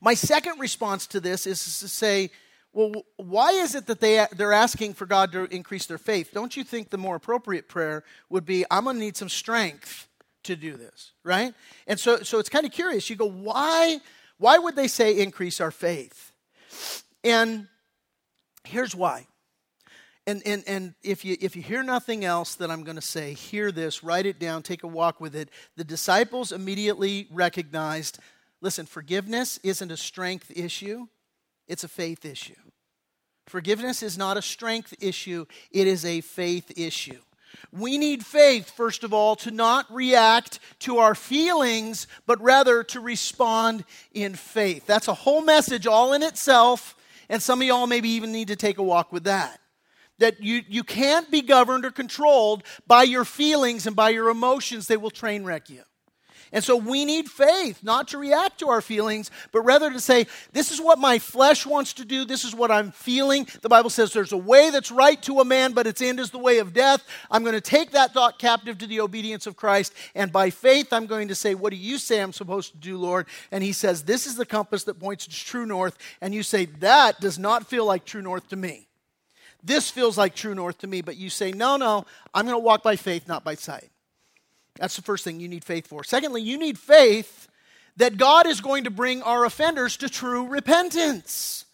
My 0.00 0.14
second 0.14 0.60
response 0.60 1.06
to 1.08 1.20
this 1.20 1.46
is 1.46 1.80
to 1.80 1.88
say, 1.88 2.30
well, 2.72 2.92
why 3.16 3.50
is 3.50 3.74
it 3.74 3.86
that 3.86 4.00
they, 4.00 4.24
they're 4.36 4.52
asking 4.52 4.94
for 4.94 5.06
God 5.06 5.32
to 5.32 5.44
increase 5.44 5.86
their 5.86 5.98
faith? 5.98 6.30
Don't 6.32 6.56
you 6.56 6.62
think 6.62 6.90
the 6.90 6.98
more 6.98 7.16
appropriate 7.16 7.68
prayer 7.68 8.04
would 8.28 8.44
be, 8.44 8.64
I'm 8.70 8.84
going 8.84 8.96
to 8.96 9.00
need 9.00 9.16
some 9.16 9.28
strength 9.28 10.06
to 10.44 10.54
do 10.54 10.76
this, 10.76 11.12
right? 11.24 11.54
And 11.86 11.98
so, 11.98 12.18
so 12.18 12.38
it's 12.38 12.48
kind 12.48 12.66
of 12.66 12.72
curious. 12.72 13.08
You 13.10 13.16
go, 13.16 13.28
why, 13.28 13.98
why 14.38 14.58
would 14.58 14.76
they 14.76 14.88
say 14.88 15.18
increase 15.18 15.60
our 15.60 15.70
faith? 15.70 16.32
And 17.24 17.68
here's 18.64 18.94
why. 18.94 19.26
And, 20.26 20.42
and, 20.44 20.62
and 20.66 20.94
if, 21.02 21.24
you, 21.24 21.38
if 21.40 21.56
you 21.56 21.62
hear 21.62 21.82
nothing 21.82 22.22
else 22.22 22.54
that 22.56 22.70
I'm 22.70 22.84
going 22.84 22.96
to 22.96 23.02
say, 23.02 23.32
hear 23.32 23.72
this, 23.72 24.04
write 24.04 24.26
it 24.26 24.38
down, 24.38 24.62
take 24.62 24.82
a 24.82 24.86
walk 24.86 25.20
with 25.22 25.34
it. 25.34 25.48
The 25.76 25.84
disciples 25.84 26.52
immediately 26.52 27.28
recognized 27.30 28.18
listen, 28.60 28.84
forgiveness 28.84 29.58
isn't 29.62 29.90
a 29.90 29.96
strength 29.96 30.52
issue, 30.54 31.06
it's 31.66 31.84
a 31.84 31.88
faith 31.88 32.26
issue. 32.26 32.56
Forgiveness 33.46 34.02
is 34.02 34.18
not 34.18 34.36
a 34.36 34.42
strength 34.42 34.94
issue, 35.00 35.46
it 35.70 35.86
is 35.86 36.04
a 36.04 36.20
faith 36.20 36.76
issue. 36.76 37.20
We 37.72 37.96
need 37.96 38.26
faith, 38.26 38.70
first 38.70 39.04
of 39.04 39.14
all, 39.14 39.34
to 39.36 39.50
not 39.50 39.86
react 39.90 40.58
to 40.80 40.98
our 40.98 41.14
feelings, 41.14 42.06
but 42.26 42.38
rather 42.42 42.84
to 42.84 43.00
respond 43.00 43.84
in 44.12 44.34
faith. 44.34 44.84
That's 44.86 45.08
a 45.08 45.14
whole 45.14 45.40
message 45.40 45.86
all 45.86 46.12
in 46.12 46.22
itself. 46.22 46.94
And 47.28 47.42
some 47.42 47.60
of 47.60 47.66
y'all 47.66 47.86
maybe 47.86 48.08
even 48.10 48.32
need 48.32 48.48
to 48.48 48.56
take 48.56 48.78
a 48.78 48.82
walk 48.82 49.12
with 49.12 49.24
that. 49.24 49.60
That 50.18 50.42
you, 50.42 50.62
you 50.68 50.82
can't 50.82 51.30
be 51.30 51.42
governed 51.42 51.84
or 51.84 51.90
controlled 51.90 52.64
by 52.86 53.04
your 53.04 53.24
feelings 53.24 53.86
and 53.86 53.94
by 53.94 54.10
your 54.10 54.28
emotions, 54.30 54.88
they 54.88 54.96
will 54.96 55.10
train 55.10 55.44
wreck 55.44 55.70
you. 55.70 55.82
And 56.52 56.64
so 56.64 56.76
we 56.76 57.04
need 57.04 57.28
faith, 57.28 57.82
not 57.82 58.08
to 58.08 58.18
react 58.18 58.60
to 58.60 58.68
our 58.68 58.80
feelings, 58.80 59.30
but 59.52 59.60
rather 59.62 59.90
to 59.90 60.00
say, 60.00 60.26
This 60.52 60.70
is 60.70 60.80
what 60.80 60.98
my 60.98 61.18
flesh 61.18 61.66
wants 61.66 61.92
to 61.94 62.04
do. 62.04 62.24
This 62.24 62.44
is 62.44 62.54
what 62.54 62.70
I'm 62.70 62.90
feeling. 62.90 63.46
The 63.60 63.68
Bible 63.68 63.90
says 63.90 64.12
there's 64.12 64.32
a 64.32 64.38
way 64.38 64.70
that's 64.70 64.90
right 64.90 65.20
to 65.22 65.40
a 65.40 65.44
man, 65.44 65.72
but 65.72 65.86
its 65.86 66.00
end 66.00 66.20
is 66.20 66.30
the 66.30 66.38
way 66.38 66.58
of 66.58 66.72
death. 66.72 67.06
I'm 67.30 67.42
going 67.42 67.54
to 67.54 67.60
take 67.60 67.90
that 67.90 68.14
thought 68.14 68.38
captive 68.38 68.78
to 68.78 68.86
the 68.86 69.00
obedience 69.00 69.46
of 69.46 69.56
Christ. 69.56 69.92
And 70.14 70.32
by 70.32 70.50
faith, 70.50 70.92
I'm 70.92 71.06
going 71.06 71.28
to 71.28 71.34
say, 71.34 71.54
What 71.54 71.70
do 71.70 71.76
you 71.76 71.98
say 71.98 72.20
I'm 72.20 72.32
supposed 72.32 72.72
to 72.72 72.78
do, 72.78 72.96
Lord? 72.96 73.26
And 73.50 73.62
he 73.62 73.72
says, 73.72 74.04
This 74.04 74.26
is 74.26 74.36
the 74.36 74.46
compass 74.46 74.84
that 74.84 74.98
points 74.98 75.26
to 75.26 75.44
true 75.44 75.66
north. 75.66 75.98
And 76.20 76.34
you 76.34 76.42
say, 76.42 76.64
That 76.64 77.20
does 77.20 77.38
not 77.38 77.66
feel 77.66 77.84
like 77.84 78.04
true 78.04 78.22
north 78.22 78.48
to 78.48 78.56
me. 78.56 78.88
This 79.62 79.90
feels 79.90 80.16
like 80.16 80.34
true 80.34 80.54
north 80.54 80.78
to 80.78 80.86
me. 80.86 81.02
But 81.02 81.16
you 81.16 81.28
say, 81.28 81.52
No, 81.52 81.76
no, 81.76 82.06
I'm 82.32 82.46
going 82.46 82.56
to 82.56 82.64
walk 82.64 82.82
by 82.82 82.96
faith, 82.96 83.28
not 83.28 83.44
by 83.44 83.54
sight. 83.54 83.90
That's 84.78 84.96
the 84.96 85.02
first 85.02 85.24
thing 85.24 85.40
you 85.40 85.48
need 85.48 85.64
faith 85.64 85.86
for. 85.86 86.04
Secondly, 86.04 86.42
you 86.42 86.58
need 86.58 86.78
faith 86.78 87.48
that 87.96 88.16
God 88.16 88.46
is 88.46 88.60
going 88.60 88.84
to 88.84 88.90
bring 88.90 89.22
our 89.22 89.44
offenders 89.44 89.96
to 89.98 90.08
true 90.08 90.46
repentance. 90.46 91.64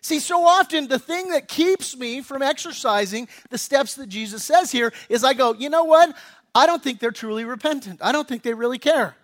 See, 0.00 0.20
so 0.20 0.44
often 0.44 0.88
the 0.88 0.98
thing 0.98 1.28
that 1.30 1.48
keeps 1.48 1.96
me 1.96 2.22
from 2.22 2.42
exercising 2.42 3.28
the 3.50 3.58
steps 3.58 3.94
that 3.96 4.08
Jesus 4.08 4.44
says 4.44 4.72
here 4.72 4.92
is 5.08 5.22
I 5.22 5.34
go, 5.34 5.54
you 5.54 5.70
know 5.70 5.84
what? 5.84 6.16
I 6.54 6.66
don't 6.66 6.82
think 6.82 6.98
they're 6.98 7.10
truly 7.10 7.44
repentant. 7.44 8.00
I 8.02 8.12
don't 8.12 8.26
think 8.26 8.42
they 8.42 8.54
really 8.54 8.78
care. 8.78 9.16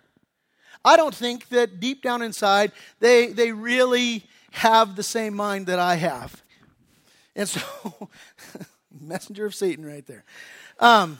I 0.83 0.95
don't 0.95 1.13
think 1.13 1.49
that 1.49 1.79
deep 1.79 2.01
down 2.01 2.21
inside 2.21 2.71
they, 2.99 3.27
they 3.27 3.51
really 3.51 4.23
have 4.51 4.95
the 4.95 5.03
same 5.03 5.35
mind 5.35 5.67
that 5.67 5.79
I 5.79 5.95
have. 5.95 6.41
And 7.35 7.47
so, 7.47 8.09
messenger 8.99 9.45
of 9.45 9.53
Satan 9.53 9.85
right 9.85 10.05
there. 10.07 10.23
Um, 10.79 11.19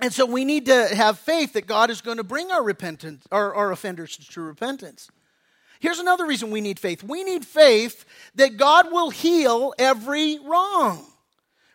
and 0.00 0.12
so 0.12 0.26
we 0.26 0.44
need 0.44 0.66
to 0.66 0.94
have 0.94 1.18
faith 1.18 1.54
that 1.54 1.66
God 1.66 1.90
is 1.90 2.00
going 2.00 2.18
to 2.18 2.24
bring 2.24 2.50
our 2.50 2.62
repentance, 2.62 3.26
our, 3.32 3.54
our 3.54 3.72
offenders 3.72 4.16
to 4.16 4.26
true 4.26 4.44
repentance. 4.44 5.10
Here's 5.80 5.98
another 5.98 6.26
reason 6.26 6.50
we 6.50 6.60
need 6.60 6.78
faith. 6.78 7.02
We 7.02 7.24
need 7.24 7.44
faith 7.44 8.04
that 8.34 8.56
God 8.56 8.90
will 8.92 9.10
heal 9.10 9.74
every 9.78 10.38
wrong. 10.38 11.04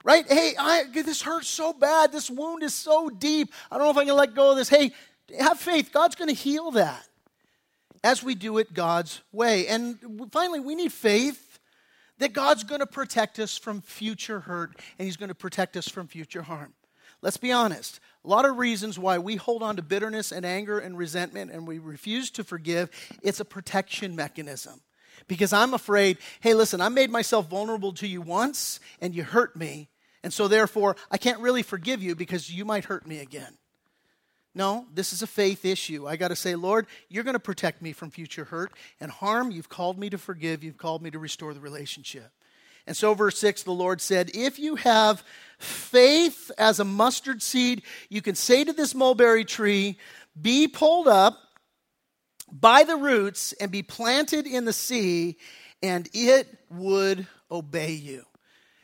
Right? 0.03 0.27
Hey, 0.27 0.53
I, 0.59 0.83
this 0.91 1.21
hurts 1.21 1.47
so 1.47 1.71
bad. 1.71 2.11
This 2.11 2.29
wound 2.29 2.63
is 2.63 2.73
so 2.73 3.09
deep. 3.09 3.53
I 3.71 3.77
don't 3.77 3.85
know 3.85 3.91
if 3.91 3.97
I 3.97 4.05
can 4.05 4.15
let 4.15 4.35
go 4.35 4.51
of 4.51 4.57
this. 4.57 4.67
Hey, 4.67 4.91
have 5.39 5.59
faith. 5.59 5.91
God's 5.93 6.15
going 6.15 6.27
to 6.27 6.35
heal 6.35 6.71
that 6.71 7.07
as 8.03 8.21
we 8.21 8.35
do 8.35 8.57
it 8.57 8.73
God's 8.73 9.21
way. 9.31 9.67
And 9.67 10.29
finally, 10.31 10.59
we 10.59 10.75
need 10.75 10.91
faith 10.91 11.59
that 12.17 12.33
God's 12.33 12.65
going 12.65 12.81
to 12.81 12.85
protect 12.85 13.39
us 13.39 13.57
from 13.57 13.81
future 13.81 14.41
hurt 14.41 14.75
and 14.99 15.05
He's 15.05 15.17
going 15.17 15.29
to 15.29 15.35
protect 15.35 15.77
us 15.77 15.87
from 15.87 16.07
future 16.07 16.41
harm. 16.41 16.73
Let's 17.23 17.37
be 17.37 17.53
honest. 17.53 18.01
A 18.25 18.27
lot 18.27 18.43
of 18.43 18.57
reasons 18.57 18.99
why 18.99 19.17
we 19.17 19.37
hold 19.37 19.63
on 19.63 19.77
to 19.77 19.81
bitterness 19.81 20.33
and 20.33 20.45
anger 20.45 20.77
and 20.77 20.97
resentment 20.97 21.51
and 21.51 21.65
we 21.65 21.79
refuse 21.79 22.29
to 22.31 22.43
forgive. 22.43 22.89
It's 23.23 23.39
a 23.39 23.45
protection 23.45 24.15
mechanism. 24.15 24.81
Because 25.29 25.53
I'm 25.53 25.73
afraid, 25.73 26.17
hey, 26.41 26.53
listen, 26.53 26.81
I 26.81 26.89
made 26.89 27.09
myself 27.09 27.49
vulnerable 27.49 27.93
to 27.93 28.07
you 28.07 28.21
once 28.21 28.81
and 28.99 29.15
you 29.15 29.23
hurt 29.23 29.55
me. 29.55 29.87
And 30.21 30.33
so 30.33 30.49
therefore, 30.49 30.97
I 31.09 31.17
can't 31.17 31.39
really 31.39 31.63
forgive 31.63 32.03
you 32.03 32.13
because 32.13 32.51
you 32.51 32.65
might 32.65 32.85
hurt 32.85 33.07
me 33.07 33.19
again. 33.19 33.57
No, 34.53 34.85
this 34.93 35.13
is 35.13 35.21
a 35.21 35.27
faith 35.27 35.63
issue. 35.63 36.07
I 36.07 36.17
got 36.17 36.27
to 36.27 36.35
say, 36.35 36.55
Lord, 36.55 36.87
you're 37.07 37.23
going 37.23 37.33
to 37.35 37.39
protect 37.39 37.81
me 37.81 37.93
from 37.93 38.11
future 38.11 38.45
hurt 38.45 38.73
and 38.99 39.09
harm. 39.09 39.49
You've 39.49 39.69
called 39.69 39.97
me 39.97 40.09
to 40.09 40.17
forgive, 40.17 40.61
you've 40.61 40.77
called 40.77 41.01
me 41.01 41.09
to 41.11 41.19
restore 41.19 41.53
the 41.53 41.61
relationship. 41.61 42.31
And 42.85 42.97
so, 42.97 43.13
verse 43.13 43.37
6, 43.37 43.63
the 43.63 43.71
Lord 43.71 44.01
said, 44.01 44.31
If 44.33 44.59
you 44.59 44.75
have 44.75 45.23
faith 45.57 46.51
as 46.57 46.79
a 46.79 46.85
mustard 46.85 47.41
seed, 47.41 47.83
you 48.09 48.21
can 48.21 48.35
say 48.35 48.63
to 48.63 48.73
this 48.73 48.93
mulberry 48.93 49.45
tree, 49.45 49.97
Be 50.39 50.67
pulled 50.67 51.07
up 51.07 51.39
by 52.51 52.83
the 52.83 52.97
roots 52.97 53.53
and 53.53 53.71
be 53.71 53.83
planted 53.83 54.45
in 54.45 54.65
the 54.65 54.73
sea, 54.73 55.37
and 55.81 56.09
it 56.13 56.47
would 56.69 57.25
obey 57.49 57.93
you. 57.93 58.25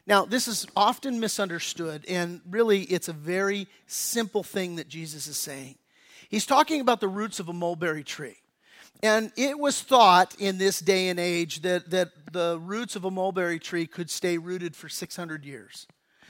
Now, 0.08 0.26
this 0.26 0.48
is 0.48 0.66
often 0.76 1.20
misunderstood, 1.20 2.06
and 2.08 2.42
really 2.50 2.82
it's 2.82 3.10
a 3.10 3.14
very 3.14 3.68
simple 3.86 4.44
thing 4.44 4.78
that 4.78 4.88
Jesus 4.88 5.28
is 5.28 5.38
saying. 5.38 5.76
He's 6.30 6.46
talking 6.48 6.82
about 6.82 7.00
the 7.00 7.08
roots 7.08 7.40
of 7.40 7.50
a 7.50 7.54
mulberry 7.54 8.04
tree. 8.04 8.38
And 9.02 9.32
it 9.38 9.58
was 9.58 9.82
thought 9.82 10.36
in 10.40 10.58
this 10.58 10.80
day 10.80 11.08
and 11.10 11.20
age 11.20 11.62
that, 11.62 11.90
that 11.92 12.19
the 12.32 12.60
roots 12.62 12.96
of 12.96 13.06
a 13.06 13.12
mulberry 13.12 13.60
tree 13.60 13.88
could 13.88 14.10
stay 14.10 14.38
rooted 14.38 14.76
for 14.76 14.90
600 14.90 15.46
years. 15.46 15.88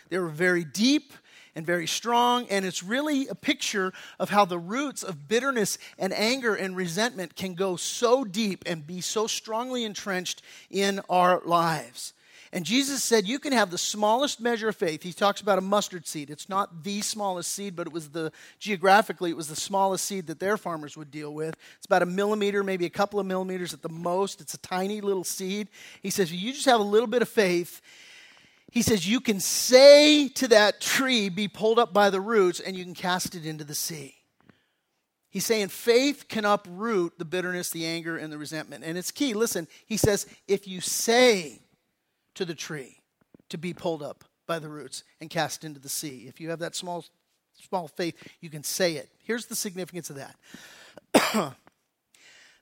They 0.09 0.17
were 0.17 0.29
very 0.29 0.63
deep 0.63 1.13
and 1.55 1.65
very 1.65 1.87
strong, 1.87 2.47
and 2.49 2.65
it's 2.65 2.83
really 2.83 3.27
a 3.27 3.35
picture 3.35 3.91
of 4.19 4.29
how 4.29 4.45
the 4.45 4.59
roots 4.59 5.03
of 5.03 5.27
bitterness 5.27 5.77
and 5.97 6.13
anger 6.13 6.55
and 6.55 6.75
resentment 6.75 7.35
can 7.35 7.53
go 7.53 7.75
so 7.75 8.23
deep 8.23 8.63
and 8.65 8.85
be 8.85 9.01
so 9.01 9.27
strongly 9.27 9.83
entrenched 9.83 10.41
in 10.69 11.01
our 11.09 11.41
lives. 11.45 12.13
And 12.51 12.65
Jesus 12.65 13.03
said, 13.03 13.27
You 13.27 13.37
can 13.37 13.53
have 13.53 13.69
the 13.69 13.77
smallest 13.77 14.41
measure 14.41 14.69
of 14.69 14.75
faith. 14.75 15.03
He 15.03 15.13
talks 15.13 15.39
about 15.39 15.59
a 15.59 15.61
mustard 15.61 16.07
seed. 16.07 16.29
It's 16.29 16.49
not 16.49 16.83
the 16.83 17.01
smallest 17.01 17.51
seed, 17.51 17.75
but 17.75 17.85
it 17.85 17.93
was 17.93 18.09
the, 18.09 18.31
geographically, 18.57 19.29
it 19.29 19.37
was 19.37 19.47
the 19.47 19.55
smallest 19.55 20.05
seed 20.05 20.27
that 20.27 20.39
their 20.39 20.57
farmers 20.57 20.97
would 20.97 21.11
deal 21.11 21.33
with. 21.33 21.55
It's 21.77 21.85
about 21.85 22.01
a 22.01 22.07
millimeter, 22.07 22.63
maybe 22.63 22.85
a 22.85 22.89
couple 22.89 23.19
of 23.19 23.27
millimeters 23.27 23.73
at 23.73 23.83
the 23.83 23.89
most. 23.89 24.41
It's 24.41 24.55
a 24.55 24.59
tiny 24.59 24.99
little 24.99 25.23
seed. 25.23 25.67
He 26.01 26.09
says, 26.09 26.31
You 26.33 26.51
just 26.51 26.65
have 26.65 26.79
a 26.79 26.83
little 26.83 27.07
bit 27.07 27.21
of 27.21 27.29
faith. 27.29 27.81
He 28.71 28.81
says, 28.81 29.07
You 29.07 29.19
can 29.19 29.39
say 29.39 30.27
to 30.29 30.47
that 30.47 30.81
tree, 30.81 31.29
Be 31.29 31.47
pulled 31.47 31.77
up 31.77 31.93
by 31.93 32.09
the 32.09 32.21
roots, 32.21 32.59
and 32.59 32.75
you 32.75 32.83
can 32.83 32.95
cast 32.95 33.35
it 33.35 33.45
into 33.45 33.63
the 33.63 33.75
sea. 33.75 34.15
He's 35.29 35.45
saying 35.45 35.67
faith 35.67 36.25
can 36.27 36.45
uproot 36.45 37.19
the 37.19 37.25
bitterness, 37.25 37.69
the 37.69 37.85
anger, 37.85 38.17
and 38.17 38.33
the 38.33 38.39
resentment. 38.39 38.83
And 38.83 38.97
it's 38.97 39.11
key. 39.11 39.35
Listen, 39.35 39.67
he 39.85 39.97
says, 39.97 40.25
If 40.47 40.67
you 40.67 40.81
say, 40.81 41.59
to 42.35 42.45
the 42.45 42.55
tree 42.55 42.99
to 43.49 43.57
be 43.57 43.73
pulled 43.73 44.03
up 44.03 44.23
by 44.47 44.59
the 44.59 44.69
roots 44.69 45.03
and 45.21 45.29
cast 45.29 45.63
into 45.63 45.79
the 45.79 45.89
sea. 45.89 46.25
If 46.27 46.41
you 46.41 46.49
have 46.49 46.59
that 46.59 46.75
small, 46.75 47.05
small 47.67 47.87
faith, 47.87 48.15
you 48.41 48.49
can 48.49 48.63
say 48.63 48.95
it. 48.95 49.09
Here's 49.23 49.45
the 49.45 49.55
significance 49.55 50.09
of 50.09 50.17
that. 50.17 50.35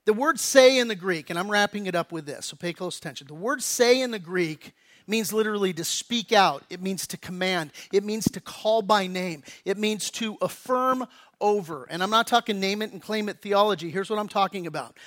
the 0.06 0.14
word 0.14 0.40
say 0.40 0.78
in 0.78 0.88
the 0.88 0.96
Greek, 0.96 1.30
and 1.30 1.40
I'm 1.40 1.50
wrapping 1.50 1.86
it 1.86 1.96
up 1.96 2.12
with 2.12 2.26
this, 2.26 2.48
so 2.48 2.58
pay 2.58 2.74
close 2.74 2.98
attention. 2.98 3.28
The 3.28 3.34
word 3.34 3.64
say 3.64 4.02
in 4.02 4.12
the 4.12 4.20
Greek 4.20 4.74
means 5.08 5.32
literally 5.32 5.72
to 5.74 5.86
speak 5.86 6.34
out, 6.34 6.64
it 6.70 6.82
means 6.82 7.08
to 7.08 7.18
command, 7.18 7.72
it 7.94 8.04
means 8.04 8.26
to 8.32 8.42
call 8.42 8.82
by 8.82 9.08
name, 9.08 9.44
it 9.64 9.78
means 9.78 10.12
to 10.12 10.38
affirm 10.42 11.08
over. 11.40 11.86
And 11.90 12.04
I'm 12.04 12.10
not 12.10 12.28
talking 12.28 12.60
name 12.60 12.82
it 12.82 12.92
and 12.92 13.02
claim 13.02 13.30
it 13.30 13.42
theology. 13.42 13.90
Here's 13.90 14.10
what 14.10 14.20
I'm 14.20 14.28
talking 14.28 14.68
about. 14.68 14.98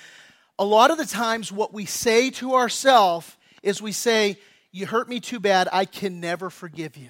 A 0.57 0.65
lot 0.65 0.91
of 0.91 0.97
the 0.97 1.05
times, 1.05 1.51
what 1.51 1.73
we 1.73 1.85
say 1.85 2.29
to 2.31 2.55
ourselves 2.55 3.35
is 3.63 3.81
we 3.81 3.91
say, 3.91 4.37
you 4.71 4.85
hurt 4.85 5.09
me 5.09 5.19
too 5.19 5.39
bad. 5.39 5.67
I 5.71 5.85
can 5.85 6.19
never 6.19 6.49
forgive 6.49 6.97
you. 6.97 7.09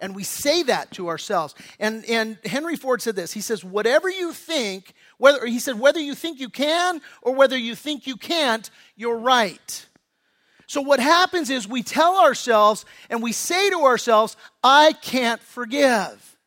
And 0.00 0.14
we 0.14 0.22
say 0.22 0.62
that 0.64 0.92
to 0.92 1.08
ourselves. 1.08 1.54
And, 1.80 2.04
and 2.08 2.38
Henry 2.44 2.76
Ford 2.76 3.02
said 3.02 3.16
this. 3.16 3.32
He 3.32 3.40
says, 3.40 3.64
whatever 3.64 4.08
you 4.08 4.32
think, 4.32 4.94
whether 5.16 5.44
he 5.44 5.58
said, 5.58 5.80
whether 5.80 5.98
you 5.98 6.14
think 6.14 6.38
you 6.38 6.48
can 6.48 7.00
or 7.20 7.34
whether 7.34 7.56
you 7.56 7.74
think 7.74 8.06
you 8.06 8.16
can't, 8.16 8.70
you're 8.94 9.18
right. 9.18 9.86
So 10.66 10.82
what 10.82 11.00
happens 11.00 11.50
is 11.50 11.66
we 11.66 11.82
tell 11.82 12.18
ourselves 12.18 12.84
and 13.10 13.22
we 13.22 13.32
say 13.32 13.70
to 13.70 13.80
ourselves, 13.86 14.36
I 14.62 14.92
can't 14.92 15.40
forgive. 15.40 16.37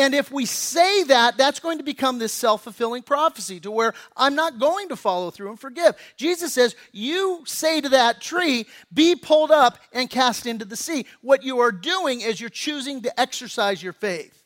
And 0.00 0.14
if 0.14 0.32
we 0.32 0.46
say 0.46 1.02
that, 1.04 1.36
that's 1.36 1.60
going 1.60 1.76
to 1.76 1.84
become 1.84 2.18
this 2.18 2.32
self 2.32 2.64
fulfilling 2.64 3.02
prophecy 3.02 3.60
to 3.60 3.70
where 3.70 3.92
I'm 4.16 4.34
not 4.34 4.58
going 4.58 4.88
to 4.88 4.96
follow 4.96 5.30
through 5.30 5.50
and 5.50 5.60
forgive. 5.60 5.94
Jesus 6.16 6.54
says, 6.54 6.74
You 6.90 7.42
say 7.44 7.82
to 7.82 7.90
that 7.90 8.22
tree, 8.22 8.64
be 8.92 9.14
pulled 9.14 9.50
up 9.50 9.78
and 9.92 10.08
cast 10.08 10.46
into 10.46 10.64
the 10.64 10.74
sea. 10.74 11.04
What 11.20 11.42
you 11.42 11.58
are 11.58 11.70
doing 11.70 12.22
is 12.22 12.40
you're 12.40 12.48
choosing 12.48 13.02
to 13.02 13.20
exercise 13.20 13.82
your 13.82 13.92
faith. 13.92 14.42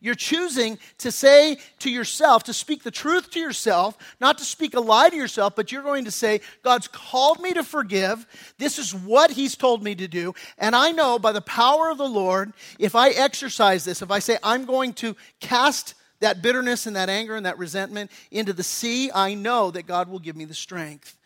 You're 0.00 0.14
choosing 0.14 0.78
to 0.98 1.10
say 1.10 1.58
to 1.80 1.90
yourself, 1.90 2.44
to 2.44 2.52
speak 2.52 2.84
the 2.84 2.90
truth 2.90 3.30
to 3.30 3.40
yourself, 3.40 3.98
not 4.20 4.38
to 4.38 4.44
speak 4.44 4.74
a 4.74 4.80
lie 4.80 5.10
to 5.10 5.16
yourself, 5.16 5.56
but 5.56 5.72
you're 5.72 5.82
going 5.82 6.04
to 6.04 6.10
say, 6.12 6.40
God's 6.62 6.86
called 6.86 7.40
me 7.40 7.52
to 7.54 7.64
forgive. 7.64 8.26
This 8.58 8.78
is 8.78 8.94
what 8.94 9.32
He's 9.32 9.56
told 9.56 9.82
me 9.82 9.96
to 9.96 10.06
do. 10.06 10.34
And 10.56 10.76
I 10.76 10.92
know 10.92 11.18
by 11.18 11.32
the 11.32 11.40
power 11.40 11.90
of 11.90 11.98
the 11.98 12.08
Lord, 12.08 12.52
if 12.78 12.94
I 12.94 13.10
exercise 13.10 13.84
this, 13.84 14.00
if 14.00 14.10
I 14.10 14.20
say, 14.20 14.38
I'm 14.42 14.66
going 14.66 14.92
to 14.94 15.16
cast 15.40 15.94
that 16.20 16.42
bitterness 16.42 16.86
and 16.86 16.94
that 16.94 17.08
anger 17.08 17.34
and 17.34 17.46
that 17.46 17.58
resentment 17.58 18.10
into 18.30 18.52
the 18.52 18.62
sea, 18.62 19.10
I 19.12 19.34
know 19.34 19.70
that 19.72 19.86
God 19.86 20.08
will 20.08 20.18
give 20.20 20.36
me 20.36 20.44
the 20.44 20.54
strength 20.54 21.16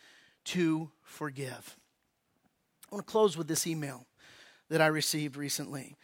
to 0.45 0.89
forgive. 1.03 1.77
I 2.91 2.95
want 2.95 3.05
to 3.05 3.11
close 3.11 3.37
with 3.37 3.47
this 3.47 3.67
email 3.67 4.05
that 4.69 4.81
I 4.81 4.87
received 4.87 5.35
recently. 5.35 5.95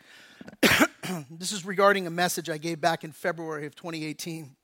this 1.32 1.52
is 1.52 1.66
regarding 1.66 2.08
a 2.08 2.12
message 2.12 2.50
I 2.50 2.58
gave 2.58 2.82
back 2.82 3.04
in 3.04 3.12
February 3.12 3.66
of 3.66 3.76
2018. 3.76 4.56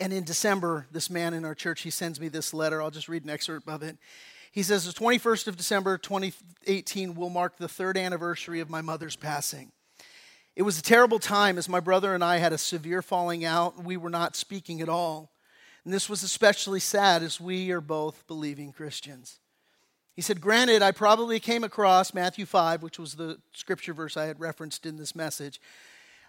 And 0.00 0.12
in 0.12 0.24
December, 0.24 0.86
this 0.90 1.08
man 1.08 1.34
in 1.34 1.44
our 1.44 1.54
church, 1.54 1.82
he 1.82 1.90
sends 1.90 2.20
me 2.20 2.28
this 2.28 2.52
letter. 2.52 2.82
I'll 2.82 2.90
just 2.90 3.08
read 3.08 3.24
an 3.24 3.30
excerpt 3.30 3.68
of 3.68 3.82
it. 3.82 3.96
He 4.50 4.62
says, 4.62 4.84
The 4.84 4.92
21st 4.92 5.48
of 5.48 5.56
December 5.56 5.98
2018 5.98 7.14
will 7.14 7.30
mark 7.30 7.56
the 7.56 7.68
third 7.68 7.96
anniversary 7.96 8.60
of 8.60 8.70
my 8.70 8.80
mother's 8.80 9.16
passing. 9.16 9.72
It 10.56 10.62
was 10.62 10.78
a 10.78 10.82
terrible 10.82 11.18
time 11.18 11.58
as 11.58 11.68
my 11.68 11.80
brother 11.80 12.14
and 12.14 12.22
I 12.22 12.36
had 12.36 12.52
a 12.52 12.58
severe 12.58 13.02
falling 13.02 13.44
out. 13.44 13.82
We 13.82 13.96
were 13.96 14.10
not 14.10 14.36
speaking 14.36 14.80
at 14.80 14.88
all. 14.88 15.32
And 15.84 15.92
this 15.92 16.08
was 16.08 16.22
especially 16.22 16.80
sad 16.80 17.22
as 17.22 17.40
we 17.40 17.70
are 17.72 17.80
both 17.80 18.26
believing 18.26 18.72
Christians. 18.72 19.40
He 20.14 20.22
said, 20.22 20.40
Granted, 20.40 20.82
I 20.82 20.92
probably 20.92 21.40
came 21.40 21.64
across 21.64 22.14
Matthew 22.14 22.46
5, 22.46 22.82
which 22.82 22.98
was 22.98 23.14
the 23.14 23.38
scripture 23.52 23.92
verse 23.92 24.16
I 24.16 24.26
had 24.26 24.38
referenced 24.40 24.86
in 24.86 24.96
this 24.96 25.14
message. 25.14 25.60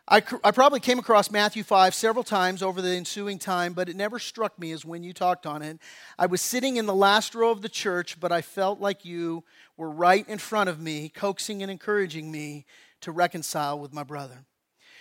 I, 0.08 0.18
I, 0.44 0.52
probably 0.52 0.80
came 0.80 1.00
across 1.00 1.32
Matthew 1.32 1.64
5 1.64 1.96
several 1.96 2.24
times 2.24 2.62
over 2.62 2.80
the 2.80 2.90
ensuing 2.90 3.40
time, 3.40 3.74
but 3.74 3.90
it 3.90 3.96
never 3.96 4.20
struck 4.20 4.60
me 4.60 4.72
as 4.72 4.86
when 4.86 5.04
you 5.04 5.14
talked 5.14 5.48
on 5.48 5.64
it. 5.64 5.80
I 6.20 6.28
was 6.28 6.44
sitting 6.44 6.78
in 6.78 6.86
the 6.86 6.94
last 6.94 7.34
row 7.34 7.50
of 7.50 7.64
the 7.64 7.70
church, 7.70 8.20
but 8.20 8.32
I 8.32 8.44
felt 8.44 8.80
like 8.80 9.04
you 9.04 9.44
were 9.78 9.90
right 9.90 10.28
in 10.30 10.38
front 10.38 10.70
of 10.70 10.80
me, 10.80 11.10
coaxing 11.10 11.64
and 11.64 11.72
encouraging 11.72 12.32
me 12.32 12.68
to 13.02 13.12
reconcile 13.12 13.80
with 13.80 13.94
my 13.94 14.04
brother. 14.04 14.46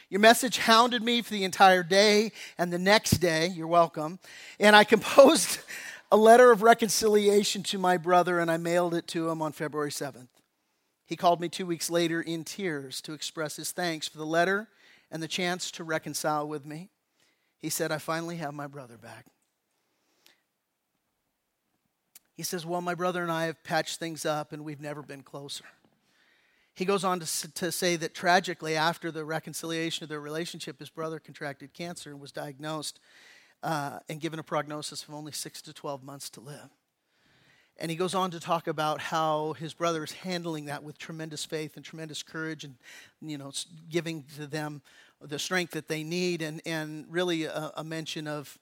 Your 0.09 0.20
message 0.20 0.57
hounded 0.59 1.03
me 1.03 1.20
for 1.20 1.32
the 1.32 1.45
entire 1.45 1.82
day 1.82 2.32
and 2.57 2.72
the 2.72 2.78
next 2.78 3.18
day. 3.18 3.49
You're 3.49 3.66
welcome. 3.66 4.18
And 4.59 4.74
I 4.74 4.85
composed 4.85 5.59
a 6.15 6.17
letter 6.17 6.53
of 6.53 6.62
reconciliation 6.62 7.65
to 7.65 7.77
my 7.77 7.97
brother, 7.97 8.39
and 8.39 8.49
I 8.49 8.57
mailed 8.57 8.95
it 8.95 9.09
to 9.09 9.29
him 9.31 9.43
on 9.43 9.51
February 9.51 9.91
7th. 9.91 10.29
He 11.05 11.17
called 11.17 11.41
me 11.41 11.49
two 11.49 11.67
weeks 11.67 11.91
later 11.91 12.23
in 12.23 12.45
tears 12.45 13.01
to 13.01 13.15
express 13.15 13.57
his 13.57 13.73
thanks 13.73 14.07
for 14.07 14.19
the 14.19 14.25
letter 14.25 14.69
and 15.11 15.21
the 15.21 15.27
chance 15.27 15.73
to 15.73 15.83
reconcile 15.83 16.47
with 16.47 16.65
me. 16.65 16.91
He 17.59 17.69
said, 17.69 17.91
I 17.91 17.99
finally 17.99 18.37
have 18.37 18.55
my 18.55 18.69
brother 18.69 18.97
back. 18.97 19.27
He 22.37 22.45
says, 22.45 22.65
Well, 22.65 22.81
my 22.81 22.95
brother 22.95 23.21
and 23.21 23.33
I 23.33 23.47
have 23.47 23.65
patched 23.65 23.99
things 23.99 24.25
up 24.25 24.53
and 24.53 24.65
we've 24.65 24.81
never 24.81 25.03
been 25.03 25.25
closer. 25.25 25.65
He 26.77 26.85
goes 26.85 27.03
on 27.03 27.19
to, 27.19 27.53
to 27.55 27.73
say 27.73 27.97
that 27.97 28.15
tragically, 28.15 28.77
after 28.77 29.11
the 29.11 29.25
reconciliation 29.25 30.05
of 30.05 30.11
their 30.11 30.21
relationship, 30.21 30.79
his 30.79 30.91
brother 30.91 31.19
contracted 31.19 31.75
cancer 31.75 32.11
and 32.11 32.21
was 32.21 32.31
diagnosed 32.31 33.01
uh, 33.65 33.99
and 34.09 34.21
given 34.21 34.39
a 34.39 34.43
prognosis 34.43 35.03
of 35.03 35.15
only 35.15 35.33
six 35.33 35.62
to 35.62 35.73
12 35.73 36.05
months 36.05 36.29
to 36.31 36.41
live. 36.41 36.71
And 37.77 37.91
he 37.91 37.97
goes 37.97 38.15
on 38.15 38.31
to 38.31 38.39
talk 38.39 38.69
about 38.69 39.01
how 39.01 39.55
his 39.55 39.75
brother 39.75 40.05
is 40.05 40.12
handling 40.12 40.67
that 40.67 40.85
with 40.85 40.97
tremendous 40.97 41.45
faith 41.45 41.75
and 41.75 41.85
tremendous 41.85 42.23
courage 42.23 42.62
and, 42.62 42.77
you 43.21 43.37
know, 43.37 43.51
giving 43.89 44.25
to 44.37 44.47
them 44.47 44.83
the 45.21 45.39
strength 45.39 45.73
that 45.73 45.89
they 45.89 46.05
need 46.05 46.43
and, 46.43 46.61
and 46.67 47.07
really 47.09 47.45
a, 47.45 47.73
a 47.77 47.83
mention 47.83 48.29
of 48.29 48.59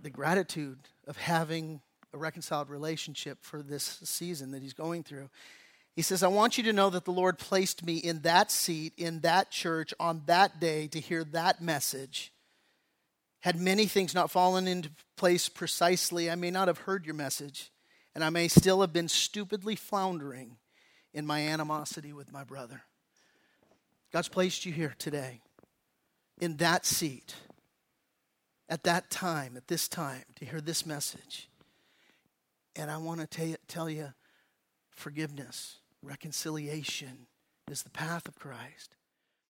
the 0.00 0.08
gratitude 0.08 0.78
of 1.06 1.18
having 1.18 1.82
a 2.14 2.18
reconciled 2.18 2.70
relationship 2.70 3.38
for 3.42 3.60
this 3.60 4.00
season 4.04 4.52
that 4.52 4.62
he's 4.62 4.72
going 4.72 5.02
through. 5.02 5.28
He 5.94 6.02
says, 6.02 6.22
I 6.22 6.28
want 6.28 6.56
you 6.56 6.64
to 6.64 6.72
know 6.72 6.88
that 6.90 7.04
the 7.04 7.12
Lord 7.12 7.38
placed 7.38 7.84
me 7.84 7.96
in 7.96 8.20
that 8.20 8.50
seat, 8.50 8.94
in 8.96 9.20
that 9.20 9.50
church, 9.50 9.92
on 10.00 10.22
that 10.26 10.60
day 10.60 10.86
to 10.88 11.00
hear 11.00 11.24
that 11.24 11.60
message. 11.60 12.32
Had 13.40 13.58
many 13.58 13.86
things 13.86 14.14
not 14.14 14.30
fallen 14.30 14.68
into 14.68 14.90
place 15.16 15.48
precisely, 15.48 16.30
I 16.30 16.34
may 16.34 16.50
not 16.50 16.68
have 16.68 16.78
heard 16.78 17.06
your 17.06 17.14
message. 17.14 17.70
And 18.14 18.24
I 18.24 18.30
may 18.30 18.48
still 18.48 18.80
have 18.80 18.92
been 18.92 19.08
stupidly 19.08 19.76
floundering 19.76 20.56
in 21.14 21.26
my 21.26 21.40
animosity 21.40 22.12
with 22.12 22.32
my 22.32 22.44
brother. 22.44 22.82
God's 24.12 24.28
placed 24.28 24.66
you 24.66 24.72
here 24.72 24.94
today 24.98 25.40
in 26.40 26.56
that 26.56 26.84
seat 26.84 27.34
at 28.68 28.84
that 28.84 29.10
time, 29.10 29.56
at 29.56 29.68
this 29.68 29.88
time, 29.88 30.24
to 30.36 30.44
hear 30.44 30.60
this 30.60 30.84
message. 30.84 31.48
And 32.76 32.90
I 32.90 32.96
want 32.98 33.20
to 33.20 33.26
tell 33.26 33.54
tell 33.68 33.90
you 33.90 34.12
forgiveness, 34.90 35.78
reconciliation 36.02 37.26
is 37.70 37.82
the 37.82 37.90
path 37.90 38.26
of 38.26 38.38
Christ. 38.38 38.96